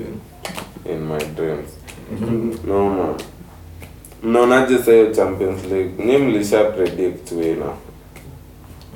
in 0.92 0.98
my 1.08 1.18
dreams. 1.36 1.70
No 2.66 2.88
man 2.90 3.14
mnaonaje 4.22 4.78
sasa 4.78 4.92
hiyo 4.92 5.10
champions 5.14 5.60
league? 5.72 6.04
Ni 6.04 6.18
mlisha 6.18 6.64
predict 6.64 7.32
winner. 7.32 7.72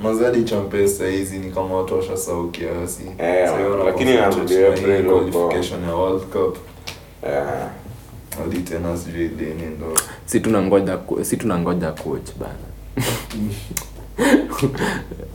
Mazadi 0.03 0.43
champesa 0.43 1.07
hizi 1.07 1.39
ni 1.39 1.51
kama 1.51 1.75
watu 1.77 1.95
washasahau 1.95 2.49
kiasi. 2.49 3.03
Eh, 3.17 3.45
Sasa 3.47 3.59
lakini 3.85 4.11
wanaconcentrate 4.17 4.81
inarudi 4.81 4.87
na 4.87 4.93
hii 4.93 4.99
April 4.99 5.31
qualification 5.31 5.83
ya 5.83 5.95
world 5.95 6.23
cup. 6.23 6.57
Eh, 7.23 7.43
hadi 8.43 8.57
tena 8.59 8.97
sijui 8.97 9.27
lini 9.27 9.65
ndo. 9.77 9.93
Si 10.25 10.39
tunangoja 10.39 10.97
si 11.21 11.37
tunangoja 11.37 11.91
coach 11.91 12.29
bana. 12.39 12.53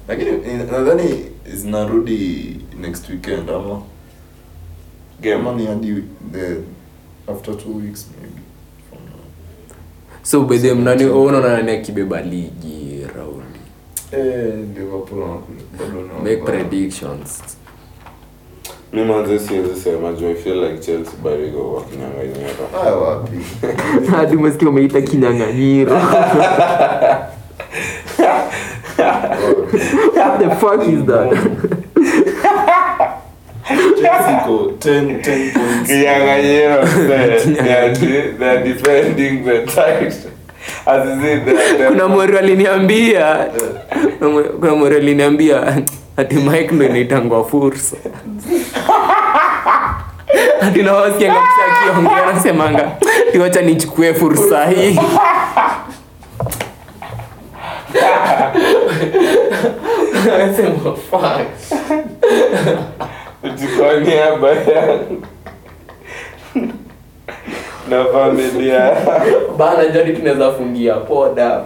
Lakini 0.09 0.31
eh, 0.31 0.61
nadhani 0.73 1.25
zinarudi 1.55 2.57
next 2.81 3.09
weekend. 3.09 3.51
Ama 3.51 3.83
game 5.21 5.53
ni 5.57 5.67
hadi 5.67 6.05
the 6.33 6.63
after 7.29 7.55
two 7.57 7.73
weeks 7.73 8.07
maybe. 8.21 8.41
From 8.91 9.05
now. 9.07 9.21
so 10.23 10.45
by 10.45 10.59
the 10.59 10.75
mnani 10.75 11.05
unaona 11.05 11.41
nani 11.57 11.71
akibeba 11.73 12.21
ligi 12.21 13.07
raundi 13.17 13.61
eh 14.13 14.55
Liverpool 14.75 15.41
bado 15.79 16.03
ni 16.03 16.31
make 16.31 16.37
predictions. 16.45 17.43
Mi 18.93 19.05
manze 19.05 19.39
siwezi 19.39 19.81
sema 19.81 20.13
juu 20.13 20.31
i 20.31 20.35
feel 20.35 20.65
like 20.65 20.79
chelsea 20.79 21.13
bado 21.25 21.47
iko 21.47 21.71
kwa 21.71 21.83
kinyang'anyiro. 21.85 22.67
Haya 22.81 22.95
wapi? 22.97 23.37
Hadi 24.11 24.37
umesikia 24.37 24.69
umeita 24.69 25.01
kinyang'anyiro. 25.03 26.01
What 30.17 30.39
the 30.41 30.57
fuck 30.61 30.81
is 30.89 31.05
that 31.07 31.76
Iko 33.71 34.73
10 34.79 35.21
10 35.21 35.53
points 35.53 35.91
kuna 41.89 42.09
mweri 42.09 42.39
aliniambia 42.39 43.47
kuna 44.19 44.31
mwe- 44.31 44.49
aliniambia 44.97 45.77
ati 46.17 46.35
mike 46.35 46.69
ndo 46.75 46.85
inaitangwa 46.87 47.45
fursa. 47.45 47.97
Ati 50.61 50.83
nawasikianga 50.83 51.41
msa 51.41 51.91
akiongea 51.91 52.33
nasemanga 52.33 52.91
tiwacha 53.33 53.63
nichukue 53.63 54.15
fursa 54.15 54.67
hii. 54.67 55.01
Nasema, 60.39 60.97
fuck. 61.11 61.41
Kwa 63.79 64.01
niaba 64.01 64.49
yangu 64.49 65.23
na 67.91 68.05
familia 68.05 68.93
bana 69.59 69.87
jadi 69.87 70.13
tunaweza 70.13 70.53
fungia 70.53 70.95
poda 70.95 71.61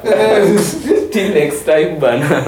till 1.12 1.34
next 1.34 1.64
time 1.64 1.96
bana. 2.00 2.42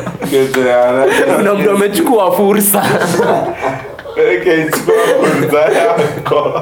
Kuna 1.36 1.54
mtu 1.54 1.70
amechukua 1.70 2.32
fursa. 2.32 2.82
Kechukua 4.44 4.94
fursa 5.22 5.58
yako 5.58 6.60